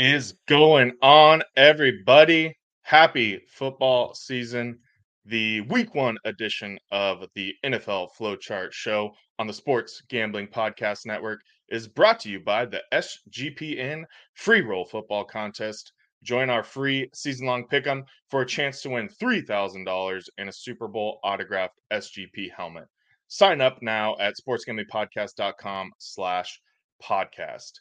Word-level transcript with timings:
is 0.00 0.32
going 0.48 0.90
on, 1.02 1.42
everybody? 1.58 2.56
Happy 2.80 3.38
football 3.50 4.14
season. 4.14 4.78
The 5.26 5.60
week 5.60 5.94
one 5.94 6.16
edition 6.24 6.78
of 6.90 7.26
the 7.34 7.52
NFL 7.62 8.08
Flowchart 8.18 8.72
Show 8.72 9.10
on 9.38 9.46
the 9.46 9.52
Sports 9.52 10.00
Gambling 10.08 10.48
Podcast 10.48 11.04
Network 11.04 11.42
is 11.68 11.86
brought 11.86 12.18
to 12.20 12.30
you 12.30 12.40
by 12.40 12.64
the 12.64 12.80
SGPN 12.94 14.04
Free 14.32 14.62
Roll 14.62 14.86
Football 14.86 15.26
Contest. 15.26 15.92
Join 16.22 16.48
our 16.48 16.64
free 16.64 17.10
season 17.12 17.46
long 17.46 17.68
pick'em 17.68 18.02
for 18.30 18.40
a 18.40 18.46
chance 18.46 18.80
to 18.80 18.88
win 18.88 19.06
$3,000 19.20 20.28
in 20.38 20.48
a 20.48 20.52
Super 20.52 20.88
Bowl 20.88 21.20
autographed 21.22 21.78
SGP 21.92 22.50
helmet. 22.56 22.88
Sign 23.28 23.60
up 23.60 23.82
now 23.82 24.16
at 24.18 24.36
sportsgamblingpodcast.com 24.40 25.92
slash 25.98 26.58
podcast. 27.04 27.72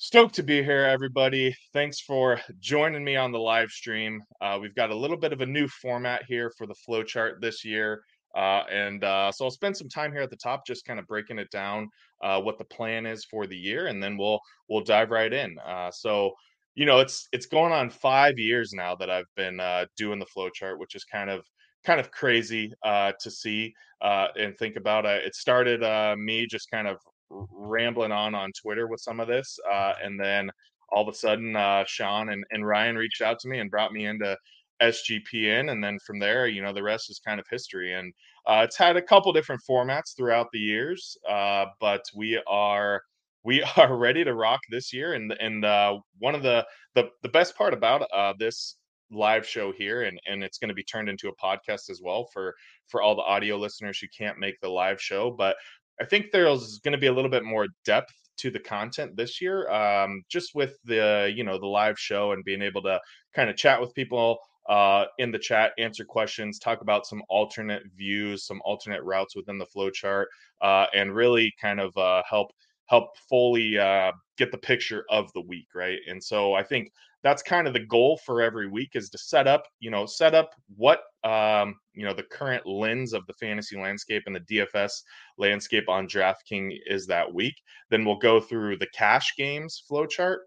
Stoked 0.00 0.36
to 0.36 0.44
be 0.44 0.62
here, 0.62 0.84
everybody. 0.84 1.52
Thanks 1.72 1.98
for 1.98 2.40
joining 2.60 3.02
me 3.02 3.16
on 3.16 3.32
the 3.32 3.40
live 3.40 3.68
stream. 3.68 4.22
Uh, 4.40 4.56
we've 4.62 4.76
got 4.76 4.90
a 4.90 4.94
little 4.94 5.16
bit 5.16 5.32
of 5.32 5.40
a 5.40 5.46
new 5.46 5.66
format 5.66 6.22
here 6.28 6.52
for 6.56 6.68
the 6.68 6.74
flowchart 6.88 7.40
this 7.40 7.64
year. 7.64 8.04
Uh, 8.36 8.62
and 8.70 9.02
uh, 9.02 9.32
so 9.32 9.44
I'll 9.44 9.50
spend 9.50 9.76
some 9.76 9.88
time 9.88 10.12
here 10.12 10.20
at 10.20 10.30
the 10.30 10.36
top, 10.36 10.64
just 10.64 10.84
kind 10.84 11.00
of 11.00 11.06
breaking 11.08 11.40
it 11.40 11.50
down, 11.50 11.88
uh, 12.22 12.40
what 12.40 12.58
the 12.58 12.64
plan 12.64 13.06
is 13.06 13.24
for 13.24 13.48
the 13.48 13.56
year, 13.56 13.88
and 13.88 14.00
then 14.00 14.16
we'll 14.16 14.38
we'll 14.68 14.84
dive 14.84 15.10
right 15.10 15.32
in. 15.32 15.58
Uh, 15.66 15.90
so, 15.90 16.30
you 16.76 16.86
know, 16.86 17.00
it's 17.00 17.26
it's 17.32 17.46
going 17.46 17.72
on 17.72 17.90
five 17.90 18.38
years 18.38 18.72
now 18.72 18.94
that 18.94 19.10
I've 19.10 19.34
been 19.34 19.58
uh, 19.58 19.86
doing 19.96 20.20
the 20.20 20.26
flowchart, 20.26 20.78
which 20.78 20.94
is 20.94 21.02
kind 21.02 21.28
of 21.28 21.44
kind 21.84 21.98
of 21.98 22.12
crazy 22.12 22.72
to 22.84 23.30
see 23.32 23.74
and 24.00 24.56
think 24.58 24.76
about. 24.76 25.06
it 25.06 25.34
started 25.34 25.80
me 26.20 26.46
just 26.46 26.70
kind 26.70 26.86
of 26.86 26.98
rambling 27.30 28.12
on 28.12 28.34
on 28.34 28.52
Twitter 28.52 28.86
with 28.86 29.00
some 29.00 29.20
of 29.20 29.28
this, 29.28 29.58
uh, 29.70 29.94
and 30.02 30.18
then 30.20 30.50
all 30.90 31.06
of 31.06 31.14
a 31.14 31.16
sudden, 31.16 31.54
uh, 31.54 31.84
Sean 31.86 32.30
and, 32.30 32.44
and 32.50 32.66
Ryan 32.66 32.96
reached 32.96 33.20
out 33.20 33.38
to 33.40 33.48
me 33.48 33.58
and 33.58 33.70
brought 33.70 33.92
me 33.92 34.06
into 34.06 34.36
SGPN, 34.80 35.70
and 35.70 35.82
then 35.82 35.98
from 36.06 36.18
there, 36.18 36.46
you 36.46 36.62
know, 36.62 36.72
the 36.72 36.82
rest 36.82 37.10
is 37.10 37.20
kind 37.24 37.40
of 37.40 37.46
history. 37.50 37.92
And 37.94 38.12
uh, 38.46 38.62
it's 38.64 38.76
had 38.76 38.96
a 38.96 39.02
couple 39.02 39.32
different 39.32 39.62
formats 39.68 40.16
throughout 40.16 40.48
the 40.52 40.58
years, 40.58 41.16
uh, 41.28 41.66
but 41.80 42.02
we 42.14 42.42
are 42.46 43.02
we 43.44 43.62
are 43.76 43.96
ready 43.96 44.24
to 44.24 44.34
rock 44.34 44.60
this 44.70 44.92
year. 44.92 45.14
And 45.14 45.32
and 45.40 45.64
uh, 45.64 45.98
one 46.18 46.34
of 46.34 46.42
the 46.42 46.66
the 46.94 47.10
the 47.22 47.28
best 47.28 47.56
part 47.56 47.74
about 47.74 48.02
uh, 48.14 48.34
this 48.38 48.76
live 49.10 49.46
show 49.46 49.72
here 49.72 50.02
and 50.02 50.20
and 50.26 50.44
it's 50.44 50.58
going 50.58 50.68
to 50.68 50.74
be 50.74 50.84
turned 50.84 51.08
into 51.08 51.28
a 51.28 51.36
podcast 51.36 51.88
as 51.88 52.00
well 52.02 52.28
for 52.32 52.54
for 52.88 53.00
all 53.00 53.14
the 53.14 53.22
audio 53.22 53.56
listeners 53.56 53.98
who 53.98 54.06
can't 54.16 54.38
make 54.38 54.60
the 54.60 54.68
live 54.68 55.00
show 55.00 55.30
but 55.30 55.56
I 56.00 56.04
think 56.04 56.26
there's 56.32 56.78
going 56.78 56.92
to 56.92 56.98
be 56.98 57.08
a 57.08 57.12
little 57.12 57.30
bit 57.30 57.44
more 57.44 57.66
depth 57.84 58.14
to 58.38 58.50
the 58.50 58.60
content 58.60 59.16
this 59.16 59.40
year, 59.40 59.68
um, 59.70 60.22
just 60.28 60.54
with 60.54 60.78
the 60.84 61.32
you 61.34 61.44
know 61.44 61.58
the 61.58 61.66
live 61.66 61.98
show 61.98 62.32
and 62.32 62.44
being 62.44 62.62
able 62.62 62.82
to 62.82 63.00
kind 63.34 63.50
of 63.50 63.56
chat 63.56 63.80
with 63.80 63.94
people 63.94 64.38
uh, 64.68 65.06
in 65.18 65.32
the 65.32 65.38
chat, 65.38 65.72
answer 65.78 66.04
questions, 66.04 66.58
talk 66.58 66.82
about 66.82 67.06
some 67.06 67.22
alternate 67.28 67.82
views, 67.96 68.44
some 68.44 68.60
alternate 68.64 69.02
routes 69.02 69.34
within 69.34 69.58
the 69.58 69.66
flowchart, 69.66 70.26
uh, 70.60 70.86
and 70.94 71.14
really 71.14 71.52
kind 71.60 71.80
of 71.80 71.96
uh, 71.96 72.22
help 72.28 72.50
help 72.88 73.16
fully 73.28 73.78
uh, 73.78 74.12
get 74.36 74.50
the 74.50 74.58
picture 74.58 75.04
of 75.10 75.32
the 75.34 75.40
week, 75.40 75.68
right? 75.74 75.98
And 76.08 76.22
so 76.22 76.54
I 76.54 76.62
think 76.62 76.90
that's 77.22 77.42
kind 77.42 77.66
of 77.66 77.72
the 77.72 77.84
goal 77.86 78.18
for 78.24 78.40
every 78.40 78.68
week 78.68 78.90
is 78.94 79.10
to 79.10 79.18
set 79.18 79.46
up, 79.46 79.64
you 79.80 79.90
know, 79.90 80.06
set 80.06 80.34
up 80.34 80.50
what 80.76 81.00
um, 81.24 81.74
you 81.92 82.06
know 82.06 82.14
the 82.14 82.22
current 82.22 82.64
lens 82.66 83.12
of 83.12 83.26
the 83.26 83.34
fantasy 83.34 83.76
landscape 83.76 84.22
and 84.26 84.36
the 84.36 84.40
DFS 84.74 84.92
landscape 85.36 85.88
on 85.88 86.06
DraftKings 86.06 86.78
is 86.86 87.06
that 87.06 87.32
week. 87.32 87.54
Then 87.90 88.04
we'll 88.04 88.18
go 88.18 88.40
through 88.40 88.78
the 88.78 88.88
cash 88.94 89.34
games 89.36 89.82
flowchart 89.90 90.38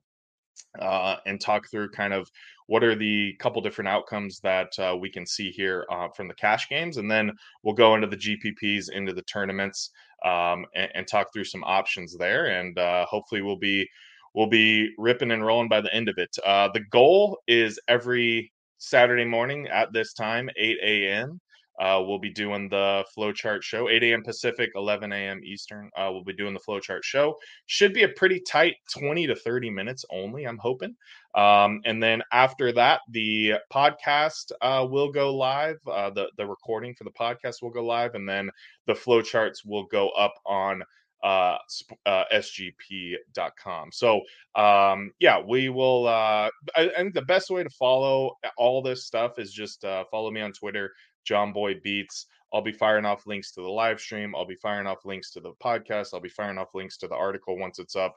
uh, 0.80 1.18
and 1.26 1.42
talk 1.42 1.70
through 1.70 1.90
kind 1.90 2.14
of 2.14 2.30
what 2.68 2.84
are 2.86 2.96
the 2.96 3.36
couple 3.40 3.62
different 3.62 3.90
outcomes 3.90 4.40
that 4.40 4.72
uh, 4.80 4.96
we 4.98 5.10
can 5.10 5.26
see 5.26 5.52
here 5.52 5.86
uh, 5.92 6.08
from 6.16 6.30
the 6.30 6.34
cash 6.36 6.70
games, 6.70 6.96
and 6.96 7.12
then 7.12 7.34
we'll 7.64 7.76
go 7.76 7.96
into 7.96 8.08
the 8.08 8.16
GPPs, 8.16 8.90
into 8.92 9.12
the 9.12 9.24
tournaments, 9.24 9.92
um, 10.24 10.66
and, 10.76 10.92
and, 10.94 11.08
talk 11.08 11.34
through 11.34 11.46
some 11.46 11.64
options 11.64 12.16
there, 12.18 12.60
and 12.60 12.78
uh, 12.78 13.06
hopefully 13.06 13.42
we'll 13.42 13.58
be 13.58 13.90
we'll 14.34 14.48
be 14.48 14.90
ripping 14.98 15.32
and 15.32 15.46
rolling 15.46 15.70
by 15.70 15.82
the 15.82 15.94
end 15.94 16.10
of 16.10 16.18
it. 16.18 16.36
Uh, 16.46 16.70
the 16.74 16.82
goal 16.92 17.40
is 17.48 17.80
every 17.88 18.52
Saturday 18.78 19.26
morning 19.26 19.68
at 19.68 19.94
this 19.94 20.14
time, 20.14 20.50
8 20.56 20.78
a.m. 20.84 21.40
Uh, 21.82 22.00
we'll 22.06 22.20
be 22.20 22.30
doing 22.30 22.70
the 22.70 23.04
flowchart 23.18 23.64
show, 23.64 23.90
8 23.90 24.04
a.m. 24.04 24.24
Pacific, 24.24 24.70
11 24.76 25.12
a.m. 25.12 25.42
Eastern. 25.44 25.90
Uh, 25.98 26.10
we'll 26.12 26.24
be 26.24 26.32
doing 26.32 26.54
the 26.54 26.60
flowchart 26.60 27.04
show. 27.04 27.36
Should 27.66 27.92
be 27.92 28.04
a 28.04 28.10
pretty 28.10 28.40
tight 28.40 28.76
20 28.94 29.26
to 29.26 29.36
30 29.36 29.72
minutes 29.72 30.06
only, 30.12 30.46
I'm 30.46 30.60
hoping. 30.60 30.96
Um, 31.34 31.82
and 31.86 32.02
then 32.02 32.22
after 32.32 32.72
that, 32.74 33.02
the 33.10 33.56
podcast 33.74 34.52
uh, 34.62 34.86
will 34.88 35.12
go 35.12 35.36
live. 35.36 35.78
Uh, 35.88 36.12
the 36.12 36.28
the 36.38 36.46
recording 36.46 36.94
for 36.94 37.04
the 37.04 37.12
podcast 37.12 37.64
will 37.64 37.72
go 37.72 37.84
live, 37.84 38.14
and 38.14 38.30
then 38.30 38.52
the 38.86 38.94
flowcharts 38.94 39.66
will 39.66 39.86
go 39.86 40.10
up 40.10 40.36
on 40.46 40.84
uh, 41.24 41.58
uh, 42.06 42.24
sgp.com. 42.34 43.92
So, 43.92 44.22
um, 44.56 45.12
yeah, 45.20 45.40
we 45.40 45.70
will. 45.70 46.08
Uh, 46.08 46.50
I, 46.76 46.90
I, 46.90 46.90
think 46.98 47.14
the 47.14 47.22
best 47.22 47.50
way 47.50 47.64
to 47.64 47.70
follow 47.70 48.38
all 48.58 48.82
this 48.82 49.06
stuff 49.06 49.38
is 49.38 49.54
just 49.54 49.86
uh, 49.86 50.04
follow 50.10 50.32
me 50.32 50.42
on 50.42 50.52
Twitter, 50.52 50.92
John 51.24 51.54
Boy 51.54 51.76
Beats. 51.84 52.28
I'll 52.54 52.62
be 52.62 52.72
firing 52.72 53.06
off 53.06 53.28
links 53.28 53.52
to 53.54 53.62
the 53.62 53.70
live 53.70 54.00
stream. 54.00 54.36
I'll 54.36 54.46
be 54.46 54.56
firing 54.56 54.88
off 54.88 55.06
links 55.06 55.32
to 55.32 55.40
the 55.40 55.54
podcast. 55.64 56.10
I'll 56.14 56.20
be 56.20 56.30
firing 56.30 56.58
off 56.58 56.76
links 56.76 56.98
to 56.98 57.08
the 57.08 57.16
article 57.16 57.58
once 57.58 57.80
it's 57.80 57.96
up, 57.96 58.16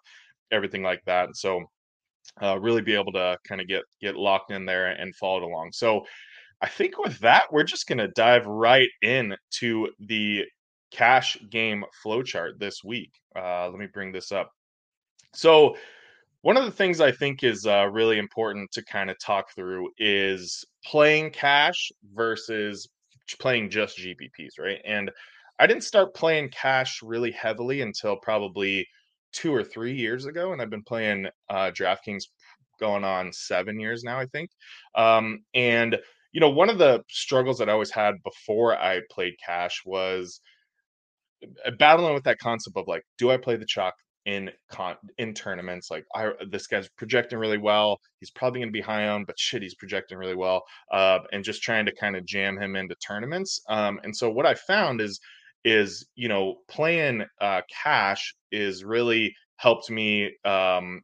everything 0.51 0.83
like 0.83 1.05
that. 1.05 1.37
So, 1.37 1.65
uh, 2.43 2.59
really 2.59 2.83
be 2.83 2.95
able 2.95 3.13
to 3.13 3.39
kind 3.47 3.61
of 3.61 3.69
get 3.69 3.85
get 4.01 4.17
locked 4.17 4.51
in 4.51 4.67
there 4.67 4.89
and 4.89 5.15
follow 5.15 5.45
along. 5.45 5.73
So, 5.73 6.05
I 6.61 6.69
think 6.69 6.99
with 6.99 7.19
that, 7.21 7.53
we're 7.53 7.65
just 7.65 7.87
going 7.87 7.99
to 7.99 8.09
dive 8.09 8.47
right 8.47 8.89
in 9.03 9.37
to 9.59 9.91
the 10.01 10.45
cash 10.91 11.37
game 11.51 11.85
flowchart 12.05 12.59
this 12.59 12.83
week. 12.83 13.13
Uh, 13.37 13.69
let 13.69 13.79
me 13.79 13.87
bring 13.93 14.13
this 14.13 14.33
up. 14.33 14.51
So, 15.35 15.77
one 16.45 16.59
of 16.59 16.67
the 16.67 16.71
things 16.71 17.01
I 17.01 17.11
think 17.11 17.43
is 17.43 17.65
uh, 17.65 17.89
really 17.91 18.19
important 18.19 18.71
to 18.73 18.85
kind 18.85 19.09
of 19.09 19.19
talk 19.19 19.47
through 19.55 19.89
is 19.97 20.63
playing 20.85 21.31
cash 21.31 21.91
versus 22.13 22.87
playing 23.41 23.71
just 23.71 23.97
GPPs, 23.97 24.59
right? 24.59 24.79
And 24.85 25.11
I 25.59 25.67
didn't 25.67 25.85
start 25.85 26.15
playing 26.15 26.51
cash 26.51 27.01
really 27.03 27.31
heavily 27.31 27.81
until 27.81 28.17
probably 28.17 28.87
two 29.33 29.55
or 29.55 29.65
three 29.65 29.95
years 29.95 30.27
ago, 30.27 30.53
and 30.53 30.61
I've 30.61 30.69
been 30.69 30.83
playing 30.83 31.29
uh, 31.49 31.71
DraftKings 31.71 32.25
going 32.79 33.05
on 33.05 33.33
seven 33.33 33.81
years 33.81 34.05
now, 34.05 34.21
I 34.21 34.27
think. 34.27 34.51
Um, 34.95 35.39
and 35.55 35.99
you 36.33 36.43
know, 36.43 36.51
one 36.51 36.69
of 36.69 36.77
the 36.77 37.03
struggles 37.09 37.57
that 37.57 37.71
I 37.71 37.73
always 37.73 37.91
had 37.91 38.17
before 38.23 38.77
I 38.77 39.01
played 39.11 39.33
cash 39.43 39.81
was 39.87 40.43
uh, 41.65 41.71
battling 41.79 42.13
with 42.13 42.25
that 42.25 42.39
concept 42.39 42.77
of 42.77 42.87
like, 42.87 43.07
do 43.17 43.31
I 43.31 43.39
play 43.39 43.57
the 43.57 43.65
chalk 43.65 43.95
in 44.27 44.51
con 44.71 44.97
in 45.19 45.35
tournaments? 45.35 45.91
Like, 45.91 46.05
I 46.15 46.31
this 46.51 46.67
guy's 46.67 46.89
projecting 46.97 47.39
really 47.39 47.59
well. 47.59 47.99
He's 48.21 48.31
probably 48.31 48.61
going 48.61 48.69
to 48.69 48.73
be 48.73 48.81
high 48.81 49.09
on, 49.09 49.25
but 49.25 49.39
shit, 49.39 49.63
he's 49.63 49.75
projecting 49.75 50.19
really 50.19 50.35
well. 50.35 50.63
Uh, 50.91 51.21
and 51.33 51.45
just 51.45 51.63
trying 51.63 51.87
to 51.87 51.95
kind 51.95 52.17
of 52.17 52.25
jam 52.25 52.59
him 52.59 52.77
into 52.77 52.95
tournaments. 52.97 53.61
Um, 53.69 54.01
and 54.03 54.17
so 54.17 54.31
what 54.31 54.47
I 54.47 54.55
found 54.55 55.01
is 55.01 55.21
is 55.65 56.07
you 56.15 56.29
know 56.29 56.57
playing 56.69 57.25
uh, 57.41 57.63
cash 57.83 58.35
is 58.53 58.85
really 58.85 59.35
helped 59.57 59.91
me 59.91 60.31
um, 60.45 61.01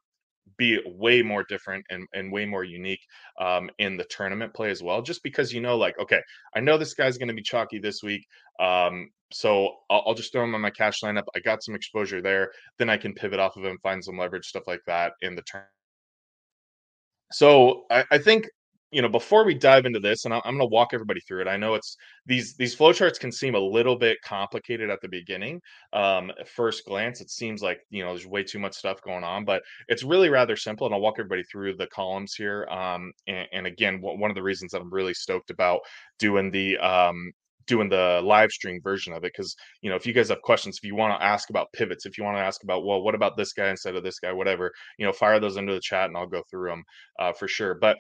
be 0.60 0.78
way 0.84 1.22
more 1.22 1.43
different 1.43 1.84
and, 1.91 2.06
and 2.12 2.31
way 2.31 2.44
more 2.44 2.65
unique 2.65 3.00
um, 3.41 3.71
in 3.78 3.97
the 3.97 4.04
tournament 4.04 4.53
play 4.53 4.71
as 4.71 4.82
well. 4.82 5.00
Just 5.00 5.22
because 5.22 5.53
you 5.53 5.60
know, 5.60 5.76
like, 5.76 5.98
okay, 5.98 6.21
I 6.54 6.60
know 6.60 6.77
this 6.77 6.92
guy's 6.92 7.16
going 7.16 7.28
to 7.28 7.34
be 7.34 7.42
chalky 7.42 7.78
this 7.78 8.03
week. 8.03 8.27
Um, 8.60 9.09
so 9.33 9.77
I'll, 9.89 10.04
I'll, 10.07 10.15
just 10.15 10.33
throw 10.33 10.45
him 10.45 10.54
on 10.54 10.60
my 10.60 10.71
cash 10.71 11.01
lineup. 11.01 11.24
I 11.34 11.41
got 11.41 11.62
some 11.62 11.74
exposure 11.74 12.21
there. 12.21 12.53
Then 12.78 12.91
I 12.91 12.98
can 12.98 13.15
pivot 13.15 13.41
off 13.41 13.57
of 13.57 13.65
him, 13.65 13.78
find 13.83 14.04
some 14.04 14.18
leverage, 14.18 14.45
stuff 14.45 14.65
like 14.66 14.83
that 14.86 15.15
in 15.22 15.34
the 15.34 15.42
turn. 15.42 15.65
So 17.33 17.84
I, 17.91 18.04
I 18.10 18.18
think 18.18 18.47
you 18.91 19.03
know 19.03 19.09
before 19.09 19.45
we 19.45 19.54
dive 19.54 19.87
into 19.87 20.01
this 20.01 20.25
and 20.25 20.34
i'm 20.34 20.41
going 20.45 20.59
to 20.59 20.66
walk 20.66 20.89
everybody 20.92 21.21
through 21.21 21.41
it 21.41 21.48
i 21.48 21.57
know 21.57 21.75
it's 21.75 21.97
these 22.27 22.54
these 22.54 22.75
flowcharts 22.75 23.19
can 23.19 23.31
seem 23.31 23.54
a 23.54 23.59
little 23.59 23.97
bit 23.97 24.19
complicated 24.22 24.91
at 24.91 25.01
the 25.01 25.09
beginning 25.09 25.60
um 25.92 26.31
at 26.39 26.48
first 26.48 26.84
glance 26.84 27.21
it 27.21 27.31
seems 27.31 27.63
like 27.63 27.81
you 27.91 28.03
know 28.03 28.10
there's 28.10 28.27
way 28.27 28.42
too 28.42 28.59
much 28.59 28.75
stuff 28.75 29.01
going 29.03 29.25
on 29.25 29.45
but 29.45 29.63
it's 29.89 30.03
really 30.03 30.28
rather 30.28 30.57
simple 30.57 30.87
and 30.87 30.95
i'll 30.95 31.01
walk 31.01 31.15
everybody 31.19 31.42
through 31.45 31.75
the 31.75 31.87
columns 31.89 32.34
here 32.34 32.66
um 32.71 33.13
and, 33.27 33.47
and 33.53 33.66
again 33.66 34.01
one 34.01 34.31
of 34.31 34.34
the 34.34 34.42
reasons 34.42 34.72
that 34.72 34.81
i'm 34.81 34.92
really 34.92 35.15
stoked 35.15 35.51
about 35.51 35.81
doing 36.19 36.51
the 36.51 36.77
um 36.78 37.31
doing 37.66 37.89
the 37.89 38.21
live 38.25 38.51
stream 38.51 38.81
version 38.83 39.13
of 39.13 39.22
it 39.22 39.33
because 39.33 39.54
you 39.81 39.91
know 39.91 39.95
if 39.95 40.04
you 40.04 40.13
guys 40.13 40.28
have 40.28 40.42
questions 40.42 40.77
if 40.77 40.84
you 40.84 40.97
want 40.97 41.16
to 41.16 41.25
ask 41.25 41.51
about 41.51 41.72
pivots 41.72 42.04
if 42.04 42.19
you 42.19 42.25
want 42.25 42.37
to 42.37 42.42
ask 42.42 42.65
about 42.65 42.84
well 42.84 43.03
what 43.03 43.15
about 43.15 43.37
this 43.37 43.53
guy 43.53 43.69
instead 43.69 43.95
of 43.95 44.03
this 44.03 44.19
guy 44.19 44.33
whatever 44.33 44.72
you 44.98 45.07
know 45.07 45.13
fire 45.13 45.39
those 45.39 45.57
into 45.57 45.72
the 45.72 45.81
chat 45.81 46.09
and 46.09 46.16
i'll 46.16 46.27
go 46.27 46.42
through 46.51 46.69
them 46.69 46.83
uh, 47.21 47.33
for 47.33 47.47
sure 47.47 47.75
but 47.75 47.97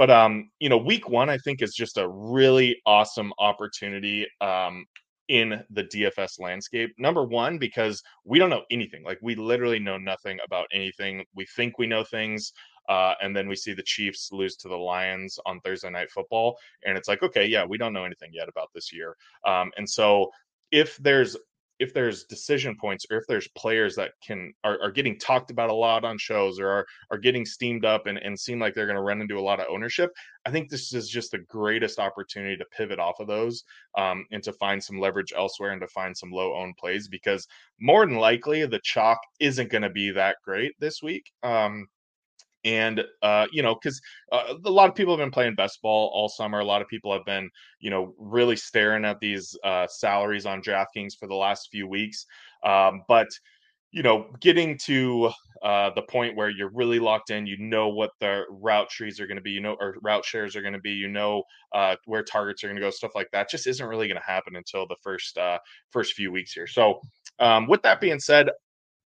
but 0.00 0.10
um 0.10 0.50
you 0.60 0.70
know 0.70 0.78
week 0.78 1.10
one 1.10 1.28
i 1.28 1.36
think 1.36 1.60
is 1.60 1.74
just 1.74 1.98
a 1.98 2.08
really 2.08 2.80
awesome 2.86 3.34
opportunity 3.38 4.26
um 4.40 4.86
in 5.28 5.62
the 5.70 5.84
DFS 5.84 6.40
landscape. 6.40 6.90
Number 6.98 7.22
one, 7.22 7.56
because 7.56 8.02
we 8.24 8.40
don't 8.40 8.50
know 8.50 8.64
anything. 8.72 9.04
Like 9.04 9.20
we 9.22 9.36
literally 9.36 9.78
know 9.78 9.96
nothing 9.96 10.40
about 10.44 10.66
anything. 10.72 11.24
We 11.36 11.46
think 11.54 11.78
we 11.78 11.86
know 11.86 12.02
things. 12.02 12.52
Uh, 12.88 13.14
and 13.22 13.34
then 13.36 13.48
we 13.48 13.54
see 13.54 13.72
the 13.72 13.84
Chiefs 13.84 14.30
lose 14.32 14.56
to 14.56 14.68
the 14.68 14.76
Lions 14.76 15.38
on 15.46 15.60
Thursday 15.60 15.88
Night 15.88 16.10
Football, 16.10 16.58
and 16.84 16.98
it's 16.98 17.06
like, 17.06 17.22
okay, 17.22 17.46
yeah, 17.46 17.64
we 17.64 17.78
don't 17.78 17.92
know 17.92 18.04
anything 18.04 18.30
yet 18.32 18.48
about 18.48 18.70
this 18.74 18.92
year. 18.92 19.14
Um, 19.46 19.70
and 19.76 19.88
so 19.88 20.30
if 20.72 20.96
there's 20.96 21.36
if 21.80 21.94
there's 21.94 22.24
decision 22.24 22.76
points 22.78 23.06
or 23.10 23.16
if 23.16 23.24
there's 23.26 23.48
players 23.56 23.96
that 23.96 24.12
can 24.24 24.52
are, 24.62 24.78
are 24.82 24.90
getting 24.92 25.18
talked 25.18 25.50
about 25.50 25.70
a 25.70 25.74
lot 25.74 26.04
on 26.04 26.18
shows 26.18 26.60
or 26.60 26.68
are, 26.68 26.86
are 27.10 27.18
getting 27.18 27.46
steamed 27.46 27.86
up 27.86 28.06
and, 28.06 28.18
and 28.18 28.38
seem 28.38 28.60
like 28.60 28.74
they're 28.74 28.86
going 28.86 28.96
to 28.96 29.02
run 29.02 29.20
into 29.20 29.38
a 29.38 29.40
lot 29.40 29.58
of 29.58 29.66
ownership 29.70 30.10
i 30.46 30.50
think 30.50 30.68
this 30.68 30.92
is 30.92 31.08
just 31.08 31.32
the 31.32 31.38
greatest 31.38 31.98
opportunity 31.98 32.56
to 32.56 32.64
pivot 32.76 32.98
off 32.98 33.18
of 33.18 33.26
those 33.26 33.64
um, 33.96 34.24
and 34.30 34.42
to 34.42 34.52
find 34.52 34.82
some 34.82 35.00
leverage 35.00 35.32
elsewhere 35.34 35.72
and 35.72 35.80
to 35.80 35.88
find 35.88 36.16
some 36.16 36.30
low 36.30 36.54
owned 36.54 36.76
plays 36.76 37.08
because 37.08 37.48
more 37.80 38.06
than 38.06 38.16
likely 38.16 38.64
the 38.66 38.80
chalk 38.84 39.18
isn't 39.40 39.70
going 39.70 39.82
to 39.82 39.90
be 39.90 40.10
that 40.10 40.36
great 40.44 40.72
this 40.78 41.02
week 41.02 41.32
um, 41.42 41.86
and 42.64 43.04
uh, 43.22 43.46
you 43.52 43.62
know 43.62 43.74
because 43.74 44.00
uh, 44.32 44.54
a 44.64 44.70
lot 44.70 44.88
of 44.88 44.94
people 44.94 45.16
have 45.16 45.24
been 45.24 45.30
playing 45.30 45.54
best 45.54 45.80
ball 45.82 46.10
all 46.14 46.28
summer 46.28 46.60
a 46.60 46.64
lot 46.64 46.82
of 46.82 46.88
people 46.88 47.12
have 47.12 47.24
been 47.24 47.48
you 47.80 47.90
know 47.90 48.14
really 48.18 48.56
staring 48.56 49.04
at 49.04 49.20
these 49.20 49.56
uh, 49.64 49.86
salaries 49.86 50.46
on 50.46 50.62
draftkings 50.62 51.16
for 51.18 51.26
the 51.26 51.34
last 51.34 51.68
few 51.70 51.86
weeks 51.86 52.26
um, 52.64 53.02
but 53.08 53.28
you 53.92 54.02
know 54.02 54.26
getting 54.40 54.78
to 54.78 55.30
uh, 55.62 55.90
the 55.94 56.02
point 56.02 56.36
where 56.36 56.48
you're 56.48 56.70
really 56.72 56.98
locked 56.98 57.30
in 57.30 57.46
you 57.46 57.56
know 57.58 57.88
what 57.88 58.10
the 58.20 58.44
route 58.50 58.88
trees 58.88 59.20
are 59.20 59.26
going 59.26 59.36
to 59.36 59.42
be 59.42 59.50
you 59.50 59.60
know 59.60 59.76
or 59.80 59.96
route 60.02 60.24
shares 60.24 60.56
are 60.56 60.62
going 60.62 60.72
to 60.72 60.80
be 60.80 60.92
you 60.92 61.08
know 61.08 61.42
uh, 61.74 61.96
where 62.06 62.22
targets 62.22 62.62
are 62.62 62.68
going 62.68 62.76
to 62.76 62.82
go 62.82 62.90
stuff 62.90 63.12
like 63.14 63.28
that 63.32 63.50
just 63.50 63.66
isn't 63.66 63.86
really 63.86 64.06
going 64.06 64.20
to 64.20 64.26
happen 64.26 64.56
until 64.56 64.86
the 64.86 64.96
first 65.02 65.36
uh, 65.38 65.58
first 65.90 66.14
few 66.14 66.30
weeks 66.30 66.52
here. 66.52 66.66
So 66.66 67.00
um, 67.38 67.66
with 67.66 67.82
that 67.82 68.00
being 68.00 68.20
said 68.20 68.48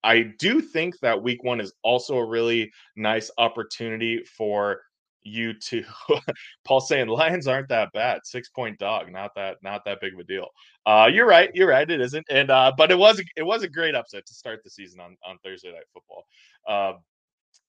I 0.04 0.22
do 0.38 0.60
think 0.60 0.98
that 1.00 1.20
week 1.20 1.42
one 1.42 1.60
is 1.60 1.72
also 1.82 2.18
a 2.18 2.24
really 2.24 2.70
nice 2.94 3.30
opportunity 3.38 4.22
for 4.24 4.82
you 5.22 5.54
to 5.54 5.82
Paul 6.64 6.80
saying 6.80 7.08
Lions 7.08 7.48
aren't 7.48 7.68
that 7.70 7.90
bad. 7.92 8.20
Six 8.24 8.50
point 8.50 8.78
dog, 8.78 9.10
not 9.10 9.34
that 9.34 9.56
not 9.62 9.84
that 9.86 10.00
big 10.00 10.12
of 10.12 10.20
a 10.20 10.24
deal. 10.24 10.48
Uh, 10.86 11.08
you're 11.10 11.26
right, 11.26 11.50
you're 11.54 11.68
right, 11.68 11.90
it 11.90 12.00
isn't. 12.00 12.26
And 12.30 12.50
uh, 12.50 12.72
but 12.76 12.92
it 12.92 12.98
was 12.98 13.20
it 13.36 13.42
was 13.42 13.62
a 13.62 13.68
great 13.68 13.94
upset 13.94 14.26
to 14.26 14.34
start 14.34 14.62
the 14.62 14.70
season 14.70 15.00
on 15.00 15.16
on 15.26 15.38
Thursday 15.42 15.72
night 15.72 15.84
football. 15.92 16.26
Uh, 16.68 16.92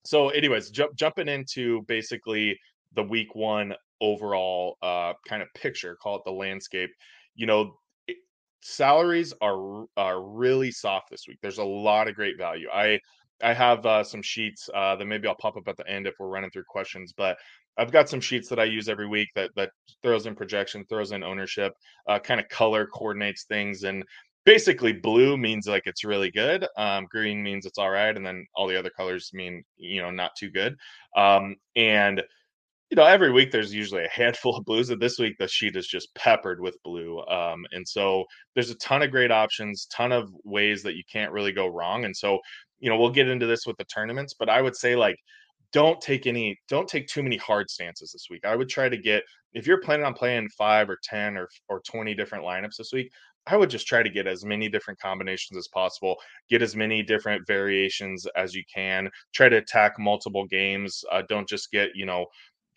so, 0.04 0.30
anyways, 0.30 0.70
jump, 0.70 0.96
jumping 0.96 1.28
into 1.28 1.82
basically 1.84 2.60
the 2.94 3.04
week 3.04 3.34
one 3.34 3.74
overall 4.02 4.78
uh, 4.82 5.14
kind 5.28 5.42
of 5.42 5.48
picture, 5.56 5.96
call 5.96 6.18
it 6.18 6.24
the 6.26 6.32
landscape. 6.32 6.92
You 7.36 7.48
know, 7.48 7.78
salaries 8.66 9.32
are 9.42 9.86
are 9.96 10.22
really 10.22 10.72
soft 10.72 11.12
this 11.12 11.28
week. 11.28 11.38
There's 11.42 11.60
a 11.60 11.64
lot 11.64 12.08
of 12.08 12.16
great 12.16 12.38
value. 12.38 12.68
I 12.74 13.00
I 13.44 13.54
have 13.54 13.86
uh, 13.86 14.04
some 14.04 14.22
sheets 14.22 14.70
uh, 14.74 14.96
that 14.96 15.06
maybe 15.06 15.28
I'll 15.28 15.36
pop 15.36 15.58
up 15.58 15.68
at 15.68 15.78
the 15.78 15.88
end 15.88 16.08
if 16.08 16.16
we're 16.20 16.30
running 16.30 16.50
through 16.50 16.64
questions, 16.68 17.14
but 17.16 17.38
I've 17.78 17.92
got 17.92 18.10
some 18.10 18.22
sheets 18.22 18.48
that 18.50 18.60
I 18.60 18.64
use 18.64 18.90
every 18.90 19.08
week 19.08 19.30
that 19.36 19.52
that 19.56 19.70
throws 20.02 20.26
in 20.26 20.36
projection, 20.36 20.84
throws 20.90 21.12
in 21.12 21.24
ownership, 21.24 21.74
uh, 22.08 22.18
kind 22.18 22.40
of 22.40 22.50
color 22.50 22.88
coordinates 22.88 23.44
things, 23.44 23.84
and 23.84 24.04
basically 24.46 24.94
blue 24.94 25.38
means 25.38 25.68
like 25.68 25.84
it's 25.86 26.04
really 26.04 26.32
good, 26.32 26.68
um, 26.76 27.06
green 27.12 27.44
means 27.44 27.68
it's 27.68 27.78
all 27.78 27.92
right, 27.92 28.16
and 28.18 28.26
then 28.26 28.48
all 28.56 28.68
the 28.68 28.80
other 28.80 28.90
colors 28.90 29.30
mean 29.34 29.64
you 29.78 30.02
know 30.02 30.10
not 30.10 30.32
too 30.36 30.50
good. 30.50 30.76
Um, 31.16 31.56
and 31.76 32.24
you 32.92 32.96
know, 32.96 33.06
every 33.06 33.32
week 33.32 33.52
there's 33.52 33.74
usually 33.74 34.06
a 34.06 34.10
handful 34.10 34.56
of 34.56 34.66
blues, 34.66 34.90
and 34.90 35.02
this 35.02 35.18
week 35.18 35.36
the 35.40 35.48
sheet 35.48 35.76
is 35.76 35.88
just 35.88 36.14
peppered 36.16 36.62
with 36.62 36.82
blue. 36.84 37.20
Um, 37.26 37.66
and 37.72 37.88
so 37.88 38.26
there's 38.54 38.70
a 38.70 38.76
ton 38.76 39.02
of 39.02 39.12
great 39.12 39.32
options, 39.32 39.88
ton 39.88 40.12
of 40.12 40.30
ways 40.44 40.84
that 40.84 40.96
you 40.96 41.04
can't 41.12 41.32
really 41.32 41.52
go 41.52 41.68
wrong. 41.68 42.06
And 42.06 42.16
so, 42.16 42.40
you 42.80 42.90
know, 42.90 42.98
we'll 42.98 43.10
get 43.10 43.28
into 43.28 43.48
this 43.48 43.66
with 43.66 43.78
the 43.78 43.86
tournaments, 43.86 44.36
but 44.38 44.50
I 44.50 44.62
would 44.62 44.76
say 44.76 44.96
like 44.96 45.18
don't 45.72 46.00
take 46.00 46.28
any 46.28 46.58
don't 46.70 46.88
take 46.88 47.08
too 47.08 47.24
many 47.24 47.38
hard 47.38 47.70
stances 47.70 48.12
this 48.12 48.28
week. 48.30 48.46
I 48.46 48.56
would 48.56 48.70
try 48.70 48.88
to 48.88 48.98
get 48.98 49.24
if 49.54 49.66
you're 49.68 49.82
planning 49.82 50.06
on 50.06 50.14
playing 50.14 50.50
five 50.50 50.90
or 50.90 50.98
10 51.04 51.38
or 51.38 51.50
or 51.70 51.82
20 51.82 52.14
different 52.14 52.46
lineups 52.46 52.78
this 52.78 52.94
week, 52.94 53.12
I 53.48 53.58
would 53.58 53.70
just 53.70 53.88
try 53.88 54.02
to 54.02 54.10
get 54.10 54.28
as 54.28 54.44
many 54.44 54.70
different 54.70 55.00
combinations 55.00 55.58
as 55.58 55.68
possible, 55.68 56.18
get 56.50 56.62
as 56.62 56.76
many 56.76 57.04
different 57.04 57.46
variations 57.46 58.26
as 58.36 58.56
you 58.56 58.64
can, 58.74 59.10
try 59.34 59.50
to 59.50 59.58
attack 59.58 60.00
multiple 60.00 60.46
games. 60.46 61.04
Uh, 61.12 61.22
don't 61.30 61.48
just 61.48 61.72
get, 61.72 61.90
you 61.94 62.06
know, 62.06 62.26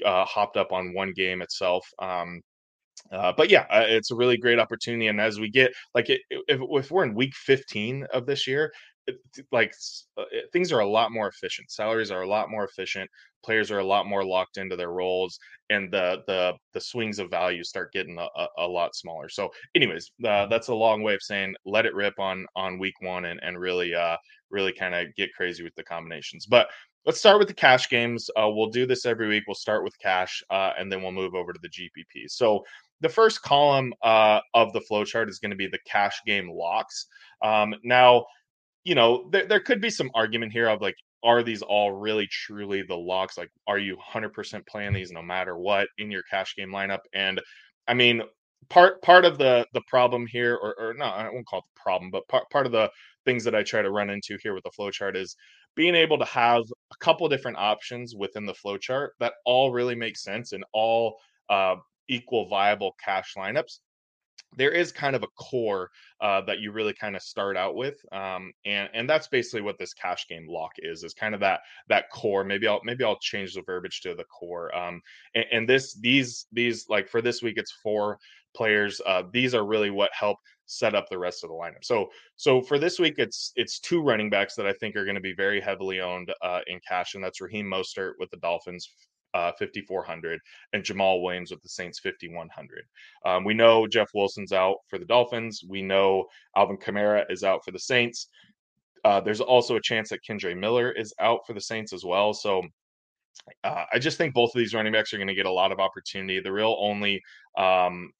uh, 0.04 0.24
hopped 0.24 0.56
up 0.56 0.72
on 0.72 0.94
one 0.94 1.12
game 1.12 1.42
itself. 1.42 1.86
Um, 1.98 2.40
uh, 3.12 3.32
but 3.36 3.48
yeah, 3.48 3.66
uh, 3.70 3.84
it's 3.86 4.10
a 4.10 4.16
really 4.16 4.36
great 4.36 4.58
opportunity. 4.58 5.06
And 5.06 5.20
as 5.20 5.38
we 5.40 5.50
get 5.50 5.72
like, 5.94 6.08
if, 6.10 6.20
if 6.48 6.90
we're 6.90 7.04
in 7.04 7.14
week 7.14 7.34
15 7.34 8.06
of 8.12 8.26
this 8.26 8.46
year, 8.46 8.72
like 9.52 9.72
uh, 10.18 10.24
things 10.52 10.72
are 10.72 10.80
a 10.80 10.88
lot 10.88 11.12
more 11.12 11.28
efficient. 11.28 11.70
Salaries 11.70 12.10
are 12.10 12.22
a 12.22 12.28
lot 12.28 12.50
more 12.50 12.64
efficient. 12.64 13.10
Players 13.44 13.70
are 13.70 13.78
a 13.78 13.84
lot 13.84 14.06
more 14.06 14.24
locked 14.24 14.58
into 14.58 14.76
their 14.76 14.90
roles, 14.90 15.38
and 15.70 15.90
the 15.92 16.22
the 16.26 16.54
the 16.74 16.80
swings 16.80 17.18
of 17.18 17.30
value 17.30 17.64
start 17.64 17.92
getting 17.92 18.18
a, 18.18 18.26
a, 18.36 18.48
a 18.58 18.66
lot 18.66 18.94
smaller. 18.94 19.28
So, 19.28 19.50
anyways, 19.74 20.10
uh, 20.26 20.46
that's 20.46 20.68
a 20.68 20.74
long 20.74 21.02
way 21.02 21.14
of 21.14 21.22
saying 21.22 21.54
let 21.64 21.86
it 21.86 21.94
rip 21.94 22.18
on 22.18 22.46
on 22.56 22.78
week 22.78 22.94
one 23.00 23.24
and 23.26 23.40
and 23.42 23.58
really 23.58 23.94
uh 23.94 24.16
really 24.50 24.72
kind 24.72 24.94
of 24.94 25.14
get 25.16 25.32
crazy 25.34 25.62
with 25.62 25.74
the 25.76 25.84
combinations. 25.84 26.46
But 26.46 26.68
let's 27.08 27.20
start 27.20 27.38
with 27.38 27.48
the 27.48 27.54
cash 27.54 27.88
games. 27.88 28.28
Uh, 28.36 28.50
we'll 28.50 28.68
do 28.68 28.84
this 28.84 29.06
every 29.06 29.28
week. 29.28 29.44
We'll 29.48 29.54
start 29.54 29.82
with 29.82 29.98
cash, 29.98 30.42
uh, 30.50 30.72
and 30.78 30.92
then 30.92 31.00
we'll 31.02 31.10
move 31.10 31.34
over 31.34 31.54
to 31.54 31.60
the 31.62 31.70
GPP. 31.70 32.28
So 32.28 32.62
the 33.00 33.08
first 33.08 33.40
column 33.40 33.94
uh, 34.02 34.40
of 34.52 34.74
the 34.74 34.80
flowchart 34.80 35.30
is 35.30 35.38
going 35.38 35.50
to 35.50 35.56
be 35.56 35.68
the 35.68 35.78
cash 35.90 36.20
game 36.26 36.50
locks. 36.50 37.06
Um, 37.42 37.74
now, 37.82 38.26
you 38.84 38.94
know, 38.94 39.26
there, 39.32 39.46
there 39.46 39.60
could 39.60 39.80
be 39.80 39.88
some 39.88 40.10
argument 40.14 40.52
here 40.52 40.68
of 40.68 40.82
like, 40.82 40.96
are 41.24 41.42
these 41.42 41.62
all 41.62 41.92
really 41.92 42.28
truly 42.30 42.82
the 42.82 42.94
locks? 42.94 43.38
Like, 43.38 43.50
are 43.66 43.78
you 43.78 43.96
100% 43.96 44.66
playing 44.66 44.92
these 44.92 45.10
no 45.10 45.22
matter 45.22 45.56
what 45.56 45.88
in 45.96 46.10
your 46.10 46.24
cash 46.30 46.56
game 46.56 46.72
lineup? 46.72 47.00
And 47.14 47.40
I 47.86 47.94
mean, 47.94 48.20
part 48.68 49.00
part 49.00 49.24
of 49.24 49.38
the 49.38 49.66
the 49.72 49.82
problem 49.86 50.26
here, 50.26 50.56
or, 50.56 50.78
or 50.78 50.92
no, 50.92 51.06
I 51.06 51.30
won't 51.30 51.46
call 51.46 51.60
it 51.60 51.64
the 51.74 51.80
problem, 51.80 52.10
but 52.10 52.28
part 52.28 52.50
part 52.50 52.66
of 52.66 52.72
the 52.72 52.90
things 53.24 53.44
that 53.44 53.54
I 53.54 53.62
try 53.62 53.80
to 53.80 53.90
run 53.90 54.10
into 54.10 54.36
here 54.42 54.54
with 54.54 54.64
the 54.64 54.70
flowchart 54.78 55.16
is 55.16 55.36
being 55.78 55.94
able 55.94 56.18
to 56.18 56.24
have 56.24 56.64
a 56.92 56.96
couple 56.96 57.28
different 57.28 57.56
options 57.56 58.16
within 58.16 58.44
the 58.44 58.52
flowchart 58.52 59.10
that 59.20 59.34
all 59.44 59.70
really 59.70 59.94
make 59.94 60.16
sense 60.16 60.52
and 60.52 60.64
all 60.72 61.16
uh, 61.50 61.76
equal 62.08 62.48
viable 62.48 62.96
cash 63.02 63.34
lineups 63.38 63.78
there 64.56 64.72
is 64.72 64.90
kind 64.90 65.14
of 65.14 65.22
a 65.22 65.28
core 65.38 65.90
uh, 66.20 66.40
that 66.40 66.58
you 66.58 66.72
really 66.72 66.94
kind 66.94 67.14
of 67.14 67.22
start 67.22 67.56
out 67.56 67.76
with 67.76 67.94
um, 68.12 68.50
and 68.64 68.88
and 68.92 69.08
that's 69.08 69.28
basically 69.28 69.60
what 69.60 69.78
this 69.78 69.94
cash 69.94 70.26
game 70.26 70.46
lock 70.48 70.72
is 70.78 71.04
is 71.04 71.14
kind 71.14 71.34
of 71.34 71.40
that 71.40 71.60
that 71.88 72.10
core. 72.10 72.44
Maybe 72.44 72.66
i'll 72.66 72.80
maybe 72.82 73.04
i'll 73.04 73.18
change 73.20 73.54
the 73.54 73.62
verbiage 73.62 74.00
to 74.00 74.14
the 74.14 74.24
core 74.24 74.74
um, 74.74 75.00
and, 75.34 75.44
and 75.52 75.68
this 75.68 75.94
these 76.00 76.46
these 76.50 76.86
like 76.88 77.08
for 77.08 77.20
this 77.22 77.42
week 77.42 77.54
it's 77.56 77.78
four 77.82 78.18
players 78.56 79.00
uh, 79.06 79.22
these 79.32 79.54
are 79.54 79.66
really 79.66 79.90
what 79.90 80.10
help 80.18 80.38
set 80.68 80.94
up 80.94 81.08
the 81.08 81.18
rest 81.18 81.42
of 81.42 81.50
the 81.50 81.56
lineup. 81.56 81.82
So 81.82 82.08
so 82.36 82.60
for 82.60 82.78
this 82.78 82.98
week, 82.98 83.14
it's 83.18 83.52
it's 83.56 83.80
two 83.80 84.02
running 84.02 84.30
backs 84.30 84.54
that 84.54 84.66
I 84.66 84.72
think 84.74 84.94
are 84.94 85.04
going 85.04 85.16
to 85.16 85.20
be 85.20 85.34
very 85.34 85.60
heavily 85.60 86.00
owned 86.00 86.32
uh, 86.42 86.60
in 86.66 86.78
cash, 86.86 87.14
and 87.14 87.24
that's 87.24 87.40
Raheem 87.40 87.66
Mostert 87.66 88.12
with 88.18 88.30
the 88.30 88.38
Dolphins. 88.38 88.88
Uh, 89.34 89.52
5400 89.58 90.40
and 90.72 90.82
Jamaal 90.82 91.22
Williams 91.22 91.50
with 91.50 91.60
the 91.60 91.68
Saints 91.68 91.98
5100. 91.98 92.82
Um, 93.26 93.44
we 93.44 93.52
know 93.52 93.86
Jeff 93.86 94.08
Wilson's 94.14 94.52
out 94.52 94.76
for 94.88 94.98
the 94.98 95.04
Dolphins. 95.04 95.62
We 95.68 95.82
know 95.82 96.24
Alvin 96.56 96.78
Kamara 96.78 97.26
is 97.30 97.44
out 97.44 97.62
for 97.62 97.70
the 97.70 97.78
Saints. 97.78 98.28
Uh, 99.04 99.20
there's 99.20 99.42
also 99.42 99.76
a 99.76 99.82
chance 99.82 100.08
that 100.08 100.24
Kendre 100.26 100.58
Miller 100.58 100.90
is 100.92 101.12
out 101.20 101.40
for 101.46 101.52
the 101.52 101.60
Saints 101.60 101.92
as 101.92 102.06
well. 102.06 102.32
So 102.32 102.62
uh, 103.64 103.84
I 103.92 103.98
just 103.98 104.18
think 104.18 104.34
both 104.34 104.54
of 104.54 104.58
these 104.58 104.74
running 104.74 104.92
backs 104.92 105.12
are 105.12 105.18
going 105.18 105.28
to 105.28 105.34
get 105.34 105.46
a 105.46 105.52
lot 105.52 105.72
of 105.72 105.78
opportunity. 105.78 106.40
The 106.40 106.52
real 106.52 106.76
only 106.80 107.22
um, 107.56 108.10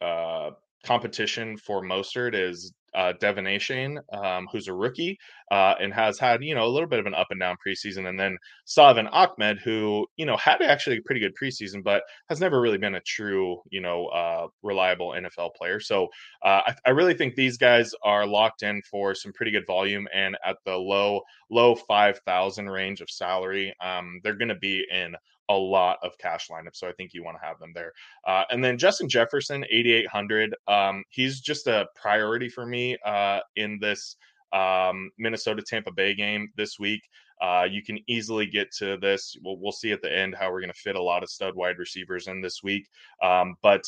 uh, 0.00 0.50
competition 0.84 1.56
for 1.56 1.82
Mostert 1.82 2.34
is 2.34 2.72
uh, 2.94 3.12
Achane, 3.22 3.98
um, 4.12 4.46
who's 4.52 4.68
a 4.68 4.72
rookie 4.72 5.18
uh, 5.50 5.74
and 5.80 5.92
has 5.94 6.18
had 6.18 6.42
you 6.42 6.54
know 6.54 6.66
a 6.66 6.68
little 6.68 6.88
bit 6.88 6.98
of 6.98 7.06
an 7.06 7.14
up 7.14 7.28
and 7.30 7.40
down 7.40 7.56
preseason, 7.66 8.08
and 8.08 8.18
then 8.18 8.36
Salvon 8.64 9.08
Ahmed, 9.08 9.58
who 9.58 10.06
you 10.16 10.26
know 10.26 10.36
had 10.36 10.60
actually 10.62 10.98
a 10.98 11.02
pretty 11.02 11.20
good 11.20 11.34
preseason, 11.40 11.82
but 11.82 12.02
has 12.28 12.40
never 12.40 12.60
really 12.60 12.78
been 12.78 12.96
a 12.96 13.00
true 13.00 13.60
you 13.70 13.80
know 13.80 14.06
uh, 14.06 14.46
reliable 14.62 15.10
NFL 15.10 15.54
player. 15.54 15.80
So 15.80 16.04
uh, 16.44 16.62
I, 16.66 16.74
I, 16.86 16.90
really 16.90 17.14
think 17.14 17.34
these 17.34 17.56
guys 17.56 17.94
are 18.02 18.26
locked 18.26 18.62
in 18.62 18.82
for 18.90 19.14
some 19.14 19.32
pretty 19.32 19.52
good 19.52 19.66
volume, 19.66 20.06
and 20.14 20.36
at 20.44 20.56
the 20.66 20.76
low 20.76 21.22
low 21.50 21.74
five 21.74 22.18
thousand 22.26 22.68
range 22.68 23.00
of 23.00 23.08
salary, 23.08 23.74
um, 23.82 24.20
they're 24.22 24.36
going 24.36 24.48
to 24.48 24.54
be 24.56 24.84
in 24.92 25.14
a 25.52 25.58
lot 25.58 25.98
of 26.02 26.16
cash 26.18 26.48
lineups. 26.48 26.76
So 26.76 26.88
I 26.88 26.92
think 26.92 27.12
you 27.12 27.22
want 27.24 27.36
to 27.40 27.46
have 27.46 27.58
them 27.58 27.72
there. 27.74 27.92
Uh, 28.26 28.44
and 28.50 28.62
then 28.62 28.78
Justin 28.78 29.08
Jefferson, 29.08 29.64
8,800. 29.70 30.54
Um, 30.68 31.04
he's 31.10 31.40
just 31.40 31.66
a 31.66 31.86
priority 31.94 32.48
for 32.48 32.66
me 32.66 32.96
uh, 33.04 33.40
in 33.56 33.78
this 33.80 34.16
um, 34.52 35.10
Minnesota 35.18 35.62
Tampa 35.62 35.92
Bay 35.92 36.14
game 36.14 36.48
this 36.56 36.78
week. 36.78 37.02
Uh, 37.40 37.66
you 37.68 37.82
can 37.82 37.98
easily 38.06 38.46
get 38.46 38.70
to 38.70 38.96
this. 38.98 39.36
We'll, 39.42 39.58
we'll 39.58 39.72
see 39.72 39.90
at 39.90 40.00
the 40.00 40.16
end 40.16 40.36
how 40.38 40.50
we're 40.50 40.60
going 40.60 40.72
to 40.72 40.78
fit 40.78 40.94
a 40.94 41.02
lot 41.02 41.24
of 41.24 41.30
stud 41.30 41.56
wide 41.56 41.78
receivers 41.78 42.28
in 42.28 42.40
this 42.40 42.62
week. 42.62 42.88
Um, 43.22 43.56
but 43.62 43.82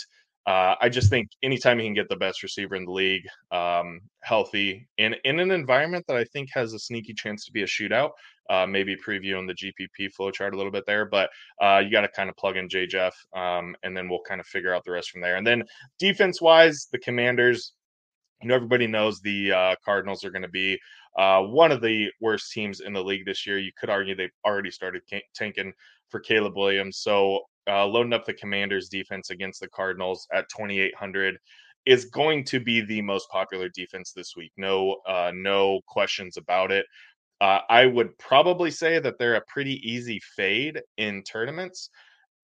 uh, 0.47 0.75
I 0.81 0.89
just 0.91 1.09
think 1.09 1.31
anytime 1.43 1.79
you 1.79 1.87
can 1.87 1.95
get 1.95 2.09
the 2.09 2.17
best 2.17 2.43
receiver 2.43 2.75
in 2.75 2.85
the 2.85 2.93
league 2.93 3.27
um, 3.51 4.01
healthy 4.21 4.87
in 4.99 5.15
in 5.25 5.41
an 5.41 5.51
environment 5.51 6.05
that 6.09 6.17
I 6.17 6.25
think 6.25 6.51
has 6.53 6.75
a 6.75 6.79
sneaky 6.79 7.15
chance 7.15 7.47
to 7.47 7.53
be 7.53 7.63
a 7.63 7.67
shootout, 7.67 8.11
uh, 8.51 8.67
maybe 8.67 8.95
previewing 8.95 9.47
the 9.47 9.55
GPP 9.55 10.13
flow 10.13 10.31
chart 10.31 10.53
a 10.53 10.57
little 10.57 10.73
bit 10.73 10.85
there, 10.87 11.07
but 11.07 11.31
uh, 11.63 11.81
you 11.83 11.91
got 11.91 12.03
to 12.03 12.09
kind 12.09 12.29
of 12.29 12.37
plug 12.37 12.59
in 12.59 12.69
J 12.69 12.87
Jeff, 12.87 13.15
um, 13.35 13.75
and 13.83 13.97
then 13.97 14.09
we'll 14.09 14.21
kind 14.21 14.41
of 14.41 14.47
figure 14.47 14.75
out 14.75 14.85
the 14.85 14.93
rest 14.93 15.11
from 15.11 15.23
there. 15.23 15.37
And 15.37 15.47
then 15.47 15.65
defense 15.99 16.43
wise, 16.43 16.89
the 16.93 16.99
Commanders, 16.99 17.73
you 18.43 18.49
know, 18.49 18.55
everybody 18.55 18.87
knows 18.87 19.21
the 19.21 19.53
uh, 19.53 19.75
Cardinals 19.83 20.25
are 20.25 20.31
going 20.31 20.43
to 20.43 20.49
be 20.49 20.79
uh, 21.17 21.41
one 21.41 21.73
of 21.73 21.81
the 21.81 22.09
worst 22.21 22.53
teams 22.53 22.81
in 22.81 22.93
the 22.93 23.03
league 23.03 23.25
this 23.25 23.47
year. 23.47 23.59
You 23.59 23.73
could 23.79 23.89
argue 23.89 24.15
they've 24.15 24.31
already 24.45 24.71
started 24.71 25.03
tanking 25.35 25.73
for 26.11 26.21
Caleb 26.21 26.55
Williams. 26.55 26.99
So 26.99 27.41
uh, 27.69 27.87
loading 27.87 28.13
up 28.13 28.25
the 28.25 28.35
Commanders 28.35 28.89
defense 28.89 29.31
against 29.31 29.61
the 29.61 29.69
Cardinals 29.69 30.27
at 30.33 30.49
2,800 30.49 31.39
is 31.87 32.07
going 32.07 32.45
to 32.45 32.61
be 32.61 32.81
the 32.81 33.03
most 33.03 33.29
popular 33.31 33.69
defense 33.69 34.13
this 34.13 34.35
week. 34.37 34.53
No, 34.57 34.97
uh, 35.07 35.33
no 35.35 35.81
questions 35.87 36.37
about 36.37 36.73
it. 36.73 36.87
Uh, 37.41 37.61
I 37.69 37.87
would 37.87 38.17
probably 38.19 38.71
say 38.71 38.99
that 38.99 39.19
they're 39.19 39.35
a 39.35 39.45
pretty 39.47 39.81
easy 39.89 40.21
fade 40.37 40.81
in 40.97 41.23
tournaments, 41.25 41.91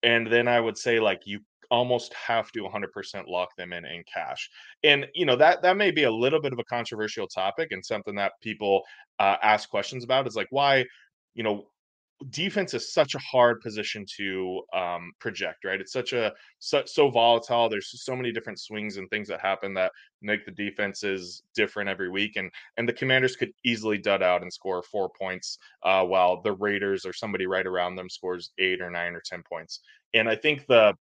and 0.03 0.27
then 0.27 0.47
I 0.47 0.59
would 0.59 0.77
say 0.77 0.99
like 0.99 1.21
you 1.25 1.39
almost 1.71 2.13
have 2.13 2.51
to 2.51 2.59
100% 2.59 3.27
lock 3.27 3.55
them 3.57 3.71
in 3.73 3.85
in 3.85 4.03
cash. 4.13 4.49
And 4.83 5.07
you 5.15 5.25
know 5.25 5.37
that 5.37 5.61
that 5.63 5.77
may 5.77 5.89
be 5.89 6.03
a 6.03 6.11
little 6.11 6.41
bit 6.41 6.53
of 6.53 6.59
a 6.59 6.65
controversial 6.65 7.27
topic 7.27 7.71
and 7.71 7.83
something 7.83 8.15
that 8.15 8.33
people 8.43 8.83
uh, 9.19 9.37
ask 9.41 9.69
questions 9.69 10.03
about 10.03 10.27
is 10.27 10.35
like 10.35 10.47
why 10.51 10.85
you 11.33 11.43
know 11.43 11.65
defense 12.29 12.73
is 12.73 12.93
such 12.93 13.15
a 13.15 13.19
hard 13.19 13.61
position 13.61 14.05
to 14.17 14.61
um, 14.73 15.11
project, 15.19 15.65
right? 15.65 15.81
It's 15.81 15.91
such 15.91 16.13
a 16.13 16.33
so, 16.59 16.83
so, 16.85 17.09
volatile. 17.09 17.69
There's 17.69 17.91
so 18.03 18.15
many 18.15 18.31
different 18.31 18.59
swings 18.59 18.97
and 18.97 19.09
things 19.09 19.27
that 19.27 19.41
happen 19.41 19.73
that 19.73 19.91
make 20.21 20.45
the 20.45 20.51
defenses 20.51 21.43
different 21.55 21.89
every 21.89 22.09
week, 22.09 22.35
and 22.35 22.51
and 22.77 22.87
the 22.87 22.93
Commanders 22.93 23.35
could 23.35 23.51
easily 23.65 23.97
dud 23.97 24.21
out 24.21 24.41
and 24.41 24.53
score 24.53 24.83
four 24.83 25.09
points, 25.09 25.57
uh, 25.83 26.03
while 26.03 26.41
the 26.41 26.53
Raiders 26.53 27.05
or 27.05 27.13
somebody 27.13 27.47
right 27.47 27.65
around 27.65 27.95
them 27.95 28.09
scores 28.09 28.51
eight 28.59 28.81
or 28.81 28.89
nine 28.89 29.13
or 29.13 29.21
ten 29.25 29.43
points. 29.47 29.81
And 30.13 30.29
I 30.29 30.35
think 30.35 30.67
the 30.67 30.93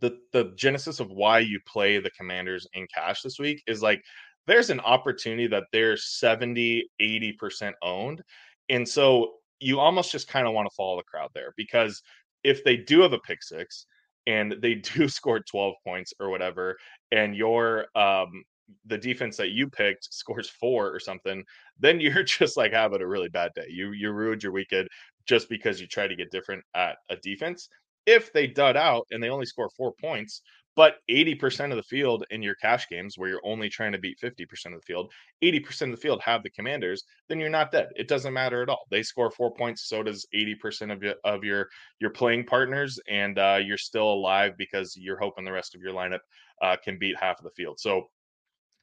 the 0.00 0.18
the 0.32 0.52
genesis 0.56 1.00
of 1.00 1.10
why 1.10 1.38
you 1.38 1.60
play 1.66 1.98
the 1.98 2.10
Commanders 2.10 2.66
in 2.74 2.86
cash 2.92 3.22
this 3.22 3.38
week 3.38 3.62
is 3.66 3.82
like 3.82 4.02
there's 4.46 4.70
an 4.70 4.80
opportunity 4.80 5.46
that 5.46 5.64
they're 5.72 5.96
70 5.96 6.90
80% 7.00 7.72
owned 7.82 8.22
and 8.68 8.88
so 8.88 9.34
you 9.64 9.80
almost 9.80 10.12
just 10.12 10.28
kind 10.28 10.46
of 10.46 10.52
want 10.54 10.68
to 10.68 10.74
follow 10.74 10.96
the 10.96 11.02
crowd 11.04 11.30
there 11.34 11.52
because 11.56 12.02
if 12.42 12.62
they 12.64 12.76
do 12.76 13.00
have 13.00 13.12
a 13.14 13.18
pick 13.18 13.42
six 13.42 13.86
and 14.26 14.54
they 14.60 14.74
do 14.96 15.08
score 15.08 15.40
12 15.40 15.74
points 15.84 16.12
or 16.20 16.30
whatever, 16.30 16.76
and 17.12 17.34
your 17.34 17.86
um 17.96 18.44
the 18.86 18.96
defense 18.96 19.36
that 19.36 19.50
you 19.50 19.68
picked 19.68 20.12
scores 20.12 20.48
four 20.48 20.90
or 20.94 20.98
something, 20.98 21.44
then 21.78 22.00
you're 22.00 22.22
just 22.22 22.56
like 22.56 22.72
having 22.72 23.02
a 23.02 23.06
really 23.06 23.28
bad 23.28 23.52
day. 23.54 23.66
You 23.68 23.92
you 23.92 24.10
ruined 24.10 24.42
your 24.42 24.52
weekend 24.52 24.88
just 25.26 25.48
because 25.48 25.80
you 25.80 25.86
try 25.86 26.06
to 26.06 26.16
get 26.16 26.30
different 26.30 26.62
at 26.74 26.96
a 27.10 27.16
defense. 27.16 27.68
If 28.06 28.32
they 28.34 28.46
dud 28.46 28.76
out 28.76 29.06
and 29.10 29.22
they 29.22 29.30
only 29.30 29.46
score 29.46 29.70
four 29.76 29.94
points, 29.98 30.42
but 30.76 30.96
80% 31.10 31.70
of 31.70 31.76
the 31.76 31.82
field 31.82 32.24
in 32.30 32.42
your 32.42 32.54
cash 32.56 32.88
games 32.88 33.16
where 33.16 33.28
you're 33.28 33.40
only 33.44 33.68
trying 33.68 33.92
to 33.92 33.98
beat 33.98 34.18
50% 34.20 34.42
of 34.66 34.72
the 34.72 34.86
field, 34.86 35.12
80% 35.42 35.82
of 35.82 35.90
the 35.92 35.96
field 35.96 36.20
have 36.22 36.42
the 36.42 36.50
commanders, 36.50 37.04
then 37.28 37.38
you're 37.38 37.48
not 37.48 37.70
dead. 37.70 37.88
It 37.96 38.08
doesn't 38.08 38.32
matter 38.32 38.62
at 38.62 38.68
all. 38.68 38.86
They 38.90 39.02
score 39.02 39.30
four 39.30 39.54
points, 39.54 39.88
so 39.88 40.02
does 40.02 40.26
80% 40.34 40.92
of 40.92 41.02
your 41.02 41.14
of 41.24 41.44
your 41.44 41.68
your 42.00 42.10
playing 42.10 42.46
partners, 42.46 42.98
and 43.08 43.38
uh, 43.38 43.60
you're 43.64 43.78
still 43.78 44.12
alive 44.12 44.52
because 44.58 44.96
you're 44.96 45.18
hoping 45.18 45.44
the 45.44 45.52
rest 45.52 45.74
of 45.74 45.80
your 45.80 45.92
lineup 45.92 46.20
uh, 46.62 46.76
can 46.82 46.98
beat 46.98 47.16
half 47.18 47.38
of 47.38 47.44
the 47.44 47.50
field. 47.50 47.78
So 47.78 48.08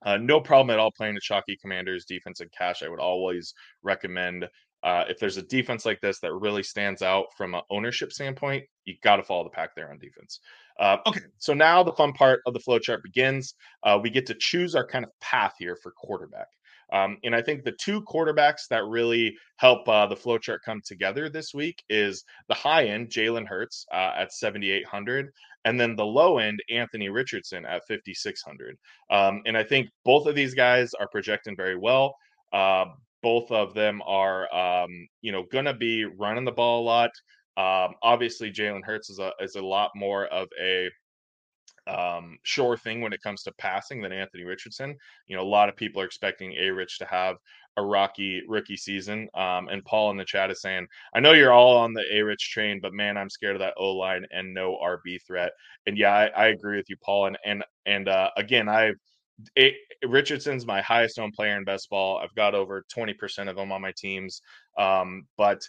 uh, 0.04 0.18
no 0.18 0.40
problem 0.40 0.72
at 0.72 0.80
all 0.80 0.92
playing 0.92 1.16
the 1.16 1.22
chalky 1.22 1.56
commanders 1.56 2.06
defense 2.06 2.40
and 2.40 2.52
cash. 2.52 2.82
I 2.84 2.90
would 2.90 3.00
always 3.00 3.54
recommend 3.84 4.48
uh, 4.84 5.06
if 5.08 5.20
there's 5.20 5.38
a 5.38 5.44
defense 5.44 5.86
like 5.86 6.02
this 6.02 6.20
that 6.20 6.34
really 6.34 6.64
stands 6.64 7.02
out 7.02 7.28
from 7.38 7.54
an 7.54 7.62
ownership 7.70 8.12
standpoint, 8.12 8.64
you 8.86 8.96
got 9.04 9.18
to 9.18 9.24
follow 9.24 9.44
the 9.44 9.50
pack 9.50 9.76
there 9.76 9.92
on 9.92 10.00
defense. 10.00 10.40
Uh, 10.80 10.98
okay, 11.06 11.22
so 11.38 11.54
now 11.54 11.84
the 11.84 11.92
fun 11.94 12.14
part 12.14 12.42
of 12.46 12.54
the 12.54 12.60
flow 12.60 12.80
chart 12.80 13.04
begins. 13.04 13.54
Uh, 13.84 14.00
we 14.02 14.10
get 14.10 14.26
to 14.26 14.34
choose 14.34 14.74
our 14.74 14.86
kind 14.86 15.06
of 15.06 15.12
path 15.20 15.54
here 15.60 15.76
for 15.76 15.92
quarterback. 15.92 16.48
Um, 16.92 17.18
and 17.24 17.34
I 17.34 17.42
think 17.42 17.64
the 17.64 17.72
two 17.72 18.02
quarterbacks 18.02 18.68
that 18.70 18.86
really 18.86 19.36
help 19.58 19.88
uh, 19.88 20.08
the 20.08 20.16
flow 20.16 20.38
chart 20.38 20.62
come 20.66 20.82
together 20.84 21.30
this 21.30 21.54
week 21.54 21.84
is 21.90 22.24
the 22.50 22.54
high 22.54 22.86
end, 22.86 23.10
Jalen 23.10 23.48
Hurts 23.48 23.86
uh, 23.94 24.12
at 24.18 24.34
7,800, 24.34 25.30
and 25.64 25.80
then 25.80 25.96
the 25.96 26.06
low 26.06 26.40
end, 26.40 26.62
Anthony 26.70 27.10
Richardson 27.10 27.66
at 27.66 27.88
5,600. 27.88 28.78
Um, 29.10 29.42
and 29.46 29.56
I 29.56 29.64
think 29.64 29.88
both 30.04 30.28
of 30.28 30.36
these 30.36 30.54
guys 30.54 30.94
are 30.96 31.08
projecting 31.08 31.56
very 31.56 31.78
well. 31.78 32.16
Uh, 32.52 32.86
both 33.22 33.52
of 33.52 33.74
them 33.74 34.02
are, 34.06 34.54
um, 34.54 34.90
you 35.22 35.32
know, 35.32 35.44
going 35.52 35.66
to 35.66 35.74
be 35.74 36.06
running 36.06 36.46
the 36.46 36.52
ball 36.52 36.82
a 36.82 36.86
lot. 36.86 37.12
Um, 37.58 37.96
obviously, 38.02 38.52
Jalen 38.52 38.84
Hurts 38.84 39.10
is 39.10 39.20
a 39.20 39.32
is 39.42 39.56
a 39.56 39.62
lot 39.62 39.92
more 39.96 40.26
of 40.28 40.48
a 40.62 40.90
um, 41.88 42.38
sure 42.44 42.78
thing 42.78 43.02
when 43.02 43.14
it 43.14 43.22
comes 43.22 43.44
to 43.44 43.52
passing 43.54 44.02
than 44.02 44.12
Anthony 44.12 44.44
Richardson. 44.44 44.96
You 45.28 45.36
know, 45.36 45.44
a 45.44 45.44
lot 45.44 45.70
of 45.70 45.76
people 45.76 46.02
are 46.02 46.06
expecting 46.06 46.54
A 46.54 46.70
Rich 46.70 47.00
to 47.00 47.06
have 47.06 47.38
a 47.78 47.84
rocky 47.84 48.42
rookie 48.48 48.78
season. 48.78 49.28
Um, 49.34 49.68
and 49.70 49.84
Paul 49.86 50.12
in 50.12 50.18
the 50.18 50.26
chat 50.26 50.52
is 50.52 50.62
saying, 50.62 50.88
I 51.16 51.20
know 51.20 51.32
you're 51.34 51.54
all 51.54 51.78
on 51.78 51.94
the 51.94 52.04
A 52.14 52.22
Rich 52.22 52.52
train, 52.52 52.80
but 52.82 52.94
man, 52.94 53.18
I'm 53.18 53.30
scared 53.30 53.56
of 53.56 53.62
that 53.62 53.74
O 53.78 53.92
line 53.92 54.26
and 54.32 54.54
no 54.54 54.78
RB 54.84 55.22
threat. 55.26 55.52
And 55.88 55.98
yeah, 55.98 56.14
I, 56.14 56.26
I 56.28 56.48
agree 56.48 56.78
with 56.78 56.90
you, 56.90 56.98
Paul. 57.04 57.28
And 57.28 57.38
and 57.46 57.64
and 57.86 58.08
uh, 58.08 58.30
again, 58.38 58.70
I've 58.70 59.00
it, 59.56 59.76
Richardson's 60.06 60.66
my 60.66 60.82
highest 60.82 61.20
owned 61.20 61.34
player 61.34 61.58
in 61.58 61.64
best 61.64 61.90
ball. 61.90 62.18
I've 62.18 62.36
got 62.36 62.56
over 62.56 62.86
20% 62.96 63.50
of 63.50 63.56
them 63.56 63.72
on 63.72 63.82
my 63.82 63.94
teams. 63.98 64.42
Um, 64.78 65.24
but 65.38 65.62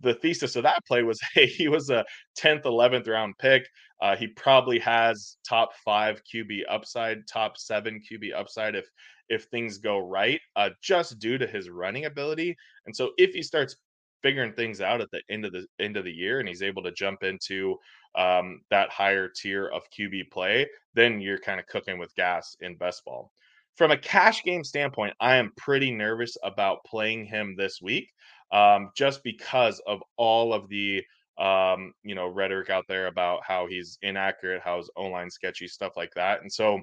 the 0.00 0.14
thesis 0.14 0.56
of 0.56 0.64
that 0.64 0.84
play 0.86 1.02
was 1.02 1.20
hey, 1.34 1.46
he 1.46 1.68
was 1.68 1.90
a 1.90 2.04
10th, 2.38 2.64
11th 2.64 3.08
round 3.08 3.34
pick. 3.38 3.66
Uh, 4.00 4.16
he 4.16 4.26
probably 4.28 4.78
has 4.80 5.36
top 5.48 5.70
five 5.84 6.20
QB 6.32 6.62
upside, 6.68 7.26
top 7.26 7.56
seven 7.56 8.00
QB 8.00 8.34
upside 8.34 8.74
if 8.74 8.86
if 9.30 9.44
things 9.44 9.78
go 9.78 9.98
right, 9.98 10.40
uh, 10.54 10.68
just 10.82 11.18
due 11.18 11.38
to 11.38 11.46
his 11.46 11.70
running 11.70 12.04
ability. 12.04 12.54
And 12.84 12.94
so 12.94 13.12
if 13.16 13.32
he 13.32 13.42
starts 13.42 13.76
figuring 14.22 14.52
things 14.52 14.80
out 14.80 15.00
at 15.00 15.10
the 15.12 15.22
end 15.30 15.44
of 15.44 15.52
the 15.52 15.66
end 15.78 15.96
of 15.96 16.04
the 16.04 16.12
year 16.12 16.40
and 16.40 16.48
he's 16.48 16.62
able 16.62 16.82
to 16.82 16.92
jump 16.92 17.22
into 17.22 17.76
um, 18.16 18.60
that 18.70 18.90
higher 18.90 19.28
tier 19.28 19.68
of 19.68 19.82
QB 19.90 20.30
play, 20.30 20.66
then 20.94 21.20
you're 21.20 21.38
kind 21.38 21.60
of 21.60 21.66
cooking 21.66 21.98
with 21.98 22.14
gas 22.14 22.56
in 22.60 22.76
best 22.76 23.04
ball. 23.04 23.30
From 23.76 23.90
a 23.90 23.98
cash 23.98 24.44
game 24.44 24.62
standpoint, 24.62 25.14
I 25.20 25.36
am 25.36 25.52
pretty 25.56 25.90
nervous 25.90 26.36
about 26.44 26.84
playing 26.84 27.26
him 27.26 27.56
this 27.56 27.80
week, 27.82 28.12
um, 28.52 28.90
just 28.96 29.22
because 29.24 29.80
of 29.86 30.00
all 30.16 30.52
of 30.54 30.68
the 30.68 31.02
um, 31.38 31.92
you 32.04 32.14
know 32.14 32.28
rhetoric 32.28 32.70
out 32.70 32.84
there 32.88 33.08
about 33.08 33.40
how 33.44 33.66
he's 33.66 33.98
inaccurate, 34.02 34.62
how 34.62 34.76
his 34.76 34.90
O 34.96 35.06
line 35.06 35.30
sketchy, 35.30 35.66
stuff 35.66 35.92
like 35.96 36.12
that, 36.14 36.42
and 36.42 36.52
so. 36.52 36.80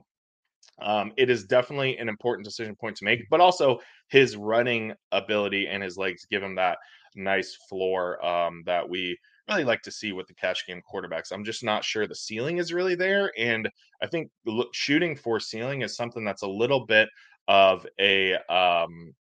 Um, 0.81 1.11
it 1.17 1.29
is 1.29 1.45
definitely 1.45 1.97
an 1.97 2.07
important 2.07 2.45
decision 2.45 2.75
point 2.75 2.95
to 2.97 3.05
make, 3.05 3.29
but 3.29 3.41
also 3.41 3.79
his 4.09 4.37
running 4.37 4.93
ability 5.11 5.67
and 5.67 5.83
his 5.83 5.97
legs 5.97 6.25
give 6.29 6.41
him 6.41 6.55
that 6.55 6.77
nice 7.15 7.55
floor 7.67 8.23
um, 8.25 8.63
that 8.65 8.87
we 8.87 9.17
really 9.49 9.63
like 9.63 9.81
to 9.83 9.91
see 9.91 10.11
with 10.11 10.27
the 10.27 10.33
cash 10.33 10.65
game 10.67 10.81
quarterbacks. 10.91 11.31
I'm 11.31 11.43
just 11.43 11.63
not 11.63 11.83
sure 11.83 12.07
the 12.07 12.15
ceiling 12.15 12.57
is 12.57 12.73
really 12.73 12.95
there. 12.95 13.31
And 13.37 13.69
I 14.01 14.07
think 14.07 14.29
shooting 14.73 15.15
for 15.15 15.39
ceiling 15.39 15.81
is 15.81 15.95
something 15.95 16.23
that's 16.23 16.43
a 16.43 16.47
little 16.47 16.85
bit 16.85 17.09
of 17.47 17.85
a 17.99 18.35
um, 18.49 19.13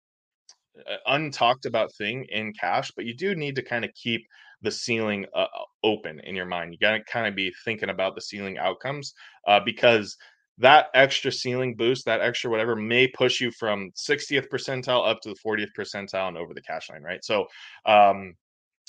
untalked 1.09 1.67
about 1.67 1.93
thing 1.95 2.27
in 2.31 2.53
cash, 2.53 2.91
but 2.95 3.05
you 3.05 3.15
do 3.15 3.35
need 3.35 3.57
to 3.57 3.62
kind 3.62 3.85
of 3.85 3.91
keep 3.95 4.23
the 4.62 4.71
ceiling 4.71 5.27
uh, 5.35 5.47
open 5.85 6.21
in 6.21 6.35
your 6.35 6.47
mind. 6.47 6.73
You 6.73 6.79
got 6.79 6.93
to 6.93 7.05
kind 7.05 7.27
of 7.27 7.35
be 7.35 7.53
thinking 7.65 7.89
about 7.89 8.15
the 8.15 8.21
ceiling 8.21 8.59
outcomes 8.59 9.15
uh, 9.47 9.61
because 9.65 10.17
that 10.59 10.89
extra 10.95 11.33
ceiling 11.33 11.75
boost, 11.75 12.05
that 12.05 12.21
extra 12.21 12.50
whatever, 12.50 12.77
may 12.77 13.09
push 13.09 13.41
you 13.41 13.50
from 13.50 13.91
60th 13.97 14.49
percentile 14.53 15.09
up 15.09 15.21
to 15.23 15.31
the 15.31 15.37
40th 15.45 15.71
percentile 15.77 16.29
and 16.29 16.37
over 16.37 16.53
the 16.53 16.61
cash 16.61 16.91
line, 16.91 17.03
right? 17.03 17.25
So, 17.25 17.47
um, 17.87 18.35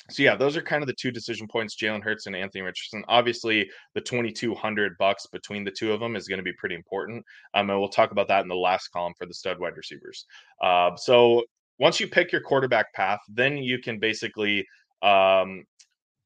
so 0.10 0.24
yeah, 0.24 0.36
those 0.36 0.58
are 0.58 0.62
kind 0.62 0.82
of 0.84 0.88
the 0.88 0.96
two 0.96 1.12
decision 1.12 1.48
points: 1.48 1.76
Jalen 1.76 2.04
Hurts 2.04 2.26
and 2.26 2.36
Anthony 2.36 2.64
Richardson. 2.64 3.04
Obviously, 3.08 3.70
the 3.94 4.02
twenty 4.02 4.32
two 4.32 4.56
hundred 4.56 4.98
bucks 4.98 5.28
between 5.28 5.64
the 5.64 5.72
two 5.72 5.94
of 5.94 6.00
them 6.00 6.16
is 6.16 6.28
going 6.28 6.40
to 6.40 6.44
be 6.44 6.54
pretty 6.54 6.76
important. 6.76 7.24
Um, 7.54 7.70
and 7.70 7.80
we'll 7.80 7.90
talk 7.90 8.12
about 8.12 8.28
that 8.30 8.42
in 8.42 8.48
the 8.48 8.56
last 8.56 8.90
column 8.90 9.14
for 9.18 9.26
the 9.26 9.34
stud 9.34 9.60
wide 9.60 9.78
receivers. 9.78 10.26
Uh, 10.62 10.96
so 10.96 11.44
once 11.80 12.00
you 12.00 12.08
pick 12.08 12.32
your 12.32 12.42
quarterback 12.42 12.94
path, 12.94 13.20
then 13.30 13.58
you 13.58 13.80
can 13.80 14.00
basically 14.00 14.66
um, 15.02 15.64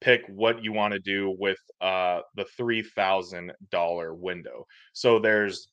pick 0.01 0.21
what 0.27 0.63
you 0.63 0.73
want 0.73 0.93
to 0.93 0.99
do 0.99 1.35
with 1.39 1.59
uh, 1.81 2.21
the 2.35 2.45
three 2.57 2.81
thousand 2.81 3.51
dollar 3.71 4.13
window. 4.13 4.65
So 4.93 5.19
there's 5.19 5.67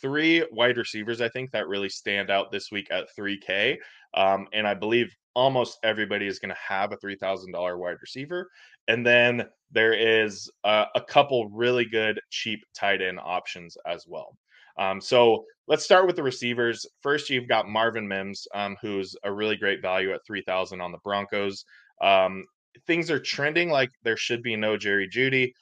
three 0.00 0.44
wide 0.52 0.76
receivers, 0.76 1.20
I 1.20 1.28
think, 1.28 1.50
that 1.52 1.68
really 1.68 1.88
stand 1.88 2.30
out 2.30 2.50
this 2.50 2.70
week 2.70 2.88
at 2.90 3.08
3K. 3.18 3.76
Um, 4.14 4.48
and 4.52 4.66
I 4.66 4.74
believe 4.74 5.14
almost 5.34 5.78
everybody 5.84 6.26
is 6.26 6.38
going 6.38 6.50
to 6.50 6.60
have 6.60 6.92
a 6.92 6.96
$3,000 6.96 7.78
wide 7.78 7.96
receiver. 8.00 8.50
And 8.88 9.06
then 9.06 9.44
there 9.70 9.92
is 9.92 10.50
uh, 10.64 10.86
a 10.94 11.00
couple 11.00 11.48
really 11.50 11.84
good 11.84 12.20
cheap 12.30 12.60
tight 12.74 13.02
end 13.02 13.20
options 13.22 13.76
as 13.86 14.06
well. 14.08 14.36
Um, 14.78 15.00
so 15.00 15.44
let's 15.66 15.84
start 15.84 16.06
with 16.06 16.16
the 16.16 16.22
receivers. 16.22 16.86
First, 17.02 17.30
you've 17.30 17.48
got 17.48 17.68
Marvin 17.68 18.06
Mims, 18.06 18.46
um, 18.54 18.76
who's 18.80 19.14
a 19.24 19.32
really 19.32 19.56
great 19.56 19.82
value 19.82 20.12
at 20.12 20.24
3,000 20.26 20.80
on 20.80 20.92
the 20.92 20.98
Broncos. 20.98 21.64
Um, 22.00 22.44
things 22.86 23.10
are 23.10 23.18
trending 23.18 23.70
like 23.70 23.90
there 24.04 24.16
should 24.16 24.42
be 24.42 24.56
no 24.56 24.76
Jerry 24.76 25.08
Jeudy. 25.08 25.52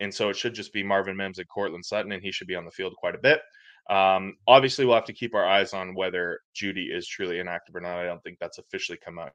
And 0.00 0.12
so 0.12 0.30
it 0.30 0.36
should 0.36 0.54
just 0.54 0.72
be 0.72 0.82
Marvin 0.82 1.16
Mims 1.16 1.38
and 1.38 1.48
Courtland 1.48 1.84
Sutton, 1.84 2.12
and 2.12 2.22
he 2.22 2.32
should 2.32 2.46
be 2.46 2.56
on 2.56 2.64
the 2.64 2.70
field 2.70 2.94
quite 2.96 3.14
a 3.14 3.18
bit. 3.18 3.40
Um, 3.88 4.36
obviously, 4.46 4.84
we'll 4.84 4.94
have 4.94 5.04
to 5.04 5.12
keep 5.12 5.34
our 5.34 5.46
eyes 5.46 5.72
on 5.74 5.94
whether 5.94 6.40
Jeudy 6.54 6.94
is 6.94 7.06
truly 7.06 7.38
inactive 7.38 7.74
or 7.74 7.80
not. 7.80 7.98
I 7.98 8.04
don't 8.04 8.22
think 8.22 8.38
that's 8.40 8.58
officially 8.58 8.98
come 9.04 9.18
out. 9.18 9.32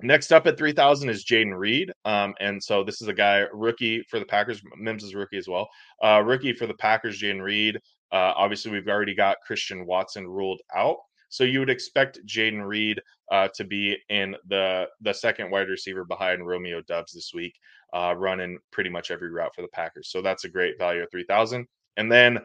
Next 0.00 0.32
up 0.32 0.46
at 0.46 0.56
3,000 0.56 1.08
is 1.08 1.24
Jayden 1.24 1.58
Reed. 1.58 1.90
Um, 2.04 2.34
and 2.40 2.62
so 2.62 2.84
this 2.84 3.02
is 3.02 3.08
a 3.08 3.12
guy, 3.12 3.46
rookie 3.52 4.02
for 4.08 4.20
the 4.20 4.24
Packers. 4.24 4.62
Mims 4.76 5.02
is 5.02 5.14
rookie 5.14 5.38
as 5.38 5.48
well. 5.48 5.68
Uh, 6.02 6.22
rookie 6.24 6.52
for 6.52 6.66
the 6.66 6.74
Packers, 6.74 7.20
Jayden 7.20 7.42
Reed. 7.42 7.76
Uh, 8.12 8.32
obviously, 8.36 8.70
we've 8.70 8.88
already 8.88 9.14
got 9.14 9.36
Christian 9.44 9.86
Watson 9.86 10.26
ruled 10.26 10.60
out. 10.74 10.98
So 11.30 11.44
you 11.44 11.58
would 11.60 11.70
expect 11.70 12.20
Jayden 12.26 12.66
Reed 12.66 13.00
uh, 13.30 13.48
to 13.54 13.64
be 13.64 13.96
in 14.08 14.34
the 14.46 14.86
the 15.02 15.12
second 15.12 15.50
wide 15.50 15.68
receiver 15.68 16.04
behind 16.04 16.46
Romeo 16.46 16.80
Doubs 16.82 17.12
this 17.12 17.32
week, 17.34 17.54
uh, 17.94 18.14
running 18.16 18.58
pretty 18.70 18.90
much 18.90 19.10
every 19.10 19.30
route 19.30 19.54
for 19.54 19.62
the 19.62 19.68
Packers. 19.68 20.10
So 20.10 20.22
that's 20.22 20.44
a 20.44 20.48
great 20.48 20.78
value 20.78 21.02
of 21.02 21.10
three 21.10 21.24
thousand. 21.24 21.66
And 21.96 22.10
then, 22.10 22.38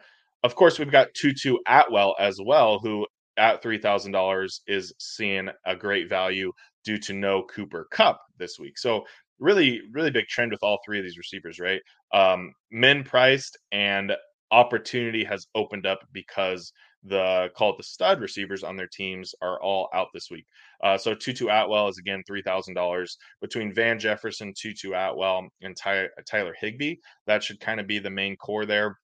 of 0.43 0.55
course, 0.55 0.79
we've 0.79 0.91
got 0.91 1.13
Tutu 1.13 1.57
Atwell 1.67 2.15
as 2.19 2.39
well, 2.43 2.79
who 2.79 3.05
at 3.37 3.61
three 3.61 3.77
thousand 3.77 4.11
dollars 4.11 4.61
is 4.67 4.93
seeing 4.99 5.49
a 5.65 5.75
great 5.75 6.09
value 6.09 6.51
due 6.85 6.97
to 6.99 7.13
no 7.13 7.43
Cooper 7.43 7.87
Kupp 7.91 8.19
this 8.37 8.59
week. 8.59 8.77
So 8.77 9.03
really, 9.39 9.81
really 9.91 10.11
big 10.11 10.27
trend 10.27 10.51
with 10.51 10.63
all 10.63 10.79
three 10.85 10.99
of 10.99 11.03
these 11.03 11.17
receivers, 11.17 11.59
right? 11.59 11.81
Um, 12.13 12.53
men 12.71 13.03
priced 13.03 13.57
and 13.71 14.13
opportunity 14.51 15.23
has 15.23 15.47
opened 15.55 15.85
up 15.85 15.99
because 16.11 16.71
the 17.05 17.49
call 17.55 17.71
it 17.71 17.77
the 17.77 17.83
stud 17.83 18.21
receivers 18.21 18.63
on 18.63 18.75
their 18.75 18.87
teams 18.87 19.35
are 19.41 19.61
all 19.61 19.89
out 19.93 20.07
this 20.13 20.29
week. 20.31 20.45
Uh, 20.83 20.97
so 20.97 21.13
Tutu 21.13 21.47
Atwell 21.47 21.87
is 21.87 21.97
again 21.97 22.23
three 22.25 22.41
thousand 22.41 22.73
dollars 22.73 23.17
between 23.41 23.73
Van 23.73 23.99
Jefferson, 23.99 24.53
Tutu 24.55 24.93
Atwell, 24.93 25.47
and 25.61 25.75
Ty- 25.75 26.09
Tyler 26.25 26.55
Higbee. 26.59 26.95
That 27.27 27.43
should 27.43 27.59
kind 27.59 27.79
of 27.79 27.87
be 27.87 27.99
the 27.99 28.09
main 28.09 28.35
core 28.37 28.65
there 28.65 28.97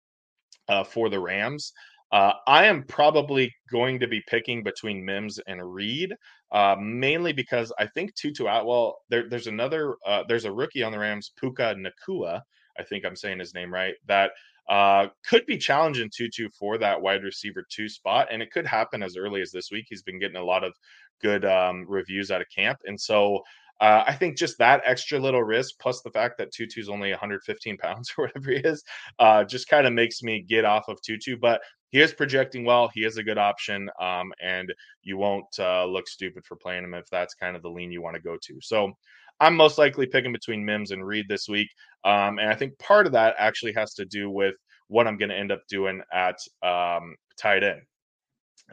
uh, 0.68 0.84
for 0.84 1.10
the 1.10 1.20
Rams. 1.20 1.74
Uh, 2.12 2.34
I 2.48 2.65
am 2.65 2.84
probably 2.84 3.53
going 3.72 4.00
to 4.00 4.08
be 4.08 4.24
picking 4.27 4.63
between 4.63 5.06
Mims 5.06 5.39
and 5.48 5.74
Reed, 5.74 6.15
uh, 6.51 6.75
mainly 6.79 7.34
because 7.34 7.72
I 7.77 7.86
think 7.86 8.15
Tutu 8.15 8.46
Atwell. 8.48 8.98
There, 9.10 9.29
there's 9.29 9.48
another. 9.48 9.96
Uh, 10.06 10.24
there's 10.27 10.46
a 10.46 10.51
rookie 10.51 10.84
on 10.84 10.91
the 10.91 11.00
Rams, 11.00 11.32
Puka 11.39 11.75
Nacua. 11.75 12.41
I 12.79 12.84
think 12.84 13.06
I'm 13.06 13.15
saying 13.15 13.39
his 13.39 13.53
name 13.53 13.74
right. 13.74 13.96
That 14.08 14.32
uh, 14.69 15.07
could 15.27 15.45
be 15.45 15.57
challenging 15.57 16.09
Tutu 16.15 16.49
for 16.57 16.77
that 16.77 17.01
wide 17.01 17.23
receiver 17.23 17.65
two 17.69 17.89
spot, 17.89 18.27
and 18.31 18.41
it 18.41 18.51
could 18.51 18.65
happen 18.65 19.03
as 19.03 19.17
early 19.17 19.41
as 19.41 19.51
this 19.51 19.71
week. 19.71 19.88
He's 19.89 20.03
been 20.03 20.19
getting 20.19 20.38
a 20.38 20.43
lot 20.43 20.63
of 20.63 20.73
good 21.21 21.43
um, 21.43 21.85
reviews 21.88 22.31
out 22.31 22.41
of 22.41 22.47
camp, 22.55 22.79
and 22.85 22.99
so 22.99 23.41
uh, 23.81 24.03
I 24.05 24.13
think 24.13 24.38
just 24.38 24.57
that 24.57 24.81
extra 24.85 25.17
little 25.19 25.43
risk, 25.43 25.75
plus 25.79 26.01
the 26.01 26.11
fact 26.11 26.38
that 26.38 26.51
Tutu's 26.51 26.89
only 26.89 27.11
115 27.11 27.77
pounds 27.77 28.11
or 28.17 28.25
whatever 28.25 28.51
he 28.51 28.57
is, 28.57 28.83
uh, 29.19 29.43
just 29.43 29.67
kind 29.69 29.88
of 29.88 29.93
makes 29.93 30.21
me 30.21 30.41
get 30.41 30.65
off 30.65 30.88
of 30.89 31.01
Tutu. 31.01 31.38
But 31.38 31.61
he 31.89 32.01
is 32.01 32.13
projecting 32.13 32.65
well. 32.65 32.89
He 32.93 33.05
is 33.05 33.17
a 33.17 33.23
good 33.23 33.38
option, 33.38 33.89
um, 33.99 34.31
and 34.41 34.71
you 35.01 35.17
won't 35.17 35.47
uh, 35.57 35.85
look 35.85 36.07
stupid 36.07 36.45
for 36.45 36.55
playing 36.55 36.83
him 36.83 36.93
if 36.93 37.09
that's 37.09 37.33
kind 37.33 37.55
of 37.55 37.61
the 37.61 37.69
lean 37.69 37.91
you 37.91 38.01
want 38.01 38.15
to 38.15 38.21
go 38.21 38.38
to. 38.41 38.59
So 38.61 38.91
I'm 39.39 39.55
most 39.55 39.77
likely 39.77 40.05
picking 40.05 40.34
between 40.34 40.65
Mims 40.65 40.91
and 40.91 41.05
Reed 41.05 41.25
this 41.29 41.48
week. 41.48 41.69
Um, 42.03 42.39
and 42.39 42.50
I 42.50 42.55
think 42.55 42.77
part 42.79 43.05
of 43.05 43.13
that 43.13 43.36
actually 43.38 43.74
has 43.74 43.93
to 43.96 44.05
do 44.05 44.29
with 44.29 44.55
what 44.88 45.08
I'm 45.08 45.17
going 45.17 45.29
to 45.29 45.38
end 45.38 45.51
up 45.51 45.62
doing 45.69 46.01
at 46.13 46.38
um, 46.63 47.15
tight 47.37 47.63
end. 47.63 47.81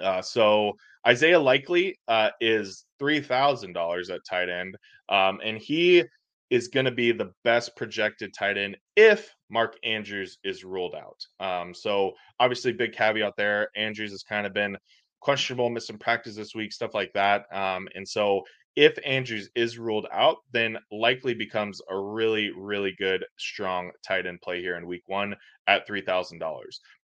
Uh, 0.02 0.22
so 0.22 0.72
Isaiah 1.06 1.40
Likely 1.40 1.96
uh, 2.08 2.30
is 2.40 2.84
three 2.98 3.20
thousand 3.20 3.72
dollars 3.72 4.10
at 4.10 4.20
tight 4.28 4.48
end, 4.48 4.76
um, 5.08 5.40
and 5.44 5.58
he 5.58 6.04
is 6.50 6.68
going 6.68 6.86
to 6.86 6.92
be 6.92 7.12
the 7.12 7.32
best 7.44 7.74
projected 7.76 8.32
tight 8.38 8.56
end 8.56 8.76
if 8.94 9.32
Mark 9.50 9.76
Andrews 9.84 10.38
is 10.44 10.64
ruled 10.64 10.94
out. 10.94 11.18
Um, 11.40 11.74
so 11.74 12.12
obviously, 12.40 12.72
big 12.72 12.92
caveat 12.92 13.34
there. 13.36 13.68
Andrews 13.76 14.10
has 14.10 14.22
kind 14.22 14.46
of 14.46 14.52
been 14.52 14.76
questionable, 15.20 15.70
missing 15.70 15.98
practice 15.98 16.36
this 16.36 16.54
week, 16.54 16.72
stuff 16.72 16.94
like 16.94 17.12
that. 17.14 17.44
Um, 17.52 17.88
and 17.94 18.06
so 18.06 18.42
if 18.76 18.98
Andrews 19.04 19.48
is 19.54 19.78
ruled 19.78 20.06
out, 20.12 20.36
then 20.52 20.76
likely 20.92 21.32
becomes 21.32 21.80
a 21.90 21.98
really, 21.98 22.50
really 22.54 22.94
good, 22.98 23.24
strong 23.38 23.90
tight 24.06 24.26
end 24.26 24.40
play 24.42 24.60
here 24.60 24.76
in 24.76 24.86
week 24.86 25.02
one 25.06 25.34
at 25.66 25.88
$3,000. 25.88 26.38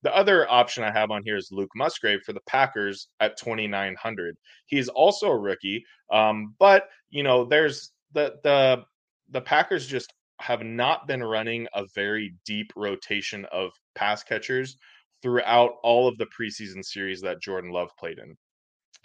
The 0.02 0.16
other 0.16 0.50
option 0.50 0.82
I 0.82 0.90
have 0.90 1.10
on 1.10 1.22
here 1.24 1.36
is 1.36 1.50
Luke 1.52 1.70
Musgrave 1.76 2.20
for 2.24 2.32
the 2.32 2.40
Packers 2.46 3.08
at 3.20 3.36
2,900. 3.36 4.36
He's 4.66 4.88
also 4.88 5.28
a 5.28 5.38
rookie, 5.38 5.84
um, 6.10 6.54
but 6.58 6.84
you 7.10 7.22
know, 7.22 7.44
there's 7.44 7.92
the 8.12 8.36
the 8.42 8.84
the 9.30 9.40
Packers 9.40 9.86
just 9.86 10.12
have 10.40 10.62
not 10.62 11.06
been 11.06 11.22
running 11.22 11.66
a 11.74 11.84
very 11.94 12.34
deep 12.46 12.72
rotation 12.76 13.44
of 13.52 13.72
pass 13.94 14.22
catchers 14.22 14.76
throughout 15.20 15.72
all 15.82 16.06
of 16.06 16.16
the 16.16 16.26
preseason 16.26 16.84
series 16.84 17.20
that 17.20 17.42
Jordan 17.42 17.72
Love 17.72 17.90
played 17.98 18.18
in 18.18 18.36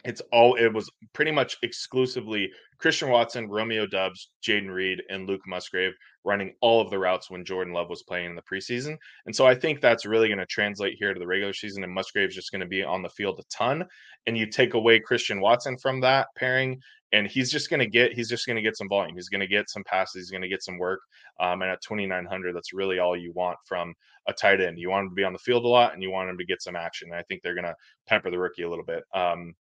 it's 0.03 0.21
all 0.31 0.55
it 0.55 0.73
was 0.73 0.89
pretty 1.13 1.31
much 1.31 1.57
exclusively 1.63 2.51
Christian 2.77 3.09
Watson, 3.09 3.49
Romeo 3.49 3.85
Doubs, 3.85 4.31
Jayden 4.45 4.69
Reed, 4.69 5.01
and 5.09 5.27
Luke 5.27 5.41
Musgrave 5.47 5.93
running 6.25 6.53
all 6.61 6.81
of 6.81 6.89
the 6.89 6.99
routes 6.99 7.29
when 7.29 7.45
Jordan 7.45 7.73
Love 7.73 7.89
was 7.89 8.03
playing 8.03 8.31
in 8.31 8.35
the 8.35 8.41
preseason. 8.41 8.97
And 9.25 9.35
so 9.35 9.45
I 9.45 9.55
think 9.55 9.79
that's 9.79 10.05
really 10.05 10.27
going 10.27 10.39
to 10.39 10.45
translate 10.45 10.95
here 10.97 11.13
to 11.13 11.19
the 11.19 11.27
regular 11.27 11.53
season. 11.53 11.83
And 11.83 11.93
Musgrave's 11.93 12.35
just 12.35 12.51
going 12.51 12.61
to 12.61 12.67
be 12.67 12.83
on 12.83 13.01
the 13.01 13.09
field 13.09 13.39
a 13.39 13.43
ton. 13.55 13.85
And 14.27 14.37
you 14.37 14.47
take 14.47 14.73
away 14.73 14.99
Christian 14.99 15.39
Watson 15.39 15.77
from 15.77 16.01
that 16.01 16.27
pairing, 16.35 16.81
and 17.13 17.27
he's 17.27 17.51
just 17.51 17.69
going 17.69 17.79
to 17.79 17.87
get 17.87 18.13
he's 18.13 18.29
just 18.29 18.45
going 18.45 18.55
to 18.57 18.61
get 18.61 18.75
some 18.75 18.89
volume. 18.89 19.15
He's 19.15 19.29
going 19.29 19.41
to 19.41 19.47
get 19.47 19.69
some 19.69 19.83
passes. 19.85 20.15
He's 20.15 20.31
going 20.31 20.41
to 20.41 20.49
get 20.49 20.63
some 20.63 20.77
work. 20.77 20.99
Um, 21.39 21.61
and 21.61 21.71
at 21.71 21.81
2,900, 21.81 22.55
that's 22.55 22.73
really 22.73 22.99
all 22.99 23.15
you 23.15 23.31
want 23.33 23.57
from 23.65 23.93
a 24.27 24.33
tight 24.33 24.61
end. 24.61 24.79
You 24.79 24.89
want 24.89 25.03
him 25.03 25.09
to 25.09 25.15
be 25.15 25.23
on 25.23 25.33
the 25.33 25.39
field 25.39 25.65
a 25.65 25.67
lot, 25.67 25.93
and 25.93 26.01
you 26.01 26.11
want 26.11 26.29
him 26.29 26.37
to 26.37 26.45
get 26.45 26.61
some 26.61 26.75
action. 26.75 27.09
And 27.11 27.19
I 27.19 27.23
think 27.23 27.41
they're 27.41 27.55
going 27.55 27.65
to 27.65 27.75
pamper 28.07 28.31
the 28.31 28.39
rookie 28.39 28.63
a 28.63 28.69
little 28.69 28.85
bit. 28.85 29.03
Um, 29.13 29.53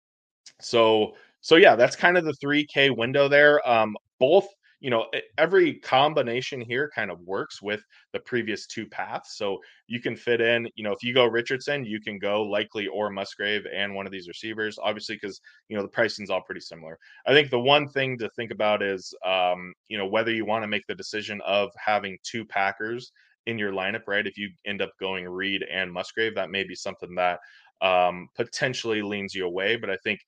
so 0.60 1.14
so 1.42 1.56
yeah, 1.56 1.76
that's 1.76 1.96
kind 1.96 2.18
of 2.18 2.24
the 2.24 2.34
3K 2.34 2.96
window 2.96 3.28
there. 3.28 3.68
Um, 3.68 3.96
both 4.20 4.48
you 4.82 4.90
know 4.90 5.06
every 5.38 5.76
combination 5.76 6.60
here 6.60 6.92
kind 6.94 7.12
of 7.12 7.22
works 7.22 7.62
with 7.62 7.82
the 8.14 8.20
previous 8.20 8.66
two 8.66 8.88
paths 8.88 9.38
so 9.38 9.60
you 9.88 10.02
can 10.02 10.16
fit 10.16 10.42
in 10.42 10.68
you 10.76 10.84
know 10.84 10.92
if 10.92 11.04
you 11.04 11.14
go 11.14 11.26
richardson 11.26 11.86
you 11.86 12.02
can 12.02 12.18
go 12.18 12.42
likely 12.42 12.88
or 12.88 13.10
musgrave 13.10 13.66
and 13.74 13.94
one 13.94 14.06
of 14.06 14.12
these 14.12 14.28
receivers 14.28 14.78
obviously 14.82 15.16
because 15.16 15.40
you 15.70 15.78
know 15.78 15.84
the 15.84 15.88
pricing's 15.88 16.30
all 16.32 16.42
pretty 16.42 16.60
similar 16.60 16.98
i 17.28 17.32
think 17.32 17.50
the 17.50 17.60
one 17.60 17.88
thing 17.88 18.18
to 18.18 18.28
think 18.36 18.52
about 18.52 18.82
is 18.82 19.14
um, 19.26 19.72
you 19.88 19.98
know 19.98 20.08
whether 20.08 20.32
you 20.32 20.46
want 20.46 20.64
to 20.64 20.68
make 20.68 20.86
the 20.88 20.96
decision 20.96 21.40
of 21.46 21.70
having 21.78 22.18
two 22.24 22.44
packers 22.44 23.12
in 23.46 23.58
your 23.58 23.72
lineup 23.72 24.08
right 24.08 24.28
if 24.28 24.38
you 24.38 24.50
end 24.66 24.82
up 24.82 24.92
going 25.00 25.28
reed 25.28 25.64
and 25.72 25.92
musgrave 25.92 26.36
that 26.36 26.52
may 26.52 26.64
be 26.64 26.76
something 26.76 27.14
that 27.16 27.40
um, 27.82 28.28
potentially 28.36 29.02
leans 29.02 29.34
you 29.34 29.46
away. 29.46 29.76
But 29.76 29.90
I 29.90 29.98
think 30.04 30.20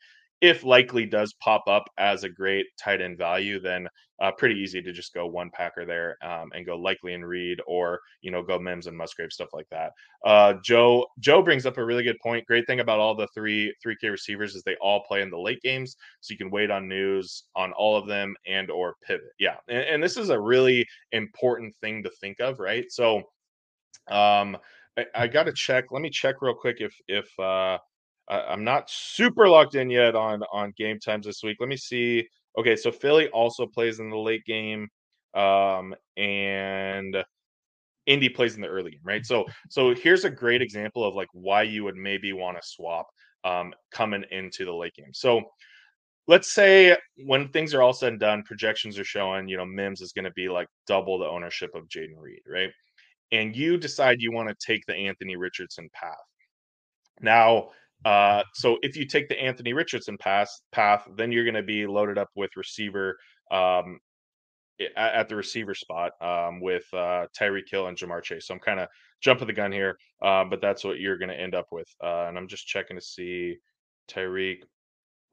if 0.44 0.66
likely 0.66 1.06
does 1.06 1.34
pop 1.42 1.64
up 1.68 1.86
as 1.98 2.26
a 2.26 2.30
great 2.30 2.66
tight 2.78 3.00
end 3.00 3.18
value, 3.18 3.62
then 3.62 3.88
uh, 4.22 4.30
pretty 4.32 4.56
easy 4.56 4.82
to 4.82 4.92
just 4.92 5.14
go 5.14 5.26
one 5.26 5.50
packer 5.50 5.86
there 5.86 6.18
um, 6.22 6.52
and 6.54 6.66
go 6.66 6.78
likely 6.78 7.14
and 7.14 7.26
Reed, 7.26 7.62
or 7.66 8.00
you 8.22 8.30
know 8.30 8.44
go 8.44 8.60
Mims 8.60 8.88
and 8.88 8.98
Musgrave 8.98 9.32
stuff 9.32 9.50
like 9.54 9.68
that. 9.72 9.94
Uh, 10.26 10.56
Joe 10.64 11.06
Joe 11.20 11.42
brings 11.42 11.66
up 11.66 11.78
a 11.78 11.86
really 11.86 12.04
good 12.04 12.20
point. 12.22 12.46
Great 12.46 12.68
thing 12.68 12.82
about 12.82 13.00
all 13.00 13.16
the 13.16 13.28
three 13.34 13.74
three 13.82 13.96
K 13.96 14.10
receivers 14.10 14.54
is 14.54 14.64
they 14.64 14.76
all 14.82 15.04
play 15.08 15.22
in 15.22 15.30
the 15.30 15.40
late 15.40 15.62
games, 15.62 15.96
so 16.20 16.34
you 16.34 16.38
can 16.38 16.52
wait 16.52 16.70
on 16.70 16.90
news 16.90 17.46
on 17.56 17.72
all 17.74 17.96
of 17.96 18.08
them 18.08 18.36
and 18.46 18.70
or 18.70 18.96
pivot. 19.08 19.32
Yeah, 19.40 19.56
and, 19.70 19.84
and 19.84 20.04
this 20.04 20.18
is 20.18 20.30
a 20.30 20.40
really 20.40 20.86
important 21.14 21.74
thing 21.82 22.04
to 22.04 22.10
think 22.22 22.40
of, 22.42 22.60
right? 22.60 22.86
So. 22.92 23.24
Um, 24.10 24.58
I, 24.98 25.06
I 25.16 25.28
got 25.28 25.44
to 25.44 25.54
check. 25.54 25.86
Let 25.92 26.02
me 26.02 26.10
check 26.10 26.42
real 26.42 26.54
quick 26.54 26.78
if 26.80 26.94
if 27.08 27.28
uh, 27.40 27.78
I'm 28.30 28.64
not 28.64 28.90
super 28.90 29.48
locked 29.48 29.76
in 29.76 29.90
yet 29.90 30.16
on 30.16 30.44
on 30.52 30.74
game 30.78 31.00
times 31.00 31.26
this 31.26 31.44
week. 31.44 31.58
Let 31.60 31.70
me 31.70 31.78
see. 31.78 32.28
Okay, 32.58 32.76
so 32.76 32.92
Philly 32.92 33.30
also 33.30 33.66
plays 33.66 34.00
in 34.00 34.10
the 34.10 34.18
late 34.18 34.46
game, 34.46 34.88
um, 35.34 35.96
and 36.18 37.24
Indy 38.06 38.30
plays 38.30 38.56
in 38.56 38.62
the 38.62 38.68
early 38.68 38.92
game, 38.92 39.02
right? 39.04 39.26
So 39.26 39.46
so 39.70 39.96
here's 39.96 40.26
a 40.26 40.30
great 40.30 40.62
example 40.62 41.04
of 41.04 41.16
like 41.16 41.30
why 41.34 41.64
you 41.64 41.84
would 41.84 41.96
maybe 41.96 42.34
want 42.34 42.62
to 42.62 42.68
swap 42.68 43.08
um, 43.44 43.74
coming 43.92 44.24
into 44.32 44.66
the 44.66 44.74
late 44.74 44.94
game. 44.94 45.14
So 45.14 45.42
let's 46.28 46.52
say 46.52 46.96
when 47.26 47.50
things 47.50 47.74
are 47.74 47.82
all 47.82 47.94
said 47.94 48.14
and 48.14 48.20
done, 48.20 48.44
projections 48.44 48.98
are 48.98 49.04
showing, 49.04 49.48
you 49.48 49.58
know, 49.58 49.66
Mims 49.66 50.02
is 50.02 50.14
going 50.14 50.26
to 50.26 50.32
be 50.32 50.48
like 50.50 50.68
double 50.88 51.18
the 51.18 51.26
ownership 51.26 51.72
of 51.76 51.88
Jayden 51.90 52.18
Reed, 52.18 52.42
right? 52.48 52.72
And 53.34 53.56
you 53.56 53.78
decide 53.78 54.22
you 54.22 54.32
want 54.32 54.48
to 54.48 54.56
take 54.66 54.86
the 54.86 54.94
Anthony 54.94 55.36
Richardson 55.36 55.90
path. 55.94 56.14
Now, 57.20 57.70
uh, 58.06 58.44
so 58.54 58.78
if 58.84 58.96
you 58.96 59.06
take 59.06 59.28
the 59.28 59.42
Anthony 59.42 59.74
Richardson 59.74 60.18
pass 60.18 60.62
path, 60.72 61.08
then 61.18 61.32
you're 61.32 61.44
going 61.44 61.56
to 61.56 61.64
be 61.64 61.88
loaded 61.88 62.18
up 62.18 62.30
with 62.36 62.52
receiver 62.56 63.18
um, 63.52 64.00
at, 64.80 65.14
at, 65.16 65.30
the 65.30 65.36
receiver 65.36 65.74
spot 65.74 66.12
um, 66.22 66.62
with 66.62 66.84
uh, 66.94 67.26
Tyreek 67.38 67.70
Hill 67.70 67.88
and 67.88 67.98
Ja'Marr 67.98 68.22
Chase. 68.22 68.48
So 68.48 68.54
I'm 68.54 68.60
kind 68.60 68.80
of 68.80 68.88
jumping 69.22 69.48
the 69.48 69.54
gun 69.54 69.72
here, 69.72 69.98
uh, 70.22 70.44
but 70.44 70.62
that's 70.62 70.84
what 70.84 71.00
you're 71.00 71.18
going 71.18 71.30
to 71.30 71.40
end 71.40 71.56
up 71.56 71.68
with. 71.72 71.88
Uh, 72.04 72.26
and 72.28 72.38
I'm 72.38 72.48
just 72.48 72.68
checking 72.68 72.98
to 72.98 73.02
see 73.02 73.56
Tyreek 74.12 74.60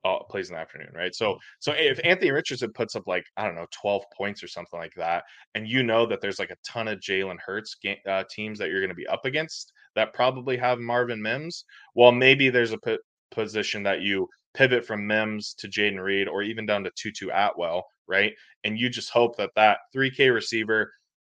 uh, 0.04 0.18
plays 0.30 0.48
in 0.48 0.54
the 0.54 0.60
afternoon, 0.60 0.90
right? 0.94 1.14
So, 1.14 1.38
so 1.58 1.72
if 1.72 2.00
Anthony 2.04 2.30
Richardson 2.30 2.72
puts 2.72 2.96
up 2.96 3.06
like 3.06 3.24
I 3.36 3.46
don't 3.46 3.54
know, 3.54 3.66
twelve 3.70 4.04
points 4.16 4.42
or 4.42 4.48
something 4.48 4.78
like 4.78 4.94
that, 4.96 5.24
and 5.54 5.68
you 5.68 5.82
know 5.82 6.06
that 6.06 6.20
there's 6.20 6.38
like 6.38 6.50
a 6.50 6.56
ton 6.66 6.88
of 6.88 7.00
Jalen 7.00 7.38
Hurts 7.44 7.76
uh, 8.08 8.24
teams 8.30 8.58
that 8.58 8.68
you're 8.68 8.80
going 8.80 8.88
to 8.90 8.94
be 8.94 9.06
up 9.06 9.24
against 9.24 9.72
that 9.96 10.14
probably 10.14 10.56
have 10.56 10.78
Marvin 10.78 11.20
Mims, 11.20 11.64
well, 11.94 12.12
maybe 12.12 12.48
there's 12.48 12.72
a 12.72 12.78
p- 12.78 12.98
position 13.30 13.82
that 13.82 14.02
you 14.02 14.28
pivot 14.54 14.84
from 14.84 15.06
Mims 15.06 15.54
to 15.54 15.68
Jayden 15.68 16.02
Reed 16.02 16.28
or 16.28 16.42
even 16.42 16.66
down 16.66 16.84
to 16.84 16.90
Tutu 16.96 17.28
Atwell, 17.32 17.84
right? 18.06 18.32
And 18.64 18.78
you 18.78 18.88
just 18.88 19.10
hope 19.10 19.36
that 19.36 19.50
that 19.56 19.78
3K 19.94 20.32
receiver 20.32 20.92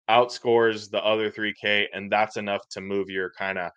outscores 0.09 0.89
the 0.89 1.03
other 1.03 1.31
3K, 1.31 1.85
and 1.93 2.11
that's 2.11 2.37
enough 2.37 2.67
to 2.71 2.81
move 2.81 3.09
your 3.09 3.31
kind 3.31 3.57
of 3.57 3.71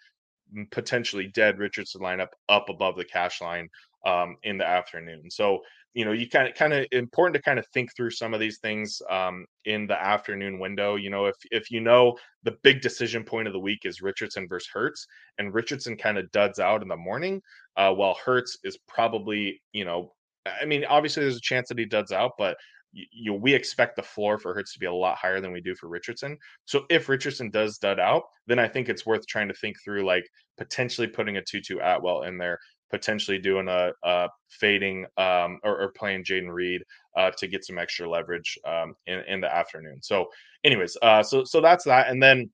potentially 0.70 1.29
dead 1.29 1.59
Richardson 1.59 2.01
lineup 2.01 2.29
up 2.49 2.68
above 2.68 2.97
the 2.97 3.05
cash 3.05 3.40
line 3.40 3.68
um, 4.07 4.37
in 4.43 4.59
the 4.59 4.67
afternoon. 4.67 5.31
So 5.31 5.61
you 5.95 6.05
know, 6.05 6.11
you 6.11 6.29
kind 6.29 6.49
of 6.49 6.55
kind 6.55 6.73
of 6.73 6.87
important 6.90 7.37
to 7.37 7.43
kind 7.43 7.59
of 7.59 7.67
think 7.69 7.95
through 7.95 8.11
some 8.11 8.35
of 8.35 8.40
these 8.40 8.59
things 8.59 9.01
um, 9.09 9.47
in 9.64 9.87
the 9.87 10.01
afternoon 10.01 10.59
window. 10.59 10.97
You 10.97 11.09
know, 11.09 11.27
if 11.27 11.37
if 11.53 11.71
you 11.71 11.81
know 11.81 12.19
the 12.43 12.57
big 12.64 12.81
decision 12.81 13.23
point 13.23 13.47
of 13.47 13.53
the 13.53 13.61
week 13.61 13.81
is 13.85 14.03
Richardson 14.03 14.49
versus 14.49 14.69
Hurts, 14.73 15.07
and 15.38 15.55
Richardson 15.55 15.97
kind 15.97 16.19
of 16.19 16.31
duds 16.33 16.59
out 16.59 16.83
in 16.83 16.88
the 16.88 16.97
morning, 16.97 17.40
uh, 17.77 17.93
while 17.93 18.17
Hurts 18.25 18.59
is 18.64 18.77
probably 18.88 19.62
you 19.73 19.85
know, 19.85 20.12
I 20.61 20.64
mean, 20.64 20.85
obviously 20.85 21.23
there's 21.23 21.37
a 21.37 21.40
chance 21.40 21.69
that 21.69 21.79
he 21.79 21.85
duds 21.85 22.11
out, 22.11 22.33
but 22.38 22.57
you, 22.93 23.33
know, 23.33 23.38
we 23.38 23.55
expect 23.55 23.97
the 23.97 24.03
floor 24.03 24.38
for 24.38 24.55
Hurts 24.55 24.73
to 24.73 24.79
be 24.79 24.87
a 24.87 24.93
lot 24.93 25.17
higher 25.17 25.40
than 25.40 25.53
we 25.53 25.61
do 25.61 25.75
for 25.75 25.88
Richardson. 25.88 26.37
So 26.64 26.87
if 26.90 27.09
Richardson 27.09 27.51
does 27.51 27.79
dud 27.79 27.99
out, 27.99 28.23
then 28.47 28.59
I 28.59 28.69
think 28.69 28.88
it's 28.88 29.07
worth 29.07 29.27
trying 29.27 29.49
to 29.49 29.55
think 29.55 29.77
through 29.85 30.05
like 30.05 30.25
potentially 30.57 31.09
putting 31.09 31.37
a 31.37 31.43
Tutu 31.43 31.79
Atwell 31.79 32.23
in 32.23 32.38
there 32.38 32.59
potentially 32.95 33.41
doing 33.41 33.67
a, 33.67 33.91
a 34.05 34.29
fading 34.49 35.05
um, 35.17 35.59
or, 35.65 35.83
or, 35.83 35.89
playing 35.97 36.23
Jayden 36.23 36.49
Reed 36.49 36.81
uh, 37.17 37.33
to 37.33 37.49
get 37.49 37.65
some 37.65 37.77
extra 37.77 38.09
leverage 38.09 38.57
um, 38.65 38.95
in, 39.09 39.19
in 39.27 39.41
the 39.41 39.53
afternoon. 39.53 39.99
So, 40.01 40.27
anyways, 40.63 40.97
uh, 41.03 41.25
so 41.25 41.43
so 41.43 41.61
that's 41.61 41.85
that, 41.87 42.09
and 42.09 42.23
then 42.23 42.49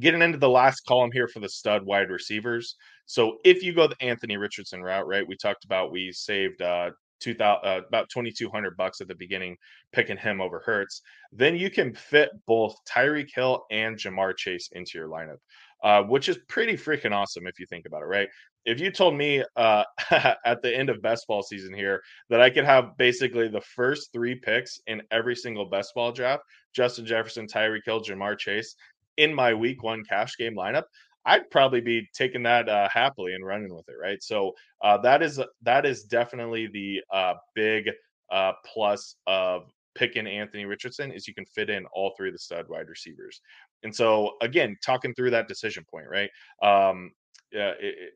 getting 0.00 0.20
into 0.20 0.38
the 0.38 0.48
last 0.48 0.80
column 0.80 1.12
here 1.12 1.28
for 1.28 1.38
the 1.38 1.48
stud 1.48 1.86
wide 1.86 2.10
receivers. 2.10 2.74
So 3.06 3.36
if 3.44 3.62
you 3.62 3.72
go 3.72 3.86
the 3.86 4.02
Anthony 4.02 4.36
Richardson 4.36 4.82
route, 4.82 5.06
right? 5.06 5.26
We 5.26 5.36
talked 5.36 5.64
about 5.64 5.92
we 5.92 6.10
saved 6.10 6.60
uh, 6.60 6.90
two 7.20 7.34
thousand 7.34 7.68
uh, 7.68 7.80
about 7.86 8.10
twenty 8.10 8.32
two 8.32 8.50
hundred 8.50 8.76
bucks 8.76 9.00
at 9.00 9.06
the 9.06 9.14
beginning, 9.14 9.56
picking 9.92 10.16
him 10.16 10.40
over 10.40 10.60
Hurts, 10.66 11.02
Then 11.30 11.54
you 11.54 11.70
can 11.70 11.94
fit 11.94 12.30
both 12.48 12.74
Tyreek 12.92 13.30
Hill 13.32 13.64
and 13.70 13.96
Ja'Marr 13.96 14.36
Chase 14.36 14.70
into 14.72 14.98
your 14.98 15.08
lineup. 15.08 15.38
Uh, 15.82 16.00
which 16.00 16.28
is 16.28 16.38
pretty 16.48 16.74
freaking 16.74 17.10
awesome 17.10 17.44
if 17.48 17.58
you 17.58 17.66
think 17.66 17.86
about 17.86 18.02
it, 18.02 18.06
right? 18.06 18.28
If 18.64 18.80
you 18.80 18.90
told 18.90 19.14
me 19.14 19.44
uh, 19.56 19.84
at 20.10 20.62
the 20.62 20.76
end 20.76 20.90
of 20.90 21.02
best 21.02 21.26
ball 21.26 21.42
season 21.42 21.74
here 21.74 22.02
that 22.30 22.40
I 22.40 22.50
could 22.50 22.64
have 22.64 22.96
basically 22.96 23.48
the 23.48 23.60
first 23.60 24.12
three 24.12 24.34
picks 24.34 24.80
in 24.86 25.02
every 25.10 25.36
single 25.36 25.66
best 25.66 25.92
ball 25.94 26.12
draft, 26.12 26.44
Justin 26.74 27.06
Jefferson, 27.06 27.46
Tyreek 27.46 27.84
Hill, 27.84 28.02
Ja'Marr 28.02 28.38
Chase, 28.38 28.74
in 29.16 29.34
my 29.34 29.52
week 29.52 29.82
one 29.82 30.04
cash 30.04 30.36
game 30.36 30.56
lineup, 30.56 30.84
I'd 31.24 31.50
probably 31.50 31.80
be 31.80 32.08
taking 32.14 32.42
that 32.44 32.68
uh, 32.68 32.88
happily 32.88 33.34
and 33.34 33.44
running 33.44 33.74
with 33.74 33.88
it, 33.88 33.96
right? 34.00 34.22
So 34.22 34.52
uh, 34.82 34.98
that 34.98 35.22
is 35.22 35.40
that 35.62 35.86
is 35.86 36.04
definitely 36.04 36.68
the 36.72 37.02
uh, 37.12 37.34
big 37.54 37.90
uh, 38.30 38.52
plus 38.64 39.16
of 39.26 39.70
picking 39.94 40.26
Anthony 40.26 40.64
Richardson 40.64 41.12
is 41.12 41.28
you 41.28 41.34
can 41.34 41.44
fit 41.44 41.68
in 41.70 41.84
all 41.92 42.14
three 42.16 42.28
of 42.28 42.34
the 42.34 42.38
stud 42.38 42.66
wide 42.68 42.88
receivers. 42.88 43.40
And 43.82 43.94
so 43.94 44.32
again, 44.40 44.76
talking 44.84 45.14
through 45.14 45.30
that 45.30 45.48
decision 45.48 45.84
point, 45.90 46.06
right? 46.08 46.30
Um, 46.62 47.12
yeah, 47.52 47.72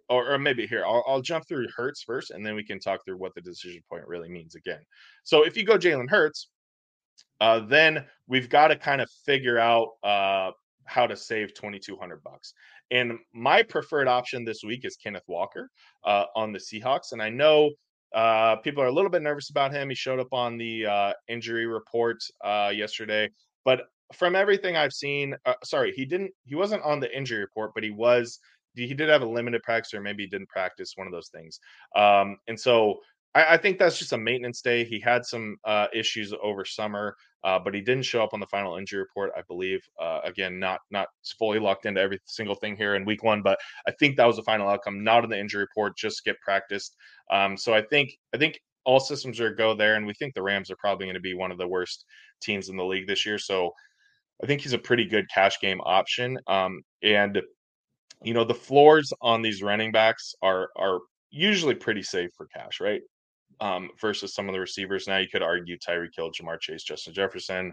or, 0.09 0.33
or, 0.33 0.39
maybe 0.39 0.67
here 0.67 0.85
I'll, 0.85 1.05
I'll, 1.07 1.21
jump 1.21 1.47
through 1.47 1.67
Hurts 1.77 2.03
first, 2.03 2.31
and 2.31 2.45
then 2.45 2.55
we 2.55 2.65
can 2.65 2.79
talk 2.79 3.05
through 3.05 3.19
what 3.19 3.35
the 3.35 3.41
decision 3.41 3.83
point 3.89 4.07
really 4.07 4.29
means 4.29 4.55
again. 4.55 4.81
So 5.25 5.45
if 5.45 5.57
you 5.57 5.65
go 5.65 5.77
Jalen 5.77 6.09
Hurts, 6.09 6.49
uh, 7.41 7.61
then 7.61 8.05
we've 8.27 8.49
got 8.49 8.69
to 8.69 8.77
kind 8.77 9.01
of 9.01 9.11
figure 9.25 9.59
out 9.59 9.89
uh, 10.03 10.53
how 10.85 11.07
to 11.07 11.17
save 11.17 11.55
twenty 11.55 11.79
two 11.79 11.97
hundred 11.97 12.23
bucks. 12.23 12.55
And 12.91 13.19
my 13.35 13.63
preferred 13.63 14.09
option 14.09 14.45
this 14.45 14.63
week 14.65 14.85
is 14.85 14.97
Kenneth 14.97 15.25
Walker 15.27 15.69
uh, 16.05 16.25
on 16.35 16.53
the 16.53 16.59
Seahawks, 16.59 17.13
and 17.13 17.21
I 17.21 17.29
know 17.29 17.71
uh, 18.15 18.57
people 18.57 18.83
are 18.83 18.87
a 18.87 18.93
little 18.93 19.11
bit 19.11 19.23
nervous 19.23 19.51
about 19.51 19.73
him. 19.73 19.89
He 19.89 19.95
showed 19.95 20.21
up 20.21 20.33
on 20.33 20.57
the 20.57 20.87
uh, 20.87 21.13
injury 21.29 21.67
report 21.67 22.19
uh, 22.45 22.73
yesterday, 22.75 23.29
but 23.65 23.83
from 24.15 24.37
everything 24.37 24.77
I've 24.77 24.93
seen, 24.93 25.35
sorry, 25.65 25.93
he 25.93 26.05
didn't. 26.05 26.31
He 26.45 26.55
wasn't 26.55 26.83
on 26.85 27.01
the 27.01 27.15
injury 27.15 27.41
report, 27.41 27.73
but 27.75 27.83
he 27.83 27.91
was 27.91 28.39
he 28.77 28.95
did 28.95 29.09
have 29.09 29.23
a 29.23 29.29
limited 29.29 29.63
practice 29.63 29.95
or 29.95 30.01
maybe 30.01 30.25
he 30.25 30.29
didn't 30.29 30.49
practice 30.49 30.93
one 30.97 31.07
of 31.07 31.13
those 31.13 31.29
things. 31.29 31.61
Um, 31.97 32.37
and 32.49 32.59
so 32.59 32.97
I, 33.35 33.55
I, 33.55 33.57
think 33.57 33.79
that's 33.79 33.99
just 33.99 34.13
a 34.13 34.19
maintenance 34.19 34.61
day. 34.61 34.85
He 34.85 35.01
had 35.01 35.25
some 35.25 35.57
uh, 35.65 35.87
issues 35.95 36.35
over 36.43 36.65
summer 36.65 37.17
uh, 37.45 37.59
but 37.61 37.75
he 37.75 37.81
didn't 37.81 38.05
show 38.05 38.23
up 38.23 38.35
on 38.35 38.41
the 38.41 38.47
final 38.47 38.77
injury 38.77 38.99
report 38.99 39.31
i 39.37 39.43
believe. 39.49 39.81
Uh, 40.01 40.21
again 40.25 40.59
not 40.59 40.81
not 40.91 41.09
fully 41.39 41.59
locked 41.59 41.87
into 41.87 42.01
every 42.01 42.19
single 42.25 42.57
thing 42.57 42.77
here 42.77 42.97
in 42.97 43.05
week 43.05 43.23
one 43.23 43.41
but 43.41 43.59
i 43.87 43.93
think 43.99 44.17
that 44.17 44.27
was 44.27 44.37
the 44.37 44.43
final 44.43 44.69
outcome 44.69 45.05
not 45.05 45.25
in 45.25 45.31
the 45.31 45.39
injury 45.39 45.63
report 45.63 45.97
just 45.97 46.25
get 46.25 46.41
practiced. 46.41 46.97
Um, 47.31 47.57
so 47.57 47.73
i 47.73 47.83
think 47.83 48.11
i 48.35 48.37
think 48.37 48.61
all 48.87 49.01
systems 49.01 49.41
are 49.41 49.53
go 49.53 49.75
there 49.75 49.97
and 49.97 50.07
we 50.07 50.15
think 50.15 50.33
the 50.33 50.43
rams 50.43 50.71
are 50.71 50.77
probably 50.77 51.07
going 51.07 51.15
to 51.15 51.21
be 51.21 51.35
one 51.35 51.51
of 51.51 51.59
the 51.59 51.67
worst 51.67 52.05
teams 52.41 52.69
in 52.69 52.77
the 52.77 52.85
league 52.85 53.07
this 53.07 53.27
year. 53.27 53.37
So 53.37 53.73
I 54.43 54.47
think 54.47 54.61
he's 54.61 54.75
a 54.75 54.79
pretty 54.79 55.05
good 55.05 55.29
cash 55.29 55.61
game 55.61 55.81
option. 55.85 56.39
Um, 56.47 56.83
and 57.03 57.43
you 58.23 58.35
know 58.35 58.45
the 58.45 58.55
floors 58.55 59.13
on 59.21 59.43
these 59.43 59.63
running 59.63 59.93
backs 59.93 60.35
are 60.43 60.69
are 60.77 61.01
usually 61.31 61.75
pretty 61.75 62.03
safe 62.03 62.31
for 62.37 62.47
cash, 62.47 62.81
right? 62.81 63.03
Um, 63.61 63.91
versus 64.01 64.35
some 64.35 64.49
of 64.49 64.53
the 64.53 64.61
receivers. 64.61 65.07
Now 65.07 65.19
you 65.19 65.29
could 65.29 65.43
argue 65.43 65.79
Tyreek 65.79 66.11
Hill, 66.17 66.31
Ja'Marr 66.31 66.61
Chase, 66.61 66.83
Justin 66.83 67.15
Jefferson 67.15 67.73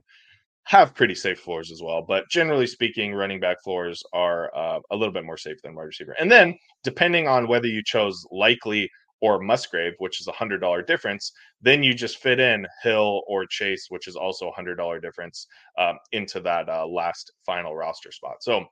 have 0.66 0.96
pretty 0.96 1.16
safe 1.16 1.40
floors 1.40 1.72
as 1.72 1.82
well. 1.82 2.02
But 2.02 2.30
generally 2.30 2.68
speaking, 2.68 3.14
running 3.14 3.40
back 3.40 3.62
floors 3.64 4.02
are 4.14 4.56
uh, 4.56 4.80
a 4.92 4.96
little 4.96 5.14
bit 5.14 5.26
more 5.26 5.38
safe 5.38 5.62
than 5.62 5.76
wide 5.76 5.84
receiver. 5.84 6.16
And 6.20 6.32
then 6.32 6.58
depending 6.84 7.28
on 7.28 7.48
whether 7.48 7.68
you 7.68 7.84
chose 7.84 8.26
likely 8.32 8.90
or 9.22 9.40
Musgrave, 9.40 9.94
which 10.00 10.20
is 10.20 10.28
a 10.28 10.34
hundred 10.34 10.60
dollar 10.60 10.82
difference, 10.82 11.32
then 11.62 11.84
you 11.84 11.94
just 11.94 12.18
fit 12.18 12.40
in 12.40 12.66
Hill 12.82 13.24
or 13.28 13.46
Chase, 13.46 13.88
which 13.90 14.08
is 14.08 14.16
also 14.16 14.50
a 14.50 14.54
hundred 14.54 14.76
dollar 14.76 15.00
difference 15.00 15.48
um, 15.78 15.98
into 16.12 16.40
that 16.42 16.70
uh, 16.70 16.86
last 16.86 17.32
final 17.46 17.76
roster 17.76 18.12
spot. 18.12 18.42
So 18.42 18.66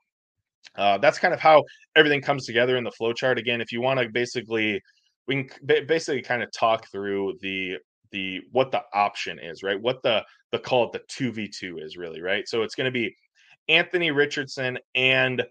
uh, 0.76 0.98
that's 0.98 1.18
kind 1.18 1.34
of 1.34 1.40
how 1.40 1.64
everything 1.96 2.22
comes 2.22 2.46
together 2.46 2.76
in 2.76 2.84
the 2.84 2.90
flow 2.90 3.12
chart. 3.12 3.38
Again, 3.38 3.60
if 3.60 3.72
you 3.72 3.80
want 3.80 4.00
to 4.00 4.08
basically, 4.08 4.80
we 5.26 5.44
can 5.44 5.86
basically 5.86 6.22
kind 6.22 6.42
of 6.42 6.50
talk 6.52 6.86
through 6.90 7.34
the 7.40 7.76
the 8.10 8.40
what 8.52 8.70
the 8.70 8.82
option 8.94 9.38
is, 9.38 9.62
right? 9.62 9.80
What 9.80 10.02
the 10.02 10.24
the 10.50 10.58
call 10.58 10.84
it 10.86 10.92
the 10.92 11.02
two 11.08 11.32
v 11.32 11.48
two 11.48 11.78
is 11.78 11.96
really, 11.96 12.20
right? 12.20 12.46
So 12.46 12.62
it's 12.62 12.74
going 12.74 12.86
to 12.86 12.90
be 12.90 13.14
Anthony 13.68 14.10
Richardson 14.10 14.78
and 14.94 15.42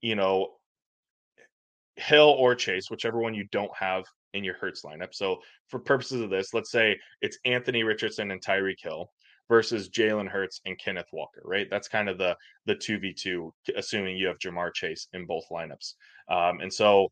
you 0.00 0.14
know 0.14 0.52
Hill 1.96 2.34
or 2.38 2.54
Chase, 2.54 2.90
whichever 2.90 3.18
one 3.18 3.34
you 3.34 3.46
don't 3.52 3.74
have 3.76 4.04
in 4.34 4.44
your 4.44 4.54
Hurts 4.54 4.82
lineup. 4.84 5.14
So 5.14 5.38
for 5.68 5.78
purposes 5.78 6.20
of 6.20 6.30
this, 6.30 6.52
let's 6.52 6.70
say 6.70 6.98
it's 7.22 7.38
Anthony 7.44 7.82
Richardson 7.84 8.30
and 8.30 8.44
Tyreek 8.44 8.82
Hill 8.82 9.10
versus 9.48 9.88
Jalen 9.88 10.28
Hurts 10.28 10.60
and 10.66 10.78
Kenneth 10.78 11.08
Walker, 11.12 11.42
right? 11.44 11.68
That's 11.70 11.88
kind 11.88 12.08
of 12.08 12.18
the 12.18 12.36
the 12.66 12.74
two 12.74 12.98
v 12.98 13.12
two, 13.12 13.52
assuming 13.76 14.16
you 14.16 14.26
have 14.26 14.38
Ja'Marr 14.38 14.74
Chase 14.74 15.08
in 15.12 15.26
both 15.26 15.44
lineups. 15.50 15.94
Um, 16.28 16.60
and 16.60 16.72
so 16.72 17.08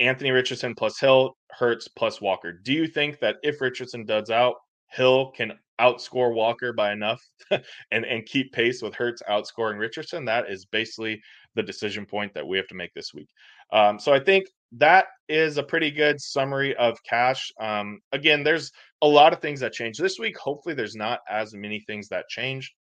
Anthony 0.00 0.30
Richardson 0.30 0.74
plus 0.74 0.98
Hill, 0.98 1.36
Hurts 1.50 1.88
plus 1.88 2.20
Walker. 2.20 2.52
Do 2.52 2.72
you 2.72 2.86
think 2.86 3.20
that 3.20 3.36
if 3.42 3.60
Richardson 3.60 4.04
duds 4.04 4.30
out, 4.30 4.56
Hill 4.88 5.30
can 5.30 5.52
outscore 5.80 6.34
Walker 6.34 6.72
by 6.72 6.92
enough 6.92 7.22
and 7.90 8.04
and 8.04 8.26
keep 8.26 8.52
pace 8.52 8.82
with 8.82 8.94
Hurts 8.94 9.22
outscoring 9.28 9.78
Richardson? 9.78 10.24
That 10.24 10.50
is 10.50 10.64
basically 10.64 11.22
the 11.54 11.62
decision 11.62 12.06
point 12.06 12.34
that 12.34 12.46
we 12.46 12.56
have 12.56 12.68
to 12.68 12.74
make 12.74 12.92
this 12.94 13.14
week. 13.14 13.28
Um, 13.72 13.98
so 13.98 14.12
I 14.12 14.18
think 14.18 14.46
that 14.78 15.06
is 15.28 15.58
a 15.58 15.62
pretty 15.62 15.90
good 15.90 16.20
summary 16.20 16.74
of 16.76 17.02
cash. 17.02 17.50
Um, 17.60 18.00
again, 18.12 18.42
there's 18.42 18.72
a 19.02 19.06
lot 19.06 19.32
of 19.32 19.40
things 19.40 19.60
that 19.60 19.72
change 19.72 19.98
this 19.98 20.18
week. 20.18 20.36
Hopefully, 20.38 20.74
there's 20.74 20.96
not 20.96 21.20
as 21.28 21.54
many 21.54 21.80
things 21.80 22.08
that 22.08 22.28
change. 22.28 22.74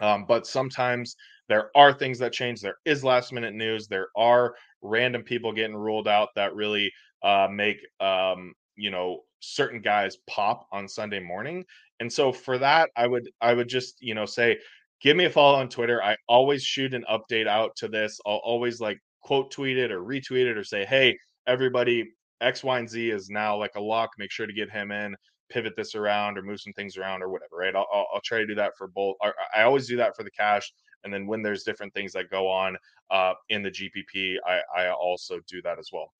Um, 0.00 0.26
but 0.26 0.46
sometimes 0.46 1.16
there 1.48 1.70
are 1.76 1.92
things 1.92 2.18
that 2.20 2.32
change. 2.32 2.60
There 2.60 2.76
is 2.84 3.02
last 3.04 3.32
minute 3.32 3.54
news. 3.54 3.88
There 3.88 4.08
are 4.16 4.54
random 4.82 5.22
people 5.22 5.52
getting 5.52 5.76
ruled 5.76 6.06
out 6.06 6.28
that 6.36 6.54
really 6.54 6.92
uh, 7.22 7.48
make 7.50 7.78
um, 8.00 8.52
you 8.76 8.90
know 8.90 9.22
certain 9.40 9.80
guys 9.80 10.16
pop 10.28 10.66
on 10.72 10.88
Sunday 10.88 11.20
morning. 11.20 11.64
And 12.00 12.12
so 12.12 12.32
for 12.32 12.58
that, 12.58 12.90
I 12.96 13.06
would 13.06 13.28
I 13.40 13.54
would 13.54 13.68
just 13.68 13.96
you 14.00 14.14
know 14.14 14.26
say 14.26 14.58
give 15.00 15.16
me 15.16 15.24
a 15.24 15.30
follow 15.30 15.58
on 15.58 15.68
Twitter. 15.68 16.02
I 16.02 16.16
always 16.28 16.62
shoot 16.62 16.94
an 16.94 17.04
update 17.10 17.46
out 17.46 17.74
to 17.76 17.88
this. 17.88 18.20
I'll 18.26 18.40
always 18.44 18.80
like 18.80 18.98
quote 19.22 19.50
tweet 19.50 19.78
it 19.78 19.90
or 19.90 20.00
retweet 20.00 20.46
it 20.46 20.56
or 20.56 20.64
say, 20.64 20.84
hey, 20.84 21.16
everybody, 21.46 22.12
X, 22.40 22.62
Y, 22.62 22.78
and 22.78 22.88
Z 22.88 23.10
is 23.10 23.30
now 23.30 23.56
like 23.56 23.74
a 23.76 23.80
lock. 23.80 24.10
Make 24.18 24.30
sure 24.30 24.46
to 24.46 24.52
get 24.52 24.70
him 24.70 24.90
in, 24.90 25.14
pivot 25.50 25.74
this 25.76 25.94
around 25.94 26.38
or 26.38 26.42
move 26.42 26.60
some 26.60 26.72
things 26.72 26.96
around 26.96 27.22
or 27.22 27.28
whatever, 27.28 27.56
right? 27.56 27.74
I'll, 27.74 27.86
I'll, 27.92 28.06
I'll 28.14 28.20
try 28.22 28.38
to 28.38 28.46
do 28.46 28.54
that 28.56 28.72
for 28.76 28.88
both. 28.88 29.16
I 29.54 29.62
always 29.62 29.88
do 29.88 29.96
that 29.96 30.16
for 30.16 30.22
the 30.22 30.30
cash. 30.30 30.72
And 31.04 31.12
then 31.12 31.26
when 31.26 31.42
there's 31.42 31.62
different 31.62 31.94
things 31.94 32.12
that 32.12 32.30
go 32.30 32.48
on 32.48 32.76
uh, 33.10 33.34
in 33.48 33.62
the 33.62 33.70
GPP, 33.70 34.36
I, 34.46 34.60
I 34.76 34.90
also 34.90 35.40
do 35.46 35.62
that 35.62 35.78
as 35.78 35.90
well. 35.92 36.12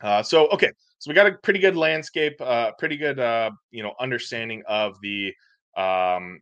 Uh, 0.00 0.22
so 0.22 0.48
okay, 0.48 0.70
so 0.98 1.10
we 1.10 1.14
got 1.14 1.26
a 1.26 1.32
pretty 1.42 1.58
good 1.58 1.76
landscape, 1.76 2.40
uh, 2.40 2.72
pretty 2.78 2.96
good 2.96 3.18
uh, 3.18 3.50
you 3.70 3.82
know 3.82 3.94
understanding 3.98 4.62
of 4.68 5.00
the 5.00 5.32
um, 5.76 6.40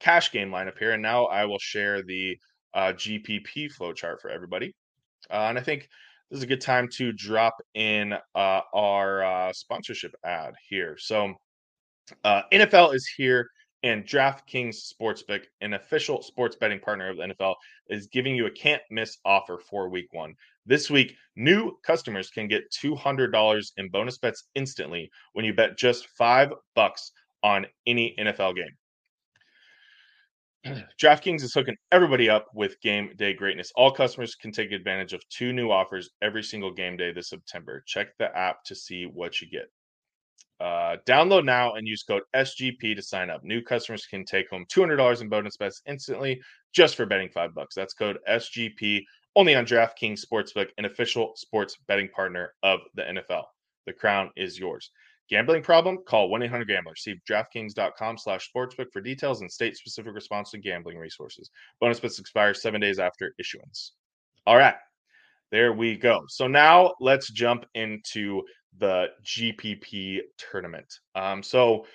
cash 0.00 0.32
game 0.32 0.50
lineup 0.50 0.78
here, 0.78 0.92
and 0.92 1.02
now 1.02 1.26
I 1.26 1.44
will 1.44 1.58
share 1.58 2.02
the 2.02 2.36
uh, 2.74 2.92
GPP 2.94 3.72
flow 3.72 3.92
chart 3.92 4.20
for 4.20 4.30
everybody. 4.30 4.74
Uh, 5.30 5.46
and 5.48 5.58
I 5.58 5.62
think 5.62 5.88
this 6.30 6.38
is 6.38 6.42
a 6.42 6.46
good 6.46 6.60
time 6.60 6.88
to 6.96 7.12
drop 7.12 7.56
in 7.74 8.14
uh, 8.34 8.60
our 8.74 9.24
uh, 9.24 9.52
sponsorship 9.52 10.14
ad 10.24 10.54
here. 10.68 10.96
So 10.98 11.34
uh, 12.24 12.42
NFL 12.52 12.94
is 12.94 13.06
here 13.16 13.50
and 13.82 14.04
DraftKings 14.04 14.92
Sportsbook, 14.92 15.44
an 15.60 15.74
official 15.74 16.22
sports 16.22 16.56
betting 16.56 16.80
partner 16.80 17.10
of 17.10 17.16
the 17.16 17.34
NFL, 17.34 17.54
is 17.88 18.08
giving 18.08 18.34
you 18.34 18.46
a 18.46 18.50
can't 18.50 18.82
miss 18.90 19.18
offer 19.24 19.58
for 19.70 19.88
week 19.88 20.12
one. 20.12 20.34
This 20.66 20.90
week, 20.90 21.14
new 21.36 21.72
customers 21.84 22.28
can 22.30 22.48
get 22.48 22.70
$200 22.72 23.72
in 23.76 23.88
bonus 23.88 24.18
bets 24.18 24.48
instantly 24.54 25.10
when 25.32 25.44
you 25.44 25.54
bet 25.54 25.78
just 25.78 26.08
five 26.08 26.52
bucks 26.74 27.12
on 27.42 27.66
any 27.86 28.14
NFL 28.18 28.56
game. 28.56 28.76
DraftKings 31.00 31.42
is 31.42 31.54
hooking 31.54 31.76
everybody 31.92 32.28
up 32.28 32.46
with 32.54 32.80
game 32.80 33.10
day 33.16 33.32
greatness. 33.32 33.72
All 33.76 33.90
customers 33.90 34.34
can 34.34 34.52
take 34.52 34.72
advantage 34.72 35.12
of 35.12 35.26
two 35.28 35.52
new 35.52 35.70
offers 35.70 36.10
every 36.22 36.42
single 36.42 36.72
game 36.72 36.96
day 36.96 37.12
this 37.12 37.30
September. 37.30 37.82
Check 37.86 38.08
the 38.18 38.36
app 38.36 38.64
to 38.64 38.74
see 38.74 39.04
what 39.06 39.40
you 39.40 39.48
get. 39.48 39.70
Uh, 40.60 40.96
download 41.06 41.44
now 41.44 41.74
and 41.74 41.86
use 41.86 42.02
code 42.02 42.22
SGP 42.34 42.96
to 42.96 43.02
sign 43.02 43.30
up. 43.30 43.44
New 43.44 43.62
customers 43.62 44.06
can 44.06 44.24
take 44.24 44.50
home 44.50 44.66
$200 44.72 45.20
in 45.20 45.28
bonus 45.28 45.56
bets 45.56 45.82
instantly 45.86 46.40
just 46.72 46.96
for 46.96 47.06
betting 47.06 47.28
five 47.28 47.54
bucks. 47.54 47.76
That's 47.76 47.94
code 47.94 48.18
SGP 48.28 49.02
only 49.36 49.54
on 49.54 49.64
DraftKings 49.64 50.20
Sportsbook, 50.20 50.68
an 50.78 50.84
official 50.84 51.32
sports 51.36 51.76
betting 51.86 52.08
partner 52.08 52.54
of 52.64 52.80
the 52.94 53.02
NFL. 53.02 53.44
The 53.86 53.92
crown 53.92 54.30
is 54.36 54.58
yours. 54.58 54.90
Gambling 55.28 55.62
problem? 55.62 55.98
Call 56.06 56.30
1-800-GAMBLER. 56.30 56.96
See 56.96 57.16
DraftKings.com 57.28 58.16
slash 58.16 58.50
sportsbook 58.54 58.90
for 58.92 59.00
details 59.00 59.42
and 59.42 59.50
state-specific 59.50 60.14
response 60.14 60.50
to 60.52 60.58
gambling 60.58 60.96
resources. 60.96 61.50
Bonus 61.80 62.00
bets 62.00 62.18
expire 62.18 62.54
seven 62.54 62.80
days 62.80 62.98
after 62.98 63.34
issuance. 63.38 63.92
All 64.46 64.56
right. 64.56 64.74
There 65.50 65.72
we 65.72 65.96
go. 65.96 66.24
So 66.28 66.46
now 66.46 66.94
let's 67.00 67.30
jump 67.30 67.64
into 67.74 68.42
the 68.78 69.08
GPP 69.24 70.20
tournament. 70.36 70.92
Um, 71.14 71.42
so, 71.42 71.86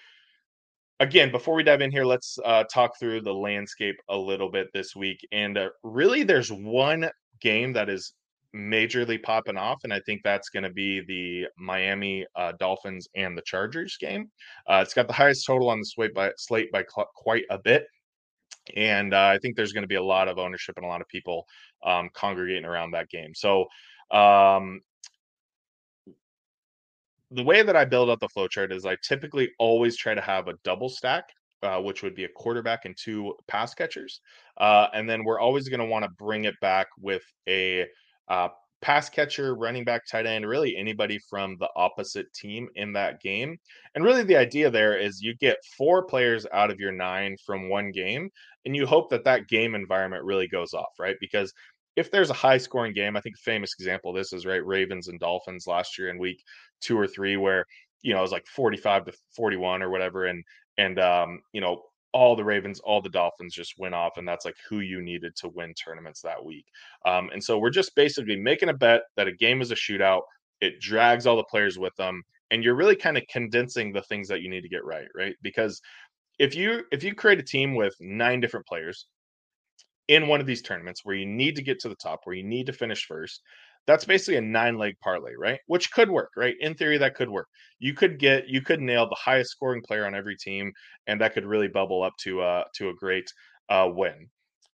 again, 0.99 1.31
before 1.31 1.55
we 1.55 1.63
dive 1.63 1.81
in 1.81 1.91
here, 1.91 2.05
let's 2.05 2.37
uh, 2.45 2.63
talk 2.65 2.99
through 2.99 3.21
the 3.21 3.33
landscape 3.33 3.95
a 4.09 4.17
little 4.17 4.49
bit 4.49 4.67
this 4.73 4.95
week. 4.95 5.25
And 5.31 5.57
uh, 5.57 5.69
really, 5.83 6.23
there's 6.23 6.51
one 6.51 7.09
game 7.41 7.73
that 7.73 7.89
is 7.89 8.13
majorly 8.55 9.21
popping 9.21 9.57
off, 9.57 9.79
and 9.83 9.93
I 9.93 9.99
think 10.05 10.21
that's 10.23 10.49
going 10.49 10.63
to 10.63 10.69
be 10.69 11.01
the 11.01 11.47
Miami 11.57 12.25
uh, 12.35 12.53
Dolphins 12.59 13.07
and 13.15 13.37
the 13.37 13.41
Chargers 13.41 13.97
game. 13.99 14.29
Uh, 14.69 14.81
it's 14.83 14.93
got 14.93 15.07
the 15.07 15.13
highest 15.13 15.45
total 15.45 15.69
on 15.69 15.79
the 15.79 15.85
slate 15.85 16.13
by, 16.13 16.31
slate 16.37 16.71
by 16.71 16.83
cl- 16.83 17.09
quite 17.15 17.45
a 17.49 17.57
bit. 17.57 17.85
And 18.75 19.13
uh, 19.13 19.27
I 19.33 19.39
think 19.41 19.55
there's 19.55 19.73
going 19.73 19.83
to 19.83 19.87
be 19.87 19.95
a 19.95 20.03
lot 20.03 20.27
of 20.27 20.37
ownership 20.37 20.77
and 20.77 20.85
a 20.85 20.89
lot 20.89 21.01
of 21.01 21.07
people 21.07 21.45
um, 21.85 22.09
congregating 22.13 22.65
around 22.65 22.91
that 22.91 23.09
game. 23.09 23.33
So, 23.35 23.65
um, 24.11 24.79
the 27.31 27.43
way 27.43 27.63
that 27.63 27.75
I 27.75 27.83
build 27.83 28.11
out 28.11 28.19
the 28.19 28.29
flowchart 28.29 28.71
is 28.71 28.85
I 28.85 28.95
typically 29.03 29.49
always 29.57 29.97
try 29.97 30.13
to 30.13 30.21
have 30.21 30.47
a 30.47 30.53
double 30.63 30.87
stack, 30.87 31.23
uh, 31.63 31.79
which 31.79 32.03
would 32.03 32.13
be 32.13 32.25
a 32.25 32.29
quarterback 32.29 32.85
and 32.85 32.95
two 32.95 33.33
pass 33.47 33.73
catchers. 33.73 34.21
Uh, 34.57 34.87
and 34.93 35.09
then 35.09 35.23
we're 35.23 35.39
always 35.39 35.67
going 35.67 35.79
to 35.79 35.85
want 35.85 36.03
to 36.05 36.11
bring 36.19 36.45
it 36.45 36.53
back 36.61 36.87
with 36.99 37.23
a 37.49 37.87
uh, 38.27 38.49
pass 38.83 39.09
catcher, 39.09 39.55
running 39.55 39.85
back, 39.85 40.05
tight 40.05 40.27
end, 40.27 40.45
really 40.45 40.75
anybody 40.75 41.17
from 41.29 41.55
the 41.59 41.69
opposite 41.75 42.31
team 42.33 42.67
in 42.75 42.93
that 42.93 43.21
game. 43.21 43.57
And 43.95 44.03
really, 44.03 44.23
the 44.23 44.35
idea 44.35 44.69
there 44.69 44.97
is 44.97 45.21
you 45.21 45.35
get 45.35 45.57
four 45.77 46.03
players 46.05 46.45
out 46.53 46.69
of 46.69 46.79
your 46.79 46.91
nine 46.91 47.37
from 47.45 47.69
one 47.69 47.91
game, 47.91 48.29
and 48.65 48.75
you 48.75 48.85
hope 48.85 49.09
that 49.09 49.23
that 49.23 49.47
game 49.47 49.73
environment 49.73 50.25
really 50.25 50.47
goes 50.47 50.73
off, 50.73 50.91
right? 50.99 51.15
Because 51.19 51.53
if 51.95 52.11
there's 52.11 52.29
a 52.29 52.33
high 52.33 52.57
scoring 52.57 52.93
game, 52.93 53.15
I 53.15 53.21
think 53.21 53.37
famous 53.37 53.73
example 53.79 54.13
this 54.13 54.33
is 54.33 54.45
right 54.45 54.65
Ravens 54.65 55.07
and 55.07 55.19
Dolphins 55.19 55.67
last 55.67 55.97
year 55.97 56.09
in 56.09 56.17
week 56.19 56.43
two 56.81 56.97
or 56.97 57.07
three, 57.07 57.37
where 57.37 57.65
you 58.01 58.13
know 58.13 58.19
it 58.19 58.23
was 58.23 58.31
like 58.31 58.47
45 58.47 59.05
to 59.05 59.13
41 59.35 59.81
or 59.81 59.89
whatever, 59.89 60.25
and 60.25 60.43
and 60.77 60.99
um, 60.99 61.39
you 61.53 61.61
know 61.61 61.83
all 62.13 62.35
the 62.35 62.43
Ravens, 62.43 62.79
all 62.79 63.01
the 63.01 63.09
Dolphins 63.09 63.53
just 63.53 63.77
went 63.77 63.95
off, 63.95 64.17
and 64.17 64.27
that's 64.27 64.45
like 64.45 64.55
who 64.69 64.79
you 64.79 65.01
needed 65.01 65.35
to 65.37 65.49
win 65.49 65.73
tournaments 65.73 66.21
that 66.21 66.43
week. 66.43 66.65
Um, 67.05 67.29
and 67.33 67.43
so 67.43 67.57
we're 67.57 67.69
just 67.69 67.95
basically 67.95 68.35
making 68.35 68.69
a 68.69 68.73
bet 68.73 69.01
that 69.17 69.27
a 69.27 69.31
game 69.31 69.61
is 69.61 69.71
a 69.71 69.75
shootout. 69.75 70.21
It 70.61 70.79
drags 70.79 71.25
all 71.25 71.37
the 71.37 71.43
players 71.43 71.77
with 71.77 71.95
them, 71.95 72.21
and 72.51 72.63
you're 72.63 72.75
really 72.75 72.95
kind 72.95 73.17
of 73.17 73.23
condensing 73.29 73.91
the 73.91 74.03
things 74.03 74.27
that 74.27 74.41
you 74.41 74.49
need 74.49 74.61
to 74.61 74.69
get 74.69 74.85
right, 74.85 75.07
right? 75.15 75.35
Because 75.41 75.81
if 76.39 76.55
you 76.55 76.83
if 76.91 77.03
you 77.03 77.15
create 77.15 77.39
a 77.39 77.43
team 77.43 77.75
with 77.75 77.95
nine 77.99 78.39
different 78.39 78.67
players 78.67 79.07
in 80.07 80.27
one 80.27 80.39
of 80.39 80.45
these 80.45 80.61
tournaments 80.61 81.01
where 81.03 81.15
you 81.15 81.25
need 81.25 81.55
to 81.55 81.63
get 81.63 81.79
to 81.79 81.89
the 81.89 81.95
top, 81.95 82.21
where 82.23 82.35
you 82.35 82.43
need 82.43 82.67
to 82.67 82.73
finish 82.73 83.05
first, 83.05 83.41
that's 83.87 84.05
basically 84.05 84.37
a 84.37 84.41
nine 84.41 84.77
leg 84.77 84.95
parlay, 85.01 85.33
right? 85.37 85.59
Which 85.67 85.91
could 85.91 86.09
work, 86.09 86.31
right? 86.37 86.55
In 86.59 86.73
theory, 86.75 86.97
that 86.97 87.15
could 87.15 87.29
work. 87.29 87.47
You 87.79 87.93
could 87.93 88.19
get, 88.19 88.47
you 88.47 88.61
could 88.61 88.79
nail 88.79 89.07
the 89.07 89.15
highest 89.15 89.51
scoring 89.51 89.81
player 89.81 90.05
on 90.05 90.15
every 90.15 90.35
team, 90.35 90.71
and 91.07 91.19
that 91.21 91.33
could 91.33 91.45
really 91.45 91.67
bubble 91.67 92.03
up 92.03 92.13
to 92.21 92.41
uh 92.41 92.63
to 92.75 92.89
a 92.89 92.95
great 92.95 93.31
uh 93.69 93.89
win. 93.93 94.29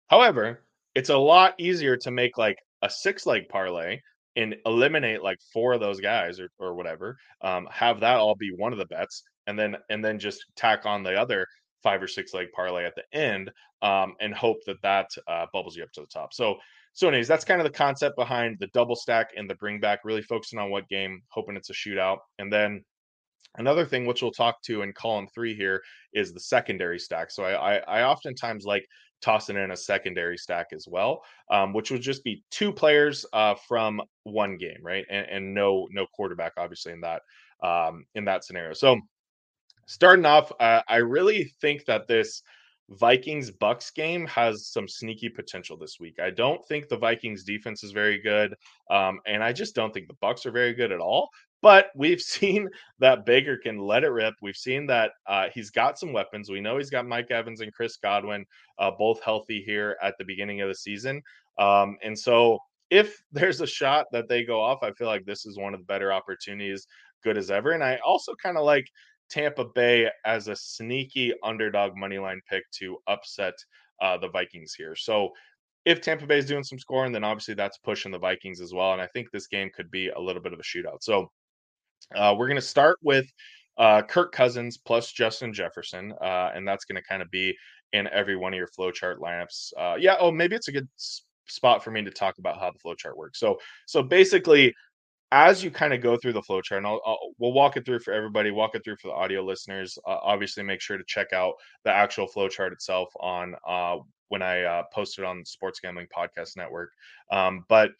However, 0.08 0.63
it's 0.95 1.10
a 1.10 1.17
lot 1.17 1.56
easier 1.60 1.98
to 1.98 2.12
make 2.12 2.38
like 2.38 2.58
a 2.82 2.89
six 2.89 3.26
leg 3.26 3.50
parlay 3.50 4.00
and 4.36 4.56
eliminate 4.65 5.24
like 5.24 5.38
four 5.54 5.74
of 5.74 5.80
those 5.80 6.00
guys 6.00 6.39
or, 6.39 6.50
or 6.60 6.74
whatever. 6.76 7.17
Um, 7.41 7.67
have 7.72 8.00
that 8.02 8.17
all 8.17 8.36
be 8.36 8.52
one 8.56 8.74
of 8.74 8.80
the 8.80 8.86
bets, 8.86 9.24
and 9.48 9.58
then 9.58 9.76
and 9.89 10.04
then 10.04 10.19
just 10.19 10.45
tack 10.56 10.86
on 10.86 11.04
the 11.04 11.15
other 11.15 11.45
five 11.84 12.02
or 12.02 12.08
six 12.08 12.34
leg 12.34 12.48
parlay 12.54 12.86
at 12.86 12.93
the 12.95 13.04
end 13.17 13.50
um, 13.82 14.13
and 14.19 14.34
hope 14.34 14.58
that 14.65 14.82
that 14.82 15.10
uh, 15.28 15.45
bubbles 15.54 15.76
you 15.76 15.84
up 15.84 15.91
to 15.93 16.02
the 16.02 16.08
top. 16.08 16.34
So, 16.34 16.58
so 16.99 17.07
anyways, 17.07 17.29
that's 17.29 17.45
kind 17.45 17.62
of 17.62 17.63
the 17.63 17.77
concept 17.77 18.17
behind 18.17 18.57
the 18.59 18.67
double 18.73 18.93
stack 18.93 19.29
and 19.38 19.49
the 19.49 19.55
bring 19.55 19.79
back. 19.79 19.99
Really 20.03 20.21
focusing 20.21 20.59
on 20.59 20.69
what 20.69 20.85
game, 20.89 21.21
hoping 21.29 21.55
it's 21.55 21.69
a 21.69 21.73
shootout, 21.73 22.17
and 22.39 22.51
then 22.51 22.83
another 23.55 23.85
thing 23.85 24.05
which 24.05 24.21
we'll 24.21 24.31
talk 24.33 24.62
to 24.63 24.81
in 24.81 24.91
column 24.91 25.25
three 25.33 25.55
here 25.55 25.81
is 26.13 26.33
the 26.33 26.41
secondary 26.41 26.99
stack. 26.99 27.31
So 27.31 27.43
I, 27.43 27.75
I, 27.75 27.99
I 27.99 28.03
oftentimes 28.03 28.65
like 28.65 28.85
tossing 29.21 29.55
in 29.55 29.71
a 29.71 29.77
secondary 29.77 30.35
stack 30.35 30.67
as 30.73 30.88
well, 30.89 31.21
um, 31.49 31.71
which 31.71 31.89
would 31.89 32.01
just 32.01 32.21
be 32.25 32.43
two 32.51 32.73
players 32.73 33.25
uh, 33.31 33.55
from 33.65 34.01
one 34.23 34.57
game, 34.57 34.79
right, 34.81 35.05
and, 35.09 35.25
and 35.29 35.53
no 35.53 35.88
no 35.91 36.05
quarterback 36.13 36.51
obviously 36.57 36.91
in 36.91 36.99
that 36.99 37.21
um, 37.63 38.03
in 38.15 38.25
that 38.25 38.43
scenario. 38.43 38.73
So 38.73 38.99
starting 39.88 40.25
off, 40.25 40.51
uh, 40.59 40.81
I 40.89 40.97
really 40.97 41.53
think 41.62 41.85
that 41.85 42.09
this 42.09 42.43
Vikings 42.89 43.52
Bucs 43.52 43.93
game 43.93 44.25
has 44.28 44.67
some 44.67 44.88
sneaky 44.88 45.30
potential 45.30 45.78
this 45.78 45.99
week. 45.99 46.19
I 46.19 46.32
don't 46.32 46.65
think 46.67 46.88
the 46.88 46.97
Vikings 46.97 47.43
defense 47.43 47.84
is 47.84 47.91
very 47.91 48.19
good, 48.19 48.56
um, 48.89 49.19
and 49.28 49.43
I 49.43 49.54
just 49.54 49.75
don't 49.75 49.93
think 49.93 50.08
the 50.08 50.15
Bucs 50.15 50.45
are 50.45 50.52
very 50.52 50.73
good 50.73 50.91
at 50.91 50.99
all. 50.99 51.30
But 51.62 51.88
we've 51.95 52.21
seen 52.36 52.67
that 52.99 53.25
Baker 53.25 53.58
can 53.58 53.78
let 53.78 54.04
it 54.04 54.10
rip. 54.10 54.34
We've 54.41 54.56
seen 54.56 54.88
that 54.88 55.12
uh, 55.28 55.47
he's 55.54 55.69
got 55.69 55.99
some 55.99 56.13
weapons. 56.13 56.49
We 56.49 56.62
know 56.62 56.78
he's 56.78 56.89
got 56.89 57.08
Mike 57.08 57.32
Evans 57.32 57.62
and 57.62 57.73
Chris 57.73 57.97
Godwin 57.97 58.45
uh, 58.80 58.91
both 58.97 59.21
healthy 59.23 59.62
here 59.63 59.97
at 60.02 60.15
the 60.17 60.25
beginning 60.25 60.62
of 60.62 60.67
the 60.67 60.75
season, 60.75 61.21
um, 61.60 61.97
and 62.04 62.17
so 62.17 62.60
if 62.89 63.21
there's 63.32 63.62
a 63.62 63.67
shot 63.67 64.08
that 64.12 64.28
they 64.28 64.43
go 64.43 64.62
off, 64.62 64.80
I 64.82 64.91
feel 64.93 65.08
like 65.08 65.25
this 65.25 65.45
is 65.45 65.58
one 65.58 65.73
of 65.73 65.80
the 65.80 65.86
better 65.86 66.12
opportunities, 66.12 66.88
good 67.23 67.38
as 67.38 67.52
ever. 67.52 67.71
And 67.71 67.84
I 67.84 67.99
also 68.06 68.34
kind 68.41 68.58
of 68.58 68.63
like 68.65 68.86
Tampa 69.30 69.65
Bay 69.65 70.10
as 70.26 70.48
a 70.48 70.56
sneaky 70.56 71.34
underdog 71.44 71.96
money 71.96 72.20
line 72.20 72.42
pick 72.50 72.63
to 72.72 72.98
upset 73.08 73.54
uh, 74.02 74.18
the 74.18 74.30
Vikings 74.30 74.74
here. 74.74 74.96
So 74.96 75.30
if 75.86 76.02
Tampa 76.02 76.26
Bay 76.26 76.38
is 76.38 76.46
doing 76.46 76.63
some 76.63 76.80
scoring, 76.80 77.12
then 77.12 77.24
obviously 77.24 77.54
that's 77.54 77.78
pushing 77.78 78.12
the 78.12 78.20
Vikings 78.20 78.62
as 78.62 78.74
well. 78.74 78.94
And 78.94 79.02
I 79.02 79.08
think 79.08 79.32
this 79.32 79.48
game 79.48 79.70
could 79.74 79.89
be 79.89 80.10
a 80.10 80.20
little 80.20 80.42
bit 80.42 80.54
of 80.54 80.60
a 80.60 80.63
shootout. 80.63 81.02
So 81.02 81.32
uh, 82.15 82.36
we're 82.38 82.48
going 82.48 82.56
to 82.56 82.62
start 82.62 82.98
with 83.02 83.26
uh, 83.78 84.02
Kirk 84.02 84.32
Cousins 84.32 84.78
plus 84.78 85.12
Justin 85.12 85.54
Jefferson, 85.54 86.13
uh, 86.22 86.52
and 86.54 86.68
that's 86.68 86.86
going 86.86 86.98
to 86.98 87.08
kind 87.08 87.22
of 87.22 87.32
be 87.32 87.56
in 87.94 88.08
every 88.10 88.36
one 88.36 88.54
of 88.54 88.58
your 88.58 88.68
flowchart 88.68 89.20
lineups. 89.20 89.72
Uh, 89.78 89.96
yeah. 89.98 90.15
Oh, 90.20 90.32
maybe 90.32 90.56
it's 90.56 90.68
a 90.68 90.72
good 90.72 90.88
spot 91.48 91.84
for 91.84 91.92
me 91.92 92.04
to 92.04 92.12
talk 92.12 92.38
about 92.38 92.60
how 92.60 92.72
the 92.72 92.80
flowchart 92.80 93.15
works. 93.15 93.39
So, 93.39 93.58
so 93.88 94.04
basically, 94.04 94.74
as 95.32 95.63
you 95.63 95.70
kind 95.70 95.94
of 95.94 96.02
go 96.02 96.18
through 96.18 96.34
the 96.34 96.42
flow 96.42 96.62
chart, 96.62 96.80
and 96.80 96.88
I'll, 96.88 97.02
I'll, 97.06 97.20
we'll 97.38 97.54
walk 97.54 97.78
it 97.78 97.86
through 97.86 98.00
for 98.00 98.13
everybody, 98.13 98.52
walk 98.52 98.76
it 98.76 98.84
through 98.84 98.98
for 98.98 99.10
the 99.10 99.13
audio 99.13 99.44
listeners. 99.44 99.98
Uh, 100.08 100.18
obviously, 100.22 100.63
make 100.63 100.82
sure 100.82 100.98
to 100.98 101.04
check 101.08 101.34
out 101.34 101.54
the 101.84 101.92
actual 101.92 102.28
flow 102.28 102.48
chart 102.48 102.74
itself 102.74 103.10
on 103.20 103.56
uh, 103.68 103.98
when 104.30 104.42
I 104.42 104.63
uh, 104.63 104.84
posted 104.92 105.26
on 105.26 105.46
Sports 105.46 105.80
Gambling 105.80 106.08
Podcast 106.15 106.58
Network. 106.58 106.92
Um, 107.32 107.65
but 107.70 107.92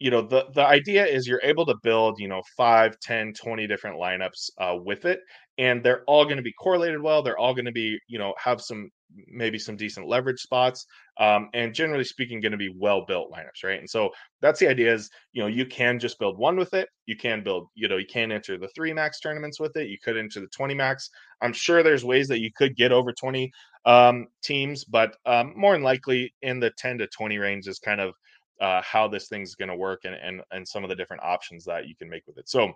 you 0.00 0.10
know 0.10 0.22
the 0.22 0.46
the 0.54 0.64
idea 0.66 1.06
is 1.06 1.26
you're 1.26 1.42
able 1.44 1.66
to 1.66 1.76
build 1.82 2.18
you 2.18 2.26
know 2.26 2.42
5 2.56 2.98
10 3.00 3.32
20 3.34 3.66
different 3.66 3.98
lineups 3.98 4.50
uh, 4.58 4.76
with 4.76 5.04
it 5.04 5.20
and 5.58 5.82
they're 5.82 6.02
all 6.06 6.24
going 6.24 6.38
to 6.38 6.42
be 6.42 6.54
correlated 6.54 7.00
well 7.00 7.22
they're 7.22 7.38
all 7.38 7.54
going 7.54 7.66
to 7.66 7.72
be 7.72 7.98
you 8.08 8.18
know 8.18 8.34
have 8.42 8.60
some 8.60 8.90
maybe 9.28 9.58
some 9.58 9.76
decent 9.76 10.06
leverage 10.06 10.40
spots 10.40 10.86
um, 11.18 11.48
and 11.52 11.74
generally 11.74 12.04
speaking 12.04 12.40
going 12.40 12.52
to 12.52 12.58
be 12.58 12.72
well 12.78 13.04
built 13.06 13.30
lineups 13.32 13.64
right? 13.64 13.78
And 13.80 13.90
so 13.90 14.10
that's 14.40 14.60
the 14.60 14.68
idea 14.68 14.92
is 14.92 15.10
you 15.32 15.42
know 15.42 15.48
you 15.48 15.66
can 15.66 15.98
just 15.98 16.18
build 16.18 16.38
one 16.38 16.56
with 16.56 16.74
it 16.74 16.88
you 17.06 17.16
can 17.16 17.42
build 17.42 17.68
you 17.74 17.88
know 17.88 17.96
you 17.96 18.06
can 18.06 18.32
enter 18.32 18.56
the 18.56 18.68
three 18.74 18.92
max 18.92 19.20
tournaments 19.20 19.60
with 19.60 19.76
it 19.76 19.88
you 19.88 19.98
could 20.02 20.16
enter 20.16 20.40
the 20.40 20.48
20 20.48 20.74
max. 20.74 21.10
I'm 21.42 21.52
sure 21.52 21.82
there's 21.82 22.04
ways 22.04 22.28
that 22.28 22.40
you 22.40 22.50
could 22.56 22.76
get 22.76 22.92
over 22.92 23.12
20 23.12 23.50
um, 23.84 24.26
teams 24.42 24.84
but 24.84 25.16
um, 25.26 25.52
more 25.56 25.72
than 25.72 25.82
likely 25.82 26.32
in 26.42 26.60
the 26.60 26.70
10 26.78 26.98
to 26.98 27.06
20 27.08 27.38
range 27.38 27.66
is 27.66 27.78
kind 27.78 28.00
of 28.00 28.14
uh, 28.60 28.82
how 28.82 29.08
this 29.08 29.28
thing's 29.28 29.54
going 29.54 29.68
to 29.68 29.76
work 29.76 30.00
and, 30.04 30.14
and 30.14 30.42
and 30.52 30.66
some 30.66 30.82
of 30.84 30.90
the 30.90 30.96
different 30.96 31.22
options 31.22 31.64
that 31.64 31.88
you 31.88 31.94
can 31.96 32.08
make 32.08 32.26
with 32.26 32.38
it. 32.38 32.48
So 32.48 32.72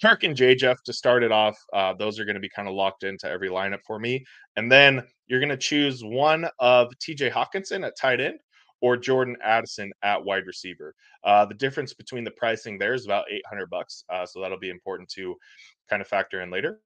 Kirk 0.00 0.24
and 0.24 0.36
JJeff 0.36 0.82
to 0.84 0.92
start 0.92 1.22
it 1.22 1.32
off. 1.32 1.58
Uh, 1.72 1.92
those 1.94 2.18
are 2.18 2.24
going 2.24 2.34
to 2.34 2.40
be 2.40 2.48
kind 2.48 2.68
of 2.68 2.74
locked 2.74 3.04
into 3.04 3.28
every 3.28 3.48
lineup 3.48 3.82
for 3.86 3.98
me. 3.98 4.24
And 4.56 4.70
then 4.70 5.02
you're 5.26 5.40
going 5.40 5.48
to 5.48 5.56
choose 5.56 6.02
one 6.02 6.48
of 6.58 6.92
TJ 6.98 7.30
Hockenson 7.30 7.86
at 7.86 7.96
tight 7.96 8.20
end 8.20 8.40
or 8.80 8.96
Jordan 8.96 9.36
Addison 9.44 9.92
at 10.02 10.22
wide 10.22 10.46
receiver. 10.46 10.94
Uh, 11.22 11.44
the 11.44 11.54
difference 11.54 11.94
between 11.94 12.24
the 12.24 12.32
pricing 12.32 12.78
there 12.78 12.94
is 12.94 13.04
about 13.04 13.26
800 13.30 13.70
bucks. 13.70 14.04
Uh, 14.08 14.26
so 14.26 14.40
that'll 14.40 14.58
be 14.58 14.70
important 14.70 15.08
to 15.10 15.36
kind 15.88 16.02
of 16.02 16.08
factor 16.08 16.40
in 16.40 16.50
later. 16.50 16.80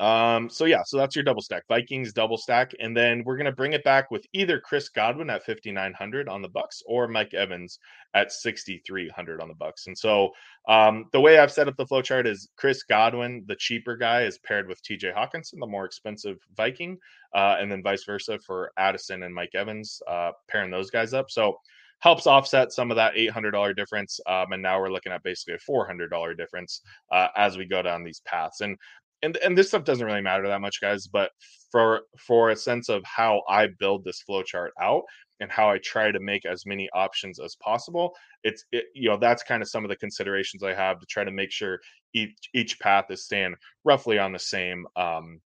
Um, 0.00 0.48
so 0.48 0.64
yeah, 0.64 0.82
so 0.82 0.96
that's 0.96 1.14
your 1.14 1.22
double 1.22 1.42
stack. 1.42 1.64
Vikings 1.68 2.14
double 2.14 2.38
stack, 2.38 2.72
and 2.80 2.96
then 2.96 3.22
we're 3.24 3.36
gonna 3.36 3.52
bring 3.52 3.74
it 3.74 3.84
back 3.84 4.10
with 4.10 4.24
either 4.32 4.58
Chris 4.58 4.88
Godwin 4.88 5.28
at 5.28 5.44
5900 5.44 6.26
on 6.26 6.40
the 6.40 6.48
Bucs 6.48 6.82
or 6.86 7.06
Mike 7.06 7.34
Evans 7.34 7.78
at 8.14 8.32
6300 8.32 9.42
on 9.42 9.48
the 9.48 9.54
Bucs. 9.54 9.86
And 9.86 9.96
so 9.96 10.30
um, 10.68 11.04
the 11.12 11.20
way 11.20 11.38
I've 11.38 11.52
set 11.52 11.68
up 11.68 11.76
the 11.76 11.86
flow 11.86 12.00
chart 12.00 12.26
is 12.26 12.48
Chris 12.56 12.82
Godwin, 12.82 13.44
the 13.46 13.56
cheaper 13.56 13.94
guy, 13.94 14.22
is 14.22 14.38
paired 14.38 14.68
with 14.68 14.82
TJ 14.82 15.14
Hockenson, 15.14 15.60
the 15.60 15.66
more 15.66 15.84
expensive 15.84 16.38
Viking, 16.56 16.96
uh, 17.34 17.56
and 17.60 17.70
then 17.70 17.82
vice 17.82 18.04
versa 18.04 18.38
for 18.46 18.72
Addison 18.78 19.22
and 19.22 19.34
Mike 19.34 19.54
Evans, 19.54 20.00
uh, 20.08 20.32
pairing 20.48 20.70
those 20.70 20.90
guys 20.90 21.12
up. 21.12 21.30
So 21.30 21.58
helps 22.00 22.26
offset 22.26 22.72
some 22.72 22.90
of 22.90 22.96
that 22.96 23.14
$800 23.14 23.76
difference. 23.76 24.18
Um, 24.26 24.52
and 24.52 24.62
now 24.62 24.80
we're 24.80 24.90
looking 24.90 25.12
at 25.12 25.22
basically 25.22 25.54
a 25.54 25.70
$400 25.70 26.36
difference 26.36 26.80
uh, 27.12 27.28
as 27.36 27.58
we 27.58 27.66
go 27.66 27.82
down 27.82 28.02
these 28.02 28.22
paths. 28.24 28.62
And 28.62 28.78
and 29.22 29.36
and 29.38 29.56
this 29.56 29.68
stuff 29.68 29.84
doesn't 29.84 30.06
really 30.06 30.20
matter 30.22 30.46
that 30.48 30.60
much, 30.60 30.80
guys. 30.80 31.06
But 31.06 31.30
for 31.70 32.02
for 32.18 32.50
a 32.50 32.56
sense 32.56 32.88
of 32.88 33.02
how 33.04 33.42
I 33.48 33.68
build 33.78 34.04
this 34.04 34.22
flow 34.22 34.42
chart 34.42 34.72
out 34.80 35.02
and 35.40 35.50
how 35.50 35.70
I 35.70 35.78
try 35.78 36.10
to 36.10 36.20
make 36.20 36.44
as 36.44 36.66
many 36.66 36.88
options 36.94 37.40
as 37.40 37.56
possible, 37.56 38.14
it's 38.44 38.64
it, 38.72 38.86
you 38.94 39.08
know 39.08 39.16
that's 39.16 39.42
kind 39.42 39.62
of 39.62 39.68
some 39.68 39.84
of 39.84 39.90
the 39.90 39.96
considerations 39.96 40.62
I 40.62 40.74
have 40.74 41.00
to 41.00 41.06
try 41.06 41.24
to 41.24 41.30
make 41.30 41.50
sure 41.52 41.80
each 42.14 42.36
each 42.54 42.78
path 42.80 43.06
is 43.10 43.24
staying 43.24 43.54
roughly 43.84 44.18
on 44.18 44.32
the 44.32 44.38
same 44.38 44.86
um 44.96 45.40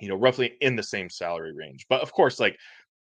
you 0.00 0.08
know 0.08 0.16
roughly 0.16 0.54
in 0.60 0.76
the 0.76 0.82
same 0.82 1.10
salary 1.10 1.54
range. 1.54 1.86
But 1.88 2.02
of 2.02 2.12
course, 2.12 2.40
like 2.40 2.56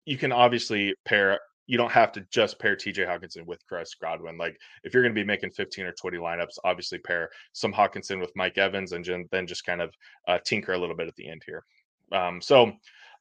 you 0.06 0.16
can 0.16 0.32
obviously 0.32 0.94
pair 1.04 1.38
you 1.68 1.76
don't 1.76 1.92
have 1.92 2.10
to 2.12 2.26
just 2.30 2.58
pair 2.58 2.74
TJ 2.74 3.06
Hockenson 3.06 3.46
with 3.46 3.64
Chris 3.68 3.94
Godwin. 3.94 4.38
Like 4.38 4.58
if 4.84 4.92
you're 4.92 5.02
going 5.02 5.14
to 5.14 5.20
be 5.20 5.24
making 5.24 5.50
15 5.50 5.84
or 5.84 5.92
20 5.92 6.16
lineups, 6.16 6.58
obviously 6.64 6.98
pair 6.98 7.28
some 7.52 7.72
Hockenson 7.72 8.20
with 8.20 8.32
Mike 8.34 8.56
Evans 8.56 8.92
and 8.92 9.06
then 9.30 9.46
just 9.46 9.64
kind 9.64 9.82
of 9.82 9.94
uh, 10.26 10.38
tinker 10.44 10.72
a 10.72 10.78
little 10.78 10.96
bit 10.96 11.08
at 11.08 11.14
the 11.16 11.28
end 11.28 11.42
here. 11.44 11.62
Um, 12.10 12.40
so, 12.40 12.72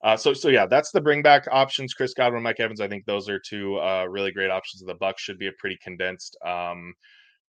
uh, 0.01 0.15
so, 0.15 0.33
so 0.33 0.47
yeah, 0.47 0.65
that's 0.65 0.91
the 0.91 1.01
bring 1.01 1.21
back 1.21 1.45
options. 1.51 1.93
Chris 1.93 2.13
Godwin, 2.13 2.41
Mike 2.41 2.62
Evans. 2.62 2.79
I 2.79 2.88
think 2.88 3.05
those 3.05 3.27
are 3.27 3.38
two 3.38 3.79
uh, 3.79 4.05
really 4.10 4.31
great 4.31 4.49
options. 4.49 4.81
Of 4.81 4.88
the 4.88 4.95
Bucs 4.95 5.19
should 5.19 5.38
be 5.38 5.47
a 5.47 5.53
pretty 5.60 5.77
condensed 5.83 6.38
um, 6.45 6.93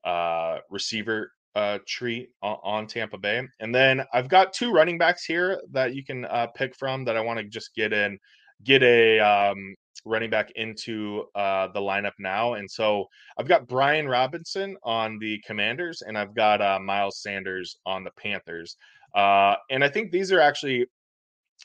uh, 0.04 0.58
receiver 0.68 1.30
uh, 1.54 1.78
tree 1.86 2.28
on, 2.42 2.56
on, 2.64 2.86
Tampa 2.88 3.18
Bay. 3.18 3.42
And 3.60 3.72
then 3.72 4.02
I've 4.12 4.28
got 4.28 4.52
two 4.52 4.72
running 4.72 4.98
backs 4.98 5.24
here 5.24 5.60
that 5.70 5.94
you 5.94 6.04
can 6.04 6.24
uh, 6.24 6.48
pick 6.56 6.74
from 6.74 7.04
that 7.04 7.16
I 7.16 7.20
want 7.20 7.38
to 7.38 7.44
just 7.44 7.74
get 7.74 7.92
in, 7.92 8.18
get 8.64 8.82
a 8.82 9.20
um, 9.20 9.76
running 10.04 10.30
back 10.30 10.50
into 10.56 11.24
uh, 11.34 11.68
the 11.68 11.80
lineup 11.80 12.12
now. 12.18 12.54
And 12.54 12.70
so 12.70 13.06
I've 13.38 13.48
got 13.48 13.68
Brian 13.68 14.08
Robinson 14.08 14.76
on 14.82 15.18
the 15.18 15.42
Commanders, 15.46 16.02
and 16.02 16.16
I've 16.16 16.34
got 16.34 16.62
uh, 16.62 16.78
Miles 16.80 17.20
Sanders 17.20 17.76
on 17.86 18.04
the 18.04 18.10
Panthers. 18.12 18.76
Uh, 19.14 19.56
and 19.70 19.82
I 19.82 19.88
think 19.88 20.10
these 20.10 20.32
are 20.32 20.40
actually 20.40 20.86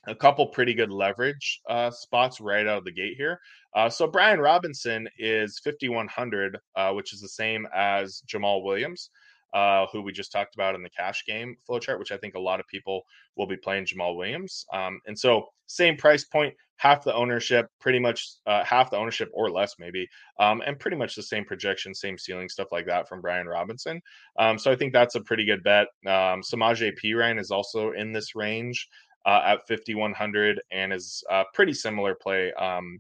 a 0.07 0.15
couple 0.15 0.47
pretty 0.47 0.73
good 0.73 0.91
leverage 0.91 1.61
uh, 1.69 1.91
spots 1.91 2.41
right 2.41 2.67
out 2.67 2.79
of 2.79 2.85
the 2.85 2.91
gate 2.91 3.15
here. 3.17 3.39
Uh, 3.75 3.89
so 3.89 4.07
Brian 4.07 4.39
Robinson 4.39 5.07
is 5.17 5.59
5100, 5.63 6.57
uh, 6.75 6.91
which 6.91 7.13
is 7.13 7.21
the 7.21 7.29
same 7.29 7.67
as 7.73 8.23
Jamaal 8.27 8.63
Williams 8.63 9.09
uh, 9.53 9.85
who 9.91 10.01
we 10.01 10.11
just 10.11 10.31
talked 10.31 10.55
about 10.55 10.75
in 10.75 10.81
the 10.81 10.89
cash 10.89 11.23
game 11.25 11.55
flowchart, 11.69 11.99
which 11.99 12.11
I 12.11 12.17
think 12.17 12.35
a 12.35 12.39
lot 12.39 12.59
of 12.59 12.67
people 12.67 13.03
will 13.37 13.47
be 13.47 13.57
playing 13.57 13.85
Jamaal 13.85 14.15
Williams. 14.15 14.65
Um, 14.73 14.99
and 15.05 15.17
so, 15.17 15.45
same 15.67 15.95
price 15.95 16.23
point, 16.23 16.53
half 16.77 17.03
the 17.03 17.13
ownership, 17.13 17.67
pretty 17.79 17.99
much 17.99 18.27
uh, 18.47 18.63
half 18.63 18.89
the 18.89 18.97
ownership 18.97 19.29
or 19.33 19.49
less, 19.49 19.75
maybe, 19.79 20.07
um, 20.39 20.61
and 20.65 20.79
pretty 20.79 20.97
much 20.97 21.15
the 21.15 21.23
same 21.23 21.45
projection, 21.45 21.93
same 21.93 22.17
ceiling, 22.17 22.49
stuff 22.49 22.67
like 22.71 22.85
that 22.87 23.07
from 23.07 23.21
Brian 23.21 23.47
Robinson. 23.47 24.01
Um, 24.39 24.57
so, 24.57 24.71
I 24.71 24.75
think 24.75 24.91
that's 24.91 25.15
a 25.15 25.21
pretty 25.21 25.45
good 25.45 25.63
bet. 25.63 25.87
Um, 26.05 26.41
Samaje 26.41 26.91
Perine 27.03 27.39
is 27.39 27.51
also 27.51 27.91
in 27.91 28.11
this 28.11 28.35
range 28.35 28.87
uh, 29.25 29.41
at 29.45 29.67
5,100 29.67 30.61
and 30.71 30.91
is 30.91 31.23
a 31.29 31.43
pretty 31.53 31.73
similar 31.73 32.15
play 32.15 32.51
um, 32.53 32.99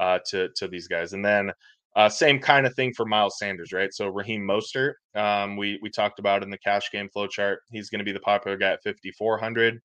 uh, 0.00 0.18
to, 0.30 0.48
to 0.56 0.68
these 0.68 0.88
guys. 0.88 1.12
And 1.12 1.24
then 1.24 1.52
uh, 1.94 2.08
same 2.08 2.38
kind 2.38 2.66
of 2.66 2.74
thing 2.74 2.92
for 2.94 3.04
Miles 3.04 3.38
Sanders, 3.38 3.72
right? 3.72 3.92
So 3.92 4.08
Raheem 4.08 4.42
Mostert, 4.42 4.94
um, 5.14 5.56
we 5.56 5.78
we 5.82 5.90
talked 5.90 6.18
about 6.18 6.42
in 6.42 6.50
the 6.50 6.58
cash 6.58 6.90
game 6.90 7.08
flow 7.10 7.26
chart. 7.26 7.60
He's 7.70 7.90
going 7.90 7.98
to 7.98 8.04
be 8.04 8.12
the 8.12 8.20
popular 8.20 8.56
guy 8.56 8.72
at 8.72 8.82
5400, 8.82 9.80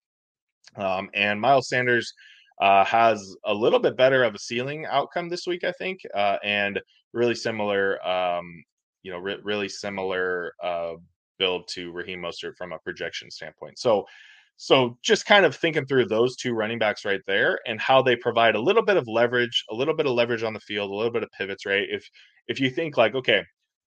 um, 0.78 1.10
and 1.13 1.39
Miles 1.39 1.67
Sanders 1.67 2.13
uh, 2.62 2.84
has 2.86 3.36
a 3.46 3.54
little 3.54 3.80
bit 3.80 3.98
better 3.98 4.24
of 4.24 4.36
a 4.36 4.39
ceiling 4.39 4.86
outcome 4.86 5.30
this 5.30 5.46
week, 5.46 5.63
I 5.63 5.72
think, 5.74 6.00
uh, 6.15 6.38
and 6.43 6.80
really 7.13 7.36
similar, 7.36 8.06
um, 8.08 8.63
you 9.04 9.12
know, 9.12 9.20
re- 9.20 9.39
really 9.43 9.70
similar 9.70 10.54
uh, 10.63 10.93
build 11.38 11.67
to 11.70 11.91
Raheem 11.91 12.22
Mostert 12.22 12.56
from 12.58 12.72
a 12.72 12.80
projection 12.80 13.30
standpoint. 13.30 13.78
So 13.78 14.06
so 14.58 14.98
just 15.04 15.28
kind 15.28 15.46
of 15.46 15.56
thinking 15.56 15.86
through 15.86 16.08
those 16.08 16.36
two 16.36 16.54
running 16.54 16.80
backs 16.80 17.06
right 17.06 17.22
there 17.28 17.60
and 17.67 17.80
how 17.80 18.02
they 18.02 18.15
provide 18.15 18.56
a 18.56 18.62
little 18.62 18.82
bit 18.82 18.98
of 18.98 19.08
leverage, 19.08 19.63
a 19.70 19.76
little 19.76 19.93
bit 19.93 20.08
of 20.08 20.13
leverage 20.13 20.43
on 20.43 20.54
the 20.54 20.60
field, 20.60 20.89
a 20.89 20.96
little 20.96 21.12
bit 21.12 21.24
of 21.24 21.30
pivots, 21.32 21.65
right? 21.65 21.86
If 21.89 22.10
if 22.48 22.60
you 22.60 22.72
think 22.72 22.98
like, 22.98 23.13
okay, 23.13 23.43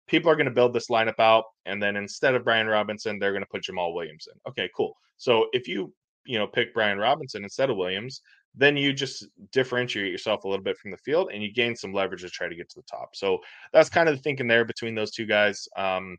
people 0.06 0.30
are 0.30 0.37
going 0.37 0.46
to 0.46 0.52
build 0.52 0.72
this 0.72 0.88
lineup 0.88 1.18
out 1.18 1.44
and 1.66 1.83
then 1.83 1.96
instead 1.96 2.35
of 2.35 2.44
Brian 2.44 2.68
Robinson, 2.68 3.18
they're 3.18 3.33
going 3.33 3.42
to 3.42 3.48
put 3.50 3.62
Jamaal 3.62 3.94
Williams 3.94 4.28
in. 4.33 4.40
Okay, 4.48 4.70
cool. 4.76 4.94
So 5.16 5.46
if 5.52 5.66
you, 5.66 5.92
you 6.24 6.38
know, 6.38 6.46
pick 6.46 6.72
Brian 6.72 6.98
Robinson 6.98 7.42
instead 7.42 7.70
of 7.70 7.76
Williams, 7.76 8.22
then 8.54 8.76
you 8.76 8.92
just 8.92 9.26
differentiate 9.52 10.11
yourself 10.11 10.44
a 10.44 10.48
little 10.48 10.64
bit 10.64 10.76
from 10.78 10.90
the 10.90 10.96
field 10.98 11.30
and 11.33 11.42
you 11.42 11.52
gain 11.52 11.74
some 11.74 11.92
leverage 11.92 12.22
to 12.22 12.30
try 12.30 12.48
to 12.48 12.56
get 12.56 12.68
to 12.68 12.76
the 12.76 12.87
top. 12.90 13.11
So 13.14 13.38
that's 13.72 13.88
kind 13.88 14.09
of 14.09 14.16
the 14.16 14.22
thinking 14.22 14.46
there 14.46 14.64
between 14.64 14.94
those 14.94 15.11
two 15.12 15.26
guys. 15.26 15.66
Um, 15.76 16.16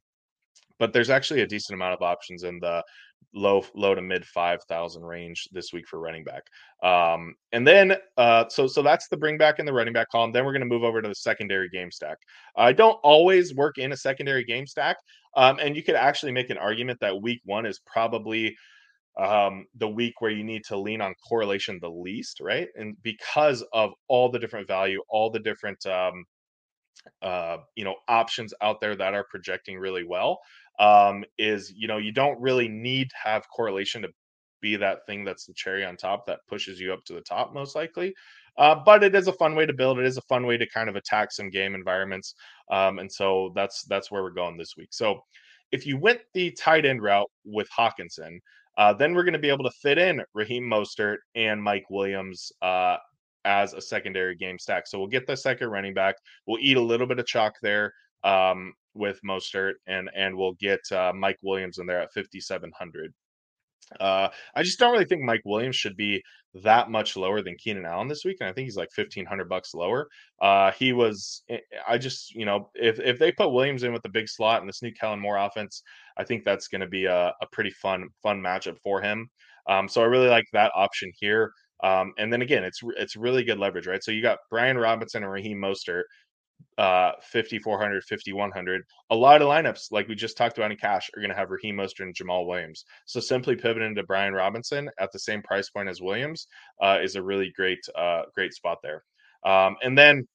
but 0.80 0.94
there's 0.94 1.10
actually 1.10 1.42
a 1.42 1.48
decent 1.48 1.76
amount 1.76 1.94
of 1.94 2.02
options 2.02 2.44
in 2.44 2.60
the 2.60 2.84
low 3.34 3.64
low 3.76 3.96
to 3.96 4.02
mid 4.02 4.26
5000 4.26 5.04
range 5.04 5.48
this 5.52 5.72
week 5.72 5.88
for 5.88 6.00
running 6.00 6.24
back. 6.24 6.44
Um, 6.84 7.36
and 7.52 7.66
then 7.66 7.96
uh, 8.18 8.46
so 8.50 8.68
so 8.68 8.82
that's 8.82 9.08
the 9.08 9.18
bring 9.18 9.38
back 9.38 9.60
in 9.60 9.66
the 9.66 9.74
running 9.74 9.94
back 9.94 10.10
column. 10.10 10.32
Then 10.32 10.46
we're 10.46 10.54
going 10.54 10.62
to 10.62 10.68
move 10.68 10.84
over 10.84 11.02
to 11.02 11.08
the 11.08 11.16
secondary 11.16 11.70
game 11.70 11.92
stack. 11.92 12.18
I 12.56 12.74
don't 12.74 13.00
always 13.04 13.54
work 13.56 13.78
in 13.78 13.92
a 13.92 13.98
secondary 13.98 14.44
game 14.44 14.68
stack 14.68 14.98
um, 15.36 15.60
and 15.60 15.76
you 15.76 15.84
could 15.84 15.96
actually 15.96 16.32
make 16.32 16.50
an 16.50 16.58
argument 16.58 17.00
that 17.02 17.22
week 17.22 17.42
one 17.46 17.66
is 17.66 17.80
probably 17.86 18.56
um, 19.20 19.66
the 19.76 19.88
week 19.88 20.20
where 20.20 20.32
you 20.32 20.44
need 20.44 20.64
to 20.66 20.78
lean 20.78 21.02
on 21.02 21.14
correlation 21.28 21.80
the 21.82 21.90
least 21.90 22.40
right? 22.42 22.68
And 22.76 22.96
because 23.04 23.64
of 23.74 23.92
all 24.08 24.30
the 24.30 24.40
different 24.40 24.68
value 24.68 25.02
all 25.10 25.30
the 25.30 25.40
different 25.40 25.86
um, 25.86 26.26
uh, 27.22 27.58
you 27.76 27.84
know 27.84 27.96
options 28.08 28.54
out 28.62 28.80
there 28.80 28.96
that 28.96 29.14
are 29.14 29.26
projecting 29.30 29.78
really 29.78 30.04
well 30.04 30.40
um, 30.80 31.24
is 31.38 31.74
you 31.76 31.88
know 31.88 31.98
you 31.98 32.12
don't 32.12 32.40
really 32.40 32.68
need 32.68 33.10
to 33.10 33.16
have 33.24 33.44
correlation 33.56 34.02
to 34.02 34.10
be 34.62 34.76
that 34.76 35.00
thing 35.08 35.26
that's 35.26 35.46
the 35.46 35.54
cherry 35.54 35.84
on 35.84 35.98
top 35.98 36.26
that 36.26 36.40
pushes 36.48 36.80
you 36.80 36.94
up 36.94 37.04
to 37.04 37.14
the 37.14 37.22
top 37.22 37.54
most 37.54 37.76
likely 37.76 38.14
uh, 38.58 38.76
but 38.86 39.04
it 39.04 39.16
is 39.16 39.28
a 39.28 39.34
fun 39.34 39.56
way 39.56 39.66
to 39.66 39.74
build 39.74 39.98
it 40.00 40.06
is 40.06 40.18
a 40.18 40.22
fun 40.24 40.46
way 40.46 40.58
to 40.58 40.70
kind 40.70 40.90
of 40.90 40.96
attack 40.96 41.32
some 41.32 41.50
game 41.50 41.74
environments 41.74 42.36
um, 42.72 43.00
and 43.00 43.12
so 43.12 43.52
that's 43.56 43.84
that's 43.86 44.12
where 44.12 44.24
we're 44.24 44.30
going 44.30 44.58
this 44.58 44.76
week. 44.78 44.90
So 44.92 45.22
if 45.72 45.86
you 45.86 45.98
went 45.98 46.20
the 46.34 46.52
tight 46.52 46.86
end 46.86 47.02
route 47.02 47.30
with 47.46 47.68
Hockenson 47.78 48.40
uh, 48.78 48.94
then 48.94 49.14
we're 49.14 49.24
going 49.24 49.34
to 49.34 49.40
be 49.40 49.50
able 49.50 49.64
to 49.64 49.72
fit 49.82 49.98
in 49.98 50.22
raheem 50.34 50.64
mostert 50.64 51.18
and 51.36 51.62
mike 51.62 51.86
williams 51.90 52.52
uh, 52.62 52.98
as 53.46 53.74
a 53.74 53.82
secondary 53.82 54.36
game 54.36 54.60
stack 54.60 54.88
so 54.88 55.00
we'll 55.00 55.08
get 55.08 55.26
the 55.28 55.36
second 55.36 55.70
running 55.70 55.94
back 55.94 56.16
we'll 56.48 56.60
eat 56.62 56.78
a 56.78 56.82
little 56.82 57.08
bit 57.08 57.20
of 57.20 57.26
chalk 57.26 57.54
there 57.62 57.94
um, 58.24 58.74
with 58.94 59.20
Mostert, 59.26 59.74
and 59.88 60.10
and 60.16 60.36
we'll 60.36 60.54
get 60.54 60.80
uh, 60.92 61.12
Mike 61.16 61.40
Williams 61.44 61.78
in 61.78 61.86
there 61.86 62.02
at 62.02 62.14
5,700. 62.14 63.14
Uh, 64.00 64.30
I 64.56 64.64
just 64.64 64.80
don't 64.80 64.94
really 64.94 65.06
think 65.06 65.22
Mike 65.22 65.42
Williams 65.44 65.76
should 65.76 65.98
be 65.98 66.24
that 66.54 66.90
much 66.90 67.18
lower 67.18 67.42
than 67.42 67.56
Keenan 67.58 67.86
Allen 67.86 68.08
this 68.08 68.24
week, 68.24 68.38
and 68.40 68.50
I 68.50 68.54
think 68.54 68.66
he's 68.66 68.78
like 68.78 68.92
fifteen 68.94 69.26
hundred 69.26 69.50
bucks 69.50 69.74
lower. 69.74 70.08
Uh, 70.42 70.72
he 70.72 70.94
was, 70.94 71.44
eh, 71.50 71.60
I 71.88 71.98
just, 71.98 72.34
you 72.34 72.46
know, 72.46 72.70
if 72.76 73.00
if 73.00 73.20
they 73.20 73.32
put 73.32 73.52
Williams 73.52 73.84
in 73.84 73.94
with 73.94 74.04
the 74.04 74.10
big 74.10 74.30
slot 74.30 74.62
and 74.62 74.70
this 74.70 74.82
new 74.82 74.94
Kellen 74.94 75.20
Moore 75.20 75.38
offense, 75.38 75.84
I 76.18 76.24
think 76.24 76.44
that's 76.44 76.68
going 76.68 76.82
to 76.82 76.88
be 76.88 77.06
a, 77.06 77.34
a 77.42 77.48
pretty 77.52 77.72
fun 77.72 78.08
fun 78.24 78.42
matchup 78.42 78.78
for 78.84 79.02
him. 79.02 79.30
Um, 79.68 79.88
so 79.88 80.02
I 80.02 80.06
really 80.06 80.30
like 80.30 80.46
that 80.54 80.72
option 80.76 81.12
here. 81.20 81.52
Um, 81.84 82.14
and 82.18 82.32
then 82.32 82.42
again, 82.42 82.64
it's 82.64 82.82
it's 82.98 83.16
really 83.16 83.44
good 83.44 83.60
leverage, 83.60 83.88
right? 83.88 84.04
So 84.04 84.12
you 84.12 84.22
got 84.22 84.40
Brian 84.50 84.78
Robinson 84.78 85.24
and 85.24 85.32
Raheem 85.32 85.58
Mostert 85.58 86.04
uh 86.78 87.12
5400 87.24 88.04
5100 88.04 88.84
a 89.10 89.16
lot 89.16 89.42
of 89.42 89.48
lineups 89.48 89.92
like 89.92 90.08
we 90.08 90.16
just 90.16 90.38
talked 90.38 90.58
about 90.58 90.72
in 90.72 90.78
cash 90.78 91.10
are 91.16 91.20
going 91.20 91.30
to 91.30 91.36
have 91.36 91.50
Raheem 91.50 91.76
Mostert 91.76 92.02
and 92.02 92.16
Jamaal 92.16 92.48
Williams 92.48 92.86
so 93.06 93.20
simply 93.20 93.56
pivoting 93.56 93.96
to 93.96 94.04
Brian 94.04 94.34
Robinson 94.34 94.90
at 95.00 95.12
the 95.12 95.20
same 95.20 95.42
price 95.42 95.70
point 95.70 95.90
as 95.90 96.02
Williams 96.02 96.48
uh, 96.82 97.00
is 97.02 97.16
a 97.16 97.24
really 97.24 97.52
great 97.56 97.80
uh 97.96 98.24
great 98.36 98.54
spot 98.54 98.78
there 98.84 99.04
um 99.46 99.76
and 99.84 99.98
then 99.98 100.28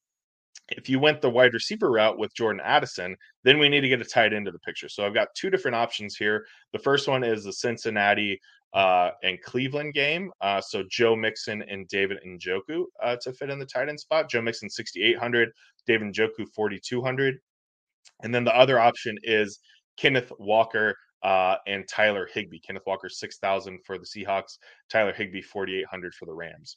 if 0.70 0.88
you 0.88 0.98
went 0.98 1.20
the 1.20 1.30
wide 1.30 1.54
receiver 1.54 1.90
route 1.90 2.18
with 2.18 2.34
Jordan 2.34 2.60
Addison, 2.64 3.16
then 3.44 3.58
we 3.58 3.68
need 3.68 3.82
to 3.82 3.88
get 3.88 4.00
a 4.00 4.04
tight 4.04 4.32
end 4.32 4.46
to 4.46 4.50
the 4.50 4.58
picture. 4.60 4.88
So 4.88 5.06
I've 5.06 5.14
got 5.14 5.28
two 5.36 5.48
different 5.48 5.76
options 5.76 6.16
here. 6.16 6.44
The 6.72 6.78
first 6.80 7.06
one 7.06 7.22
is 7.22 7.44
the 7.44 7.52
Cincinnati 7.52 8.40
uh, 8.74 9.10
and 9.22 9.40
Cleveland 9.42 9.94
game. 9.94 10.30
Uh, 10.40 10.60
so 10.60 10.84
Joe 10.90 11.16
Mixon 11.16 11.62
and 11.62 11.88
David 11.88 12.18
Njoku 12.26 12.84
uh, 13.02 13.16
to 13.22 13.32
fit 13.32 13.50
in 13.50 13.58
the 13.58 13.66
tight 13.66 13.88
end 13.88 14.00
spot. 14.00 14.30
Joe 14.30 14.42
Mixon 14.42 14.68
6,800, 14.68 15.50
David 15.86 16.12
Njoku 16.12 16.46
4,200. 16.54 17.38
And 18.22 18.34
then 18.34 18.44
the 18.44 18.56
other 18.56 18.78
option 18.78 19.16
is 19.22 19.58
Kenneth 19.96 20.32
Walker 20.38 20.96
uh, 21.22 21.56
and 21.66 21.86
Tyler 21.88 22.28
Higbee. 22.32 22.60
Kenneth 22.60 22.84
Walker 22.86 23.08
6,000 23.08 23.80
for 23.84 23.98
the 23.98 24.04
Seahawks, 24.04 24.58
Tyler 24.90 25.12
Higbee 25.12 25.42
4,800 25.42 26.14
for 26.14 26.26
the 26.26 26.34
Rams. 26.34 26.76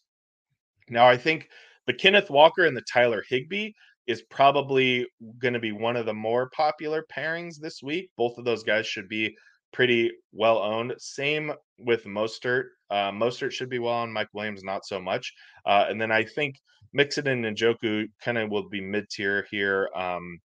Now, 0.89 1.07
I 1.07 1.17
think 1.17 1.49
the 1.85 1.93
Kenneth 1.93 2.29
Walker 2.29 2.65
and 2.65 2.75
the 2.75 2.83
Tyler 2.91 3.23
Higbee 3.27 3.71
is 4.07 4.23
probably 4.23 5.05
going 5.37 5.53
to 5.53 5.59
be 5.59 5.71
one 5.71 5.95
of 5.95 6.07
the 6.07 6.13
more 6.13 6.49
popular 6.49 7.05
pairings 7.15 7.59
this 7.59 7.83
week. 7.83 8.09
Both 8.17 8.37
of 8.37 8.45
those 8.45 8.63
guys 8.63 8.87
should 8.87 9.07
be 9.07 9.35
pretty 9.71 10.11
well 10.31 10.57
owned. 10.57 10.93
Same 10.97 11.53
with 11.77 12.05
Mostert. 12.05 12.65
Uh, 12.89 13.11
Mostert 13.11 13.51
should 13.51 13.69
be 13.69 13.79
well 13.79 13.93
owned. 13.93 14.13
Mike 14.13 14.29
Williams 14.33 14.63
not 14.63 14.85
so 14.85 14.99
much. 14.99 15.33
Uh, 15.65 15.85
and 15.89 15.99
then 16.01 16.11
I 16.11 16.23
think 16.23 16.55
Mixon 16.93 17.27
and 17.27 17.45
Njoku 17.45 18.07
kind 18.21 18.37
of 18.37 18.49
will 18.49 18.67
be 18.67 18.81
mid 18.81 19.09
tier 19.09 19.45
here. 19.51 19.89
Um, 19.95 20.39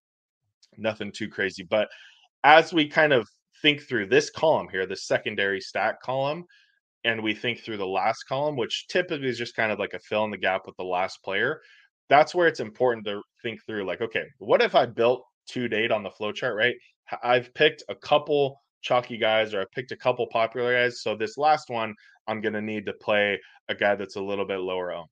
nothing 0.77 1.13
too 1.13 1.29
crazy, 1.29 1.63
but 1.63 1.89
as 2.43 2.73
we 2.73 2.87
kind 2.87 3.13
of 3.13 3.27
think 3.63 3.83
through 3.83 4.07
this 4.07 4.29
column 4.31 4.69
here, 4.71 4.87
the 4.87 4.97
secondary 4.97 5.61
stack 5.61 6.01
column, 6.03 6.45
and 7.05 7.23
we 7.23 7.35
think 7.35 7.61
through 7.61 7.79
the 7.79 7.87
last 7.87 8.25
column, 8.25 8.57
which 8.57 8.87
typically 8.89 9.29
is 9.29 9.39
just 9.39 9.57
kind 9.57 9.73
of 9.73 9.79
like 9.79 9.95
a 9.95 9.99
fill 10.01 10.25
in 10.25 10.31
the 10.31 10.37
gap 10.37 10.63
with 10.67 10.77
the 10.77 10.85
last 10.85 11.23
player. 11.25 11.61
That's 12.11 12.35
where 12.35 12.47
it's 12.47 12.61
important 12.61 13.07
to 13.07 13.23
think 13.43 13.61
through, 13.65 13.87
like, 13.87 14.03
okay, 14.03 14.25
what 14.39 14.61
if 14.61 14.75
I 14.75 14.85
built 14.85 15.25
to 15.51 15.69
date 15.69 15.91
on 15.91 16.03
the 16.03 16.11
flow 16.11 16.33
chart, 16.33 16.57
right? 16.57 16.75
I've 17.23 17.53
picked 17.55 17.83
a 17.89 17.95
couple 17.95 18.61
chalky 18.85 19.17
guys 19.17 19.55
or 19.55 19.63
I 19.63 19.65
picked 19.75 19.91
a 19.91 19.97
couple 19.97 20.27
popular 20.29 20.75
guys. 20.75 21.03
So 21.03 21.17
this 21.17 21.37
last 21.37 21.71
one, 21.71 21.95
I'm 22.29 22.41
going 22.41 22.53
to 22.53 22.63
need 22.63 22.87
to 22.87 22.93
play 22.93 23.41
a 23.69 23.75
guy 23.75 23.97
that's 23.97 24.17
a 24.17 24.23
little 24.23 24.45
bit 24.45 24.61
lower 24.61 24.93
owned. 24.93 25.09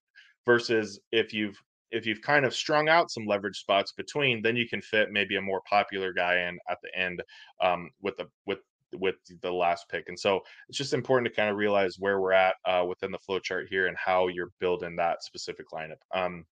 Versus 0.47 1.01
if 1.13 1.33
you've 1.33 1.57
if 1.91 2.07
you've 2.07 2.23
kind 2.23 2.45
of 2.45 2.55
strung 2.55 2.89
out 2.89 3.11
some 3.11 3.27
leverage 3.27 3.59
spots 3.59 3.93
between, 3.93 4.43
then 4.43 4.57
you 4.57 4.67
can 4.69 4.81
fit 4.81 5.13
maybe 5.13 5.37
a 5.37 5.43
more 5.43 5.61
popular 5.69 6.13
guy 6.13 6.49
in 6.49 6.59
at 6.71 6.79
the 6.83 6.99
end 6.99 7.23
um, 7.61 7.91
with 8.01 8.17
the 8.17 8.27
with 8.47 8.59
with 8.95 9.15
the 9.41 9.53
last 9.53 9.89
pick. 9.89 10.09
And 10.09 10.19
so 10.19 10.41
it's 10.69 10.79
just 10.79 10.95
important 10.95 11.29
to 11.29 11.35
kind 11.35 11.49
of 11.49 11.57
realize 11.57 11.97
where 11.99 12.21
we're 12.21 12.33
at 12.33 12.57
uh, 12.65 12.85
within 12.87 13.13
the 13.13 13.19
flow 13.19 13.39
chart 13.39 13.67
here 13.71 13.87
and 13.87 13.97
how 13.97 14.29
you're 14.29 14.53
building 14.59 14.97
that 14.97 15.23
specific 15.23 15.67
lineup. 15.73 16.01
Um, 16.15 16.45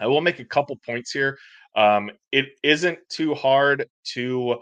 I 0.00 0.06
will 0.06 0.20
make 0.20 0.40
a 0.40 0.44
couple 0.44 0.76
points 0.84 1.12
here. 1.12 1.38
Um, 1.76 2.10
it 2.32 2.46
isn't 2.62 2.98
too 3.08 3.34
hard 3.34 3.86
to 4.14 4.56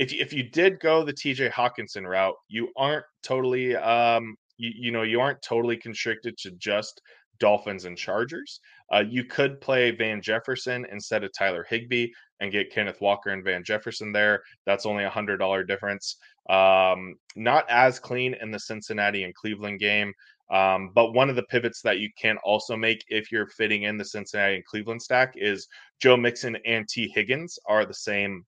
if 0.00 0.14
if 0.14 0.32
you 0.32 0.42
did 0.42 0.80
go 0.80 1.04
the 1.04 1.12
TJ 1.12 1.52
Hockenson 1.52 2.08
route, 2.08 2.34
you 2.48 2.72
aren't 2.76 3.04
totally 3.22 3.76
um 3.76 4.34
you, 4.56 4.72
you 4.74 4.90
know 4.90 5.02
you 5.02 5.20
aren't 5.20 5.42
totally 5.42 5.76
constricted 5.76 6.38
to 6.38 6.50
just 6.52 7.02
Dolphins 7.38 7.84
and 7.84 7.96
Chargers. 7.96 8.60
Uh, 8.92 9.04
you 9.08 9.24
could 9.24 9.60
play 9.60 9.90
Van 9.90 10.22
Jefferson 10.22 10.86
instead 10.90 11.22
of 11.22 11.30
Tyler 11.36 11.66
Higbee 11.68 12.08
and 12.40 12.50
get 12.50 12.72
Kenneth 12.72 13.00
Walker 13.02 13.30
and 13.30 13.44
Van 13.44 13.62
Jefferson 13.62 14.10
there. 14.10 14.42
That's 14.64 14.86
only 14.86 15.04
a 15.04 15.10
hundred 15.10 15.36
dollar 15.36 15.64
difference. 15.64 16.16
Um, 16.48 17.16
not 17.36 17.66
as 17.68 17.98
clean 17.98 18.34
in 18.40 18.50
the 18.50 18.58
Cincinnati 18.58 19.24
and 19.24 19.34
Cleveland 19.34 19.80
game. 19.80 20.14
Um, 20.50 20.90
but 20.94 21.12
one 21.12 21.30
of 21.30 21.36
the 21.36 21.44
pivots 21.44 21.80
that 21.82 21.98
you 21.98 22.08
can 22.20 22.36
also 22.42 22.74
make 22.74 23.04
if 23.08 23.30
you're 23.30 23.46
fitting 23.46 23.84
in 23.84 23.98
the 23.98 24.04
Cincinnati 24.04 24.56
and 24.56 24.64
Cleveland 24.64 25.00
stack 25.02 25.34
is 25.36 25.68
Joe 26.00 26.16
Mixon 26.16 26.56
and 26.64 26.88
Tee 26.88 27.12
Higgins 27.14 27.58
are 27.68 27.84
the 27.84 27.94
same 27.94 28.44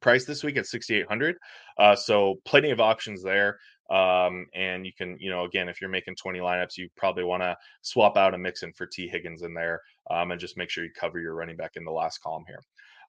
price 0.00 0.24
this 0.24 0.44
week 0.44 0.56
at 0.56 0.66
6800 0.66 1.36
uh, 1.78 1.96
so 1.96 2.36
plenty 2.44 2.70
of 2.70 2.80
options 2.80 3.22
there 3.22 3.58
um, 3.90 4.46
and 4.54 4.84
you 4.84 4.92
can 4.96 5.16
you 5.18 5.30
know 5.30 5.44
again 5.44 5.68
if 5.68 5.80
you're 5.80 5.90
making 5.90 6.16
20 6.16 6.38
lineups 6.40 6.76
you 6.76 6.88
probably 6.96 7.24
want 7.24 7.42
to 7.42 7.56
swap 7.82 8.16
out 8.16 8.34
a 8.34 8.38
Mixon 8.38 8.72
for 8.72 8.86
Tee 8.86 9.08
Higgins 9.08 9.42
in 9.42 9.54
there 9.54 9.80
um, 10.10 10.30
and 10.30 10.40
just 10.40 10.56
make 10.56 10.70
sure 10.70 10.84
you 10.84 10.90
cover 10.98 11.20
your 11.20 11.34
running 11.34 11.56
back 11.56 11.72
in 11.76 11.84
the 11.84 11.92
last 11.92 12.22
column 12.22 12.44
here 12.46 12.60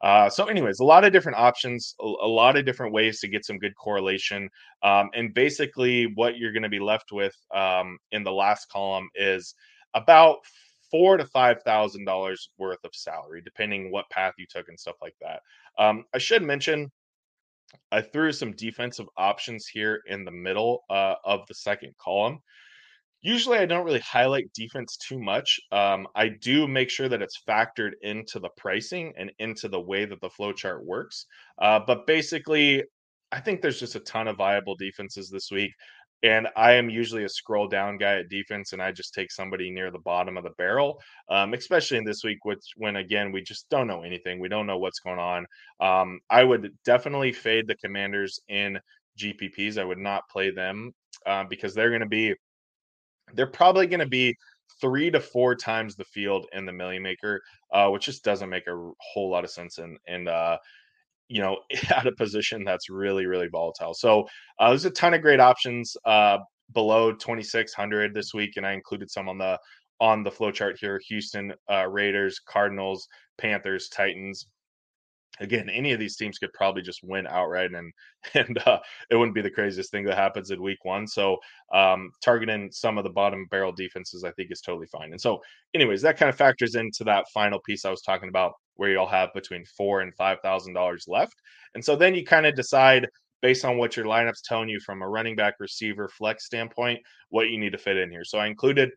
uh, 0.01 0.29
so 0.29 0.45
anyways 0.45 0.79
a 0.79 0.83
lot 0.83 1.03
of 1.03 1.11
different 1.11 1.37
options 1.37 1.95
a, 1.99 2.05
a, 2.05 2.27
lot 2.27 2.55
of 2.55 2.65
different 2.65 2.93
ways 2.93 3.19
to 3.19 3.27
get 3.27 3.45
some 3.45 3.57
good 3.57 3.75
correlation 3.75 4.49
um, 4.83 5.09
and 5.15 5.33
basically 5.33 6.11
what 6.15 6.37
you're 6.37 6.53
going 6.53 6.63
to 6.63 6.69
be 6.69 6.79
left 6.79 7.11
with 7.11 7.35
um, 7.55 7.97
in 8.11 8.23
the 8.23 8.31
last 8.31 8.69
column 8.69 9.09
is 9.15 9.55
about 9.95 10.37
four 10.89 11.17
to 11.17 11.25
five 11.25 11.61
thousand 11.63 12.05
dollars 12.05 12.49
worth 12.57 12.83
of 12.83 12.91
salary, 12.93 13.41
depending 13.41 13.91
what 13.91 14.09
path 14.09 14.33
you 14.37 14.45
took 14.49 14.69
and 14.69 14.79
stuff 14.79 14.95
like 15.01 15.15
that. 15.21 15.41
Um, 15.77 16.03
I 16.13 16.17
should 16.17 16.43
mention 16.43 16.91
I 17.91 18.01
threw 18.01 18.31
some 18.31 18.53
defensive 18.53 19.07
options 19.17 19.67
here 19.67 20.01
in 20.07 20.23
the 20.23 20.31
middle 20.31 20.83
uh, 20.89 21.15
of 21.25 21.41
the 21.47 21.53
second 21.53 21.93
column. 21.97 22.39
Usually, 23.21 23.57
I 23.57 23.65
don't 23.65 23.85
really 23.85 23.99
highlight 23.99 24.53
defense 24.53 24.95
too 24.97 25.19
much. 25.19 25.59
Um, 25.71 26.07
I 26.15 26.29
do 26.29 26.67
make 26.67 26.89
sure 26.89 27.09
that 27.09 27.21
it's 27.21 27.41
factored 27.47 27.91
into 28.01 28.39
the 28.39 28.49
pricing 28.57 29.11
and 29.17 29.31
into 29.39 29.67
the 29.67 29.79
way 29.79 30.05
that 30.05 30.21
the 30.21 30.29
flow 30.29 30.53
chart 30.53 30.85
works. 30.85 31.25
Uh, 31.59 31.79
but 31.85 32.05
basically, 32.05 32.83
I 33.31 33.39
think 33.39 33.61
there's 33.61 33.79
just 33.79 33.95
a 33.95 34.01
ton 34.01 34.27
of 34.27 34.37
viable 34.37 34.75
defenses 34.75 35.29
this 35.29 35.51
week. 35.51 35.71
And 36.23 36.47
I 36.55 36.73
am 36.73 36.89
usually 36.89 37.25
a 37.25 37.29
scroll 37.29 37.67
down 37.67 37.97
guy 37.97 38.19
at 38.19 38.29
defense, 38.29 38.73
and 38.73 38.81
I 38.81 38.91
just 38.91 39.13
take 39.13 39.31
somebody 39.31 39.69
near 39.69 39.91
the 39.91 39.99
bottom 39.99 40.35
of 40.35 40.43
the 40.43 40.51
barrel, 40.51 40.99
um, 41.29 41.53
especially 41.53 41.97
in 41.97 42.05
this 42.05 42.23
week, 42.23 42.43
which 42.43 42.73
when 42.75 42.95
again 42.95 43.31
we 43.31 43.41
just 43.41 43.69
don't 43.69 43.87
know 43.87 44.01
anything, 44.01 44.39
we 44.39 44.49
don't 44.49 44.65
know 44.65 44.79
what's 44.79 44.99
going 44.99 45.19
on. 45.19 45.45
Um, 45.79 46.19
I 46.29 46.43
would 46.43 46.75
definitely 46.85 47.33
fade 47.33 47.67
the 47.67 47.75
Commanders 47.75 48.39
in 48.47 48.79
GPPs. 49.17 49.77
I 49.77 49.83
would 49.83 49.99
not 49.99 50.27
play 50.29 50.49
them 50.49 50.91
uh, 51.25 51.43
because 51.43 51.73
they're 51.73 51.89
going 51.89 52.01
to 52.01 52.07
be, 52.07 52.33
they're 53.33 53.47
probably 53.47 53.85
going 53.85 53.99
to 53.99 54.07
be 54.07 54.35
three 54.81 55.11
to 55.11 55.19
four 55.19 55.55
times 55.55 55.95
the 55.95 56.05
field 56.05 56.47
in 56.53 56.65
the 56.65 56.73
Milly 56.73 56.99
Maker, 56.99 57.41
uh, 57.71 57.89
which 57.89 58.05
just 58.05 58.23
doesn't 58.23 58.49
make 58.49 58.67
a 58.67 58.91
whole 58.99 59.29
lot 59.29 59.43
of 59.43 59.49
sense. 59.49 59.77
And 59.77 59.97
and 60.07 60.27
uh, 60.27 60.57
you 61.29 61.41
know, 61.41 61.57
at 61.89 62.07
a 62.07 62.11
position 62.11 62.63
that's 62.63 62.89
really, 62.89 63.25
really 63.25 63.47
volatile. 63.47 63.93
So 63.93 64.27
uh, 64.59 64.69
there's 64.69 64.85
a 64.85 64.91
ton 64.91 65.13
of 65.13 65.21
great 65.21 65.39
options 65.39 65.95
uh, 66.05 66.39
below 66.73 67.11
2600 67.13 68.13
this 68.13 68.33
week, 68.33 68.53
and 68.57 68.65
I 68.65 68.73
included 68.73 69.09
some 69.11 69.29
on 69.29 69.37
the 69.37 69.59
on 69.99 70.23
the 70.23 70.31
flow 70.31 70.51
chart 70.51 70.77
here: 70.79 70.99
Houston 71.07 71.53
uh, 71.71 71.87
Raiders, 71.87 72.39
Cardinals, 72.47 73.07
Panthers, 73.37 73.89
Titans. 73.89 74.47
Again, 75.39 75.69
any 75.69 75.91
of 75.91 75.99
these 75.99 76.15
teams 76.15 76.37
could 76.37 76.53
probably 76.53 76.81
just 76.81 77.03
win 77.03 77.27
outright, 77.27 77.71
and 77.73 77.93
and 78.33 78.57
uh, 78.65 78.79
it 79.09 79.15
wouldn't 79.15 79.35
be 79.35 79.41
the 79.41 79.51
craziest 79.51 79.91
thing 79.91 80.05
that 80.05 80.17
happens 80.17 80.51
in 80.51 80.61
Week 80.61 80.83
One. 80.83 81.07
So, 81.07 81.37
um, 81.73 82.11
targeting 82.21 82.71
some 82.71 82.97
of 82.97 83.03
the 83.03 83.09
bottom 83.09 83.47
barrel 83.49 83.71
defenses, 83.71 84.23
I 84.23 84.31
think, 84.31 84.51
is 84.51 84.61
totally 84.61 84.87
fine. 84.87 85.11
And 85.11 85.21
so, 85.21 85.41
anyways, 85.73 86.01
that 86.01 86.17
kind 86.17 86.29
of 86.29 86.35
factors 86.35 86.75
into 86.75 87.03
that 87.05 87.29
final 87.33 87.59
piece 87.65 87.85
I 87.85 87.91
was 87.91 88.01
talking 88.01 88.29
about 88.29 88.53
where 88.75 88.89
you'll 88.89 89.07
have 89.07 89.33
between 89.33 89.65
four 89.65 90.01
and 90.01 90.13
five 90.15 90.39
thousand 90.41 90.73
dollars 90.73 91.05
left. 91.07 91.35
And 91.75 91.83
so 91.83 91.95
then 91.95 92.15
you 92.15 92.25
kind 92.25 92.45
of 92.45 92.55
decide 92.55 93.07
based 93.41 93.65
on 93.65 93.77
what 93.77 93.95
your 93.95 94.05
lineup's 94.05 94.41
telling 94.41 94.69
you 94.69 94.79
from 94.79 95.01
a 95.01 95.09
running 95.09 95.35
back, 95.35 95.55
receiver, 95.59 96.09
flex 96.09 96.45
standpoint, 96.45 96.99
what 97.29 97.49
you 97.49 97.59
need 97.59 97.71
to 97.71 97.77
fit 97.77 97.97
in 97.97 98.09
here. 98.09 98.23
So 98.23 98.39
I 98.39 98.47
included 98.47 98.89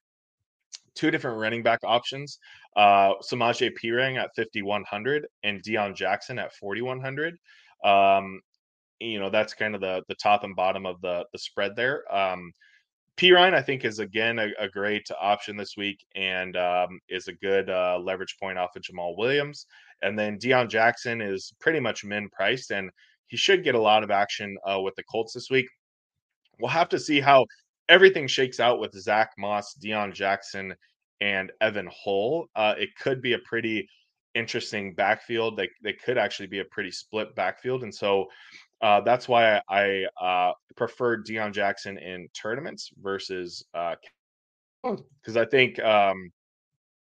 two 0.95 1.11
different 1.11 1.38
running 1.38 1.62
back 1.62 1.80
options: 1.84 2.38
uh, 2.76 3.14
Samaje 3.22 3.70
Perine 3.82 4.18
at 4.18 4.30
fifty 4.36 4.62
one 4.62 4.84
hundred 4.88 5.26
and 5.43 5.62
Deon 5.62 5.95
Jackson 5.95 6.38
at 6.38 6.55
forty 6.55 6.82
one 6.82 7.01
hundred. 7.01 7.36
Um, 7.84 8.41
you 9.01 9.18
know 9.18 9.30
that's 9.30 9.55
kind 9.55 9.74
of 9.74 9.80
the 9.80 10.03
the 10.09 10.14
top 10.16 10.45
and 10.45 10.55
bottom 10.55 10.86
of 10.86 11.01
the 11.01 11.24
the 11.32 11.38
spread 11.38 11.74
there. 11.76 12.05
Um, 12.14 12.53
Perine, 13.16 13.55
I 13.55 13.62
think, 13.62 13.84
is 13.84 13.99
again 13.99 14.38
a, 14.38 14.49
a 14.59 14.68
great 14.68 15.07
option 15.20 15.57
this 15.57 15.76
week 15.76 16.05
and 16.14 16.57
um, 16.57 16.99
is 17.09 17.28
a 17.28 17.34
good 17.34 17.68
uh, 17.68 17.99
leverage 18.03 18.36
point 18.41 18.59
off 18.59 18.76
of 18.76 18.82
Jamaal 18.82 19.16
Williams. 19.18 19.66
And 20.03 20.18
then 20.18 20.38
Deon 20.38 20.70
Jackson 20.70 21.20
is 21.20 21.53
pretty 21.61 21.80
much 21.80 22.05
min 22.05 22.30
priced, 22.30 22.70
and 22.70 22.91
he 23.26 23.36
should 23.36 23.62
get 23.62 23.74
a 23.74 23.80
lot 23.80 24.03
of 24.03 24.11
action 24.11 24.57
uh, 24.66 24.80
with 24.80 24.95
the 24.97 25.03
Colts 25.03 25.34
this 25.34 25.51
week. 25.51 25.66
We'll 26.59 26.70
have 26.70 26.88
to 26.91 26.99
see 26.99 27.20
how 27.20 27.45
everything 27.91 28.26
shakes 28.26 28.61
out 28.61 28.80
with 28.80 28.99
Zack 28.99 29.32
Moss, 29.36 29.74
Deon 29.74 30.14
Jackson, 30.14 30.74
and 31.20 31.53
Evan 31.61 31.91
Hull. 31.93 32.47
Uh, 32.57 32.74
it 32.78 32.91
could 32.99 33.20
be 33.20 33.34
a 33.34 33.38
pretty 33.41 33.86
interesting 34.34 34.95
backfield. 34.95 35.57
They 35.57 35.68
they 35.82 35.93
could 35.93 36.16
actually 36.16 36.47
be 36.47 36.61
a 36.61 36.64
pretty 36.64 36.93
split 36.93 37.34
backfield, 37.34 37.82
and 37.82 37.95
so 37.95 38.26
uh, 38.80 39.01
that's 39.03 39.28
why 39.28 39.61
I, 39.68 40.07
I 40.18 40.24
uh, 40.24 40.53
prefer 40.76 41.22
Deon 41.22 41.53
Jackson 41.53 41.99
in 41.99 42.28
tournaments 42.32 42.91
versus 43.03 43.64
because 43.72 45.36
uh, 45.36 45.41
I 45.41 45.45
think 45.45 45.78
um, 45.80 46.30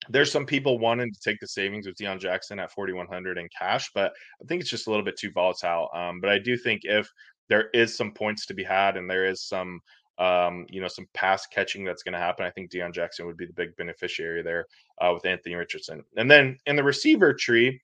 there's 0.08 0.32
some 0.32 0.44
people 0.44 0.78
wanting 0.78 1.12
to 1.12 1.20
take 1.20 1.40
the 1.40 1.48
savings 1.48 1.86
with 1.86 1.96
Deon 1.96 2.20
Jackson 2.20 2.58
at 2.58 2.72
4100 2.72 3.38
in 3.38 3.48
cash, 3.56 3.90
but 3.94 4.12
I 4.42 4.46
think 4.46 4.60
it's 4.60 4.70
just 4.70 4.86
a 4.86 4.90
little 4.90 5.04
bit 5.04 5.16
too 5.16 5.30
volatile. 5.30 5.88
Um, 5.94 6.20
but 6.20 6.30
I 6.30 6.38
do 6.38 6.56
think 6.56 6.82
if 6.84 7.08
there 7.48 7.70
is 7.72 7.96
some 7.96 8.12
points 8.12 8.46
to 8.46 8.54
be 8.54 8.62
had 8.62 8.96
and 8.96 9.08
there 9.08 9.26
is 9.26 9.42
some 9.42 9.80
um, 10.20 10.66
you 10.68 10.80
know, 10.80 10.88
some 10.88 11.06
pass 11.14 11.46
catching 11.46 11.82
that's 11.82 12.02
going 12.02 12.12
to 12.12 12.18
happen. 12.18 12.44
I 12.44 12.50
think 12.50 12.70
Deon 12.70 12.92
Jackson 12.92 13.26
would 13.26 13.38
be 13.38 13.46
the 13.46 13.54
big 13.54 13.74
beneficiary 13.76 14.42
there 14.42 14.66
uh, 15.00 15.10
with 15.14 15.24
Anthony 15.24 15.54
Richardson. 15.54 16.04
And 16.16 16.30
then 16.30 16.58
in 16.66 16.76
the 16.76 16.84
receiver 16.84 17.32
tree, 17.32 17.80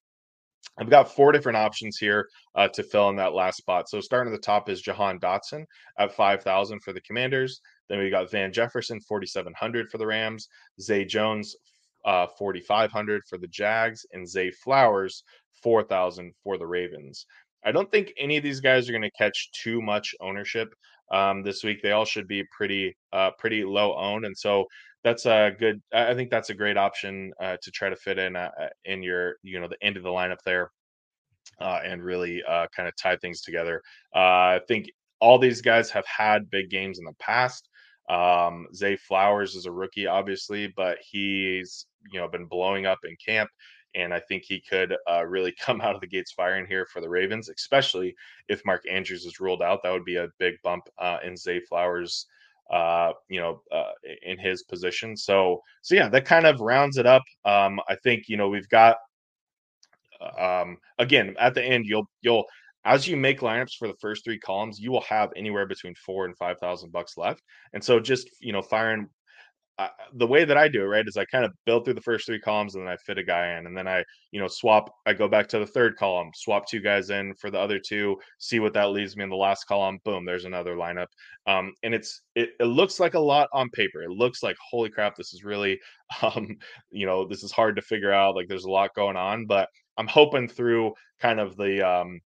I've 0.78 0.91
got 0.91 1.11
four 1.11 1.32
different 1.32 1.57
options 1.57 1.97
here 1.97 2.28
uh, 2.55 2.68
to 2.68 2.82
fill 2.82 3.09
in 3.09 3.16
that 3.16 3.32
last 3.32 3.57
spot. 3.57 3.89
So 3.89 4.01
starting 4.01 4.32
at 4.32 4.37
the 4.37 4.45
top 4.45 4.68
is 4.68 4.82
Jahan 4.82 5.18
Dotson 5.18 5.64
at 5.99 6.14
5,000 6.14 6.80
for 6.80 6.93
the 6.93 7.01
Commanders. 7.01 7.61
Then 7.89 8.01
we 8.01 8.11
got 8.11 8.30
Van 8.30 8.53
Jefferson, 8.53 9.01
4,700 9.01 9.91
for 9.91 9.97
the 9.97 10.07
Rams. 10.07 10.49
Zay 10.78 11.07
Jones, 11.07 11.57
uh, 12.05 12.26
4,500 12.39 13.22
for 13.26 13.39
the 13.39 13.49
Jags. 13.49 14.05
And 14.12 14.28
Zay 14.28 14.51
Flowers, 14.51 15.24
4,000 15.62 16.34
for 16.45 16.59
the 16.59 16.66
Ravens. 16.66 17.24
I 17.64 17.72
don't 17.72 17.91
think 17.91 18.12
any 18.18 18.37
of 18.37 18.43
these 18.43 18.61
guys 18.61 18.89
are 18.89 18.93
going 18.93 19.03
to 19.03 19.11
catch 19.12 19.51
too 19.53 19.80
much 19.80 20.14
ownership 20.20 20.74
um, 21.11 21.42
this 21.42 21.62
week. 21.62 21.82
They 21.82 21.92
all 21.92 22.04
should 22.04 22.28
be 22.28 22.44
pretty 22.57 22.96
uh, 23.12 23.30
pretty 23.38 23.64
low 23.64 23.96
owned, 23.96 24.24
and 24.24 24.36
so 24.36 24.66
that's 25.04 25.26
a 25.26 25.52
good. 25.59 25.80
I 25.92 26.14
think 26.14 26.30
that's 26.30 26.50
a 26.50 26.54
great 26.54 26.76
option 26.76 27.32
uh, 27.40 27.57
to 27.62 27.70
try 27.70 27.88
to 27.88 27.96
fit 27.96 28.18
in 28.18 28.36
uh, 28.36 28.50
uh, 28.61 28.68
in 28.84 29.02
your 29.02 29.36
you 29.42 29.61
know 29.61 29.68
the 29.68 29.82
end 29.82 29.96
of 29.96 30.02
the 30.02 30.09
lineup 30.09 30.42
there, 30.44 30.70
uh, 31.61 31.80
and 31.84 32.02
really 32.02 32.42
uh, 32.48 32.66
kind 32.74 32.88
of 32.88 32.94
tie 32.96 33.16
things 33.16 33.42
together. 33.42 33.82
I 34.14 34.61
think 34.66 34.90
all 35.20 35.38
these 35.38 35.62
guys 35.62 35.90
have 35.90 36.07
had 36.07 36.50
big 36.50 36.70
games 36.70 36.98
in 36.98 37.04
the 37.04 37.14
past. 37.18 37.68
Um, 38.09 38.68
Zay 38.74 38.96
Flowers 38.96 39.54
is 39.54 39.66
a 39.66 39.72
rookie, 39.72 40.07
obviously, 40.07 40.72
but 40.76 40.98
he's 41.00 41.86
you 42.12 42.20
know 42.20 42.28
been 42.28 42.46
blowing 42.46 42.86
up 42.86 42.98
in 43.04 43.16
camp 43.24 43.50
and 43.96 44.12
I 44.12 44.20
think 44.20 44.44
he 44.44 44.61
could 44.61 44.94
uh, 45.11 45.24
really 45.26 45.52
come 45.61 45.80
out 45.80 45.94
of 45.94 46.00
the 46.00 46.07
gates 46.07 46.32
firing 46.32 46.66
here 46.66 46.86
for 46.86 47.00
the 47.00 47.09
Ravens, 47.09 47.48
especially 47.48 48.14
if 48.48 48.64
Mark 48.64 48.84
Andrews 48.88 49.24
is 49.24 49.40
ruled 49.40 49.62
out. 49.62 49.82
That 49.82 49.92
would 49.92 50.04
be 50.04 50.16
a 50.16 50.28
big 50.38 50.54
bump 50.62 50.84
uh, 50.98 51.18
in 51.24 51.36
Zay 51.36 51.61
Flowers, 51.61 52.26
uh, 52.70 53.12
you 53.28 53.40
know, 53.40 53.62
uh, 53.72 53.92
in 54.22 54.38
his 54.38 54.62
position. 54.62 55.16
So, 55.16 55.62
so 55.82 55.94
yeah, 55.94 56.09
that 56.11 56.26
kind 56.26 56.46
of 56.46 56.61
rounds 56.61 56.98
it 56.98 57.07
up. 57.07 57.22
Um, 57.44 57.80
I 57.88 57.96
think 57.96 58.28
you 58.28 58.36
know 58.36 58.48
we've 58.48 58.68
got 58.68 58.98
uh, 60.20 60.62
um, 60.62 60.78
again 60.98 61.34
at 61.38 61.54
the 61.54 61.64
end 61.64 61.86
you'll 61.86 62.09
you'll 62.20 62.44
as 62.87 63.07
you 63.07 63.16
make 63.16 63.41
lineups 63.41 63.76
for 63.78 63.89
the 63.89 63.97
first 64.01 64.24
three 64.24 64.39
columns, 64.39 64.78
you 64.80 64.91
will 64.91 65.03
have 65.03 65.30
anywhere 65.37 65.66
between 65.66 65.95
four 65.95 66.24
and 66.24 66.37
five 66.39 66.59
thousand 66.59 66.93
bucks 66.93 67.18
left. 67.18 67.43
And 67.74 67.84
so 67.84 68.01
just 68.01 68.30
you 68.41 68.53
know 68.53 68.62
firing 68.62 69.09
the 70.14 70.26
way 70.26 70.45
that 70.45 70.57
I 70.57 70.68
do 70.68 70.82
it, 70.82 70.87
right, 70.87 71.07
is 71.07 71.16
I 71.16 71.26
kind 71.26 71.45
of 71.45 71.53
build 71.66 71.84
through 71.84 71.95
the 71.95 72.01
first 72.01 72.24
three 72.24 72.41
columns 72.41 72.74
and 72.74 72.87
then 72.87 72.93
I 72.93 72.97
fit 72.97 73.18
a 73.18 73.22
guy 73.22 73.59
in, 73.59 73.66
and 73.66 73.76
then 73.76 73.87
I, 73.87 74.03
you 74.30 74.41
know, 74.41 74.49
swap. 74.49 74.91
I 75.05 75.12
go 75.12 75.28
back 75.28 75.49
to 75.49 75.59
the 75.59 75.66
third 75.66 75.97
column, 75.97 76.30
swap 76.34 76.66
two 76.66 76.80
guys 76.80 77.11
in 77.11 77.34
for 77.34 77.51
the 77.51 77.59
other 77.59 77.78
two, 77.78 78.16
see 78.39 78.59
what 78.59 78.72
that 78.72 78.91
leaves 78.91 79.16
me 79.16 79.24
in 79.24 79.30
the 79.30 79.37
last 79.37 79.64
column. 79.64 79.99
Boom, 80.05 80.24
there's 80.24 80.47
another 80.47 80.76
lineup. 80.76 81.09
Um, 81.47 81.74
and 81.82 81.95
it's 81.95 82.22
it, 82.34 82.51
it 82.59 82.64
looks 82.64 82.99
like 82.99 83.14
a 83.14 83.20
lot 83.20 83.49
on 83.53 83.68
paper. 83.70 84.03
It 84.03 84.11
looks 84.11 84.43
like 84.43 84.57
holy 84.70 84.89
crap, 84.89 85.14
this 85.14 85.34
is 85.34 85.45
really, 85.45 85.78
um, 86.22 86.57
you 86.91 87.05
know, 87.05 87.26
this 87.26 87.43
is 87.43 87.53
hard 87.53 87.76
to 87.76 87.82
figure 87.82 88.12
out. 88.12 88.34
Like 88.34 88.49
there's 88.49 88.64
a 88.64 88.70
lot 88.70 88.95
going 88.95 89.16
on, 89.16 89.45
but 89.45 89.68
I'm 89.99 90.09
hoping 90.09 90.49
through 90.49 90.95
kind 91.20 91.39
of 91.39 91.57
the 91.57 91.87
um, 91.87 92.20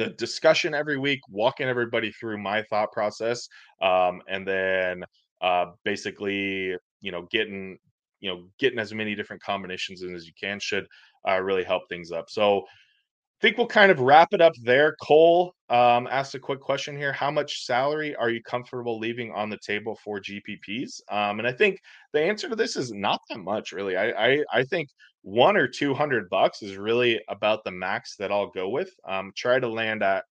the 0.00 0.08
discussion 0.10 0.72
every 0.72 0.96
week, 0.96 1.20
walking 1.28 1.68
everybody 1.68 2.10
through 2.10 2.38
my 2.38 2.62
thought 2.70 2.90
process, 2.90 3.46
um, 3.82 4.22
and 4.28 4.48
then 4.48 5.04
uh, 5.42 5.66
basically, 5.84 6.74
you 7.02 7.12
know, 7.12 7.26
getting 7.30 7.76
you 8.20 8.30
know 8.30 8.44
getting 8.58 8.78
as 8.78 8.94
many 8.94 9.14
different 9.14 9.42
combinations 9.42 10.00
in 10.02 10.14
as 10.14 10.26
you 10.26 10.32
can 10.40 10.58
should 10.58 10.86
uh, 11.28 11.38
really 11.38 11.64
help 11.64 11.82
things 11.90 12.12
up. 12.12 12.30
So 12.30 12.64
think 13.40 13.56
we'll 13.56 13.66
kind 13.66 13.90
of 13.90 14.00
wrap 14.00 14.32
it 14.32 14.40
up 14.40 14.52
there. 14.62 14.96
Cole 15.00 15.54
um, 15.68 16.06
asked 16.10 16.34
a 16.34 16.38
quick 16.38 16.60
question 16.60 16.96
here: 16.96 17.12
How 17.12 17.30
much 17.30 17.64
salary 17.64 18.14
are 18.16 18.30
you 18.30 18.42
comfortable 18.42 18.98
leaving 18.98 19.32
on 19.32 19.48
the 19.48 19.58
table 19.58 19.98
for 20.04 20.20
GPPs? 20.20 21.00
Um, 21.08 21.38
and 21.38 21.48
I 21.48 21.52
think 21.52 21.80
the 22.12 22.20
answer 22.20 22.48
to 22.48 22.56
this 22.56 22.76
is 22.76 22.92
not 22.92 23.20
that 23.28 23.38
much, 23.38 23.72
really. 23.72 23.96
I 23.96 24.10
I, 24.10 24.44
I 24.52 24.64
think 24.64 24.90
one 25.22 25.56
or 25.56 25.66
two 25.66 25.94
hundred 25.94 26.28
bucks 26.28 26.62
is 26.62 26.76
really 26.76 27.20
about 27.28 27.64
the 27.64 27.70
max 27.70 28.16
that 28.16 28.32
I'll 28.32 28.50
go 28.50 28.68
with. 28.68 28.90
Um, 29.08 29.32
try 29.36 29.58
to 29.58 29.68
land 29.68 30.02
at 30.02 30.24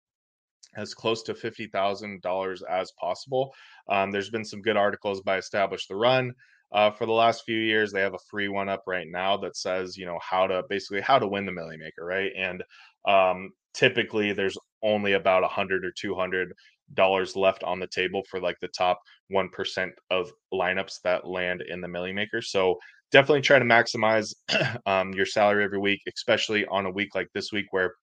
as 0.77 0.93
close 0.95 1.23
to 1.23 1.33
$50,000 1.33 2.63
as 2.69 2.93
possible. 3.01 3.55
Um, 3.89 4.11
there's 4.11 4.29
been 4.29 4.45
some 4.45 4.61
good 4.61 4.77
articles 4.77 5.23
by 5.23 5.39
Establish 5.39 5.87
the 5.87 5.97
Run 5.97 6.35
uh, 6.77 6.93
for 6.93 7.07
the 7.07 7.13
last 7.13 7.45
few 7.45 7.59
years. 7.59 7.93
They 7.93 8.03
have 8.03 8.15
a 8.15 8.29
free 8.31 8.49
one 8.49 8.69
up 8.69 8.85
right 8.87 9.09
now 9.11 9.39
that 9.39 9.57
says, 9.57 9.97
you 9.97 10.07
know, 10.07 10.21
how 10.23 10.47
to 10.47 10.63
basically 10.69 11.01
how 11.01 11.19
to 11.19 11.27
win 11.27 11.47
the 11.47 11.53
Milly 11.53 11.79
Maker, 11.79 12.05
right? 12.05 12.31
And 12.39 12.63
um, 13.09 13.51
typically 13.75 14.33
there's 14.33 14.59
only 14.85 15.15
about 15.15 15.45
a 15.45 15.49
hundred 15.49 15.85
or 15.87 15.93
two 15.99 16.15
hundred 16.15 16.53
dollars 16.95 17.35
left 17.35 17.65
on 17.65 17.81
the 17.81 17.89
table 17.89 18.23
for 18.31 18.41
like 18.41 18.59
the 18.61 18.69
top 18.69 19.01
one 19.31 19.49
percent 19.51 19.93
of 20.11 20.31
lineups 20.55 21.01
that 21.03 21.27
land 21.27 21.63
in 21.69 21.81
the 21.81 21.89
Milly 21.89 22.13
Maker. 22.13 22.43
So 22.43 22.77
definitely 23.11 23.41
try 23.41 23.59
to 23.59 23.65
maximize 23.65 24.35
um, 24.87 25.15
your 25.15 25.27
salary 25.27 25.65
every 25.65 25.79
week, 25.81 26.01
especially 26.15 26.67
on 26.67 26.87
a 26.87 26.91
week 26.91 27.15
like 27.15 27.29
this 27.35 27.53
week 27.53 27.67
where 27.73 27.95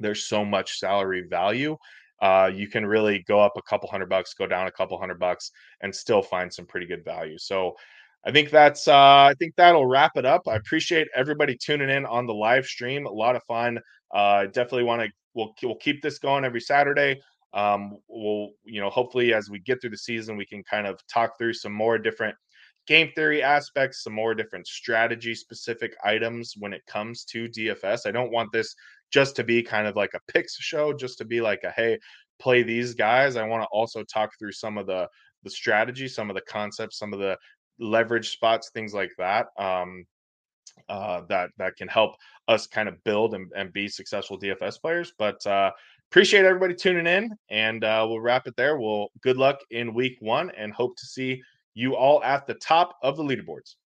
there's 0.00 0.26
so 0.26 0.44
much 0.44 0.78
salary 0.78 1.24
value. 1.28 1.76
Uh, 2.22 2.50
you 2.54 2.68
can 2.68 2.86
really 2.86 3.22
go 3.28 3.40
up 3.40 3.52
a 3.56 3.62
couple 3.62 3.90
hundred 3.90 4.08
bucks, 4.08 4.32
go 4.32 4.46
down 4.46 4.66
a 4.66 4.72
couple 4.72 4.98
hundred 4.98 5.18
bucks, 5.18 5.50
and 5.82 5.94
still 5.94 6.22
find 6.22 6.50
some 6.50 6.64
pretty 6.64 6.86
good 6.86 7.04
value. 7.04 7.36
So, 7.36 7.74
I 8.24 8.30
think 8.30 8.50
that's 8.50 8.86
uh, 8.86 8.94
I 8.94 9.34
think 9.38 9.54
that'll 9.56 9.86
wrap 9.86 10.12
it 10.16 10.24
up. 10.24 10.42
I 10.46 10.54
appreciate 10.54 11.08
everybody 11.14 11.56
tuning 11.56 11.90
in 11.90 12.06
on 12.06 12.26
the 12.26 12.34
live 12.34 12.64
stream. 12.64 13.06
A 13.06 13.10
lot 13.10 13.36
of 13.36 13.42
fun. 13.44 13.80
Uh, 14.14 14.44
definitely 14.46 14.84
want 14.84 15.02
to 15.02 15.08
we'll 15.34 15.54
we'll 15.62 15.76
keep 15.76 16.02
this 16.02 16.18
going 16.18 16.44
every 16.44 16.60
Saturday. 16.60 17.20
Um, 17.52 17.98
we'll 18.08 18.50
you 18.64 18.80
know 18.80 18.90
hopefully 18.90 19.34
as 19.34 19.50
we 19.50 19.58
get 19.58 19.80
through 19.80 19.90
the 19.90 19.98
season 19.98 20.36
we 20.36 20.46
can 20.46 20.62
kind 20.62 20.86
of 20.86 21.00
talk 21.06 21.36
through 21.36 21.54
some 21.54 21.72
more 21.72 21.98
different 21.98 22.36
game 22.86 23.10
theory 23.14 23.42
aspects, 23.42 24.02
some 24.02 24.12
more 24.12 24.34
different 24.34 24.66
strategy 24.66 25.34
specific 25.34 25.94
items 26.04 26.54
when 26.58 26.72
it 26.72 26.84
comes 26.86 27.24
to 27.24 27.48
DFS. 27.48 28.06
I 28.06 28.10
don't 28.10 28.32
want 28.32 28.50
this 28.52 28.74
just 29.12 29.36
to 29.36 29.44
be 29.44 29.62
kind 29.62 29.86
of 29.86 29.96
like 29.96 30.14
a 30.14 30.32
picks 30.32 30.56
show, 30.56 30.92
just 30.92 31.18
to 31.18 31.24
be 31.24 31.40
like 31.40 31.62
a 31.64 31.70
hey, 31.70 31.98
play 32.38 32.62
these 32.62 32.94
guys. 32.94 33.36
I 33.36 33.46
want 33.46 33.62
to 33.62 33.68
also 33.68 34.02
talk 34.04 34.30
through 34.38 34.52
some 34.52 34.78
of 34.78 34.86
the 34.86 35.08
the 35.44 35.50
strategy, 35.50 36.08
some 36.08 36.30
of 36.30 36.36
the 36.36 36.42
concepts, 36.42 36.98
some 36.98 37.12
of 37.12 37.18
the 37.18 37.36
leverage 37.78 38.30
spots, 38.30 38.70
things 38.72 38.94
like 38.94 39.12
that. 39.18 39.46
Um, 39.58 40.04
uh, 40.88 41.22
that 41.28 41.50
that 41.58 41.76
can 41.76 41.88
help 41.88 42.14
us 42.48 42.66
kind 42.66 42.88
of 42.88 43.02
build 43.04 43.34
and, 43.34 43.50
and 43.56 43.72
be 43.72 43.88
successful 43.88 44.38
DFS 44.38 44.80
players. 44.80 45.12
But 45.18 45.44
uh, 45.46 45.70
appreciate 46.10 46.44
everybody 46.44 46.74
tuning 46.74 47.06
in, 47.06 47.30
and 47.50 47.84
uh, 47.84 48.04
we'll 48.08 48.20
wrap 48.20 48.46
it 48.46 48.56
there. 48.56 48.78
Well, 48.78 49.08
good 49.22 49.36
luck 49.36 49.58
in 49.70 49.94
week 49.94 50.16
one, 50.20 50.50
and 50.56 50.72
hope 50.72 50.96
to 50.96 51.06
see 51.06 51.42
you 51.74 51.96
all 51.96 52.22
at 52.22 52.46
the 52.46 52.54
top 52.54 52.96
of 53.02 53.16
the 53.16 53.22
leaderboards. 53.22 53.76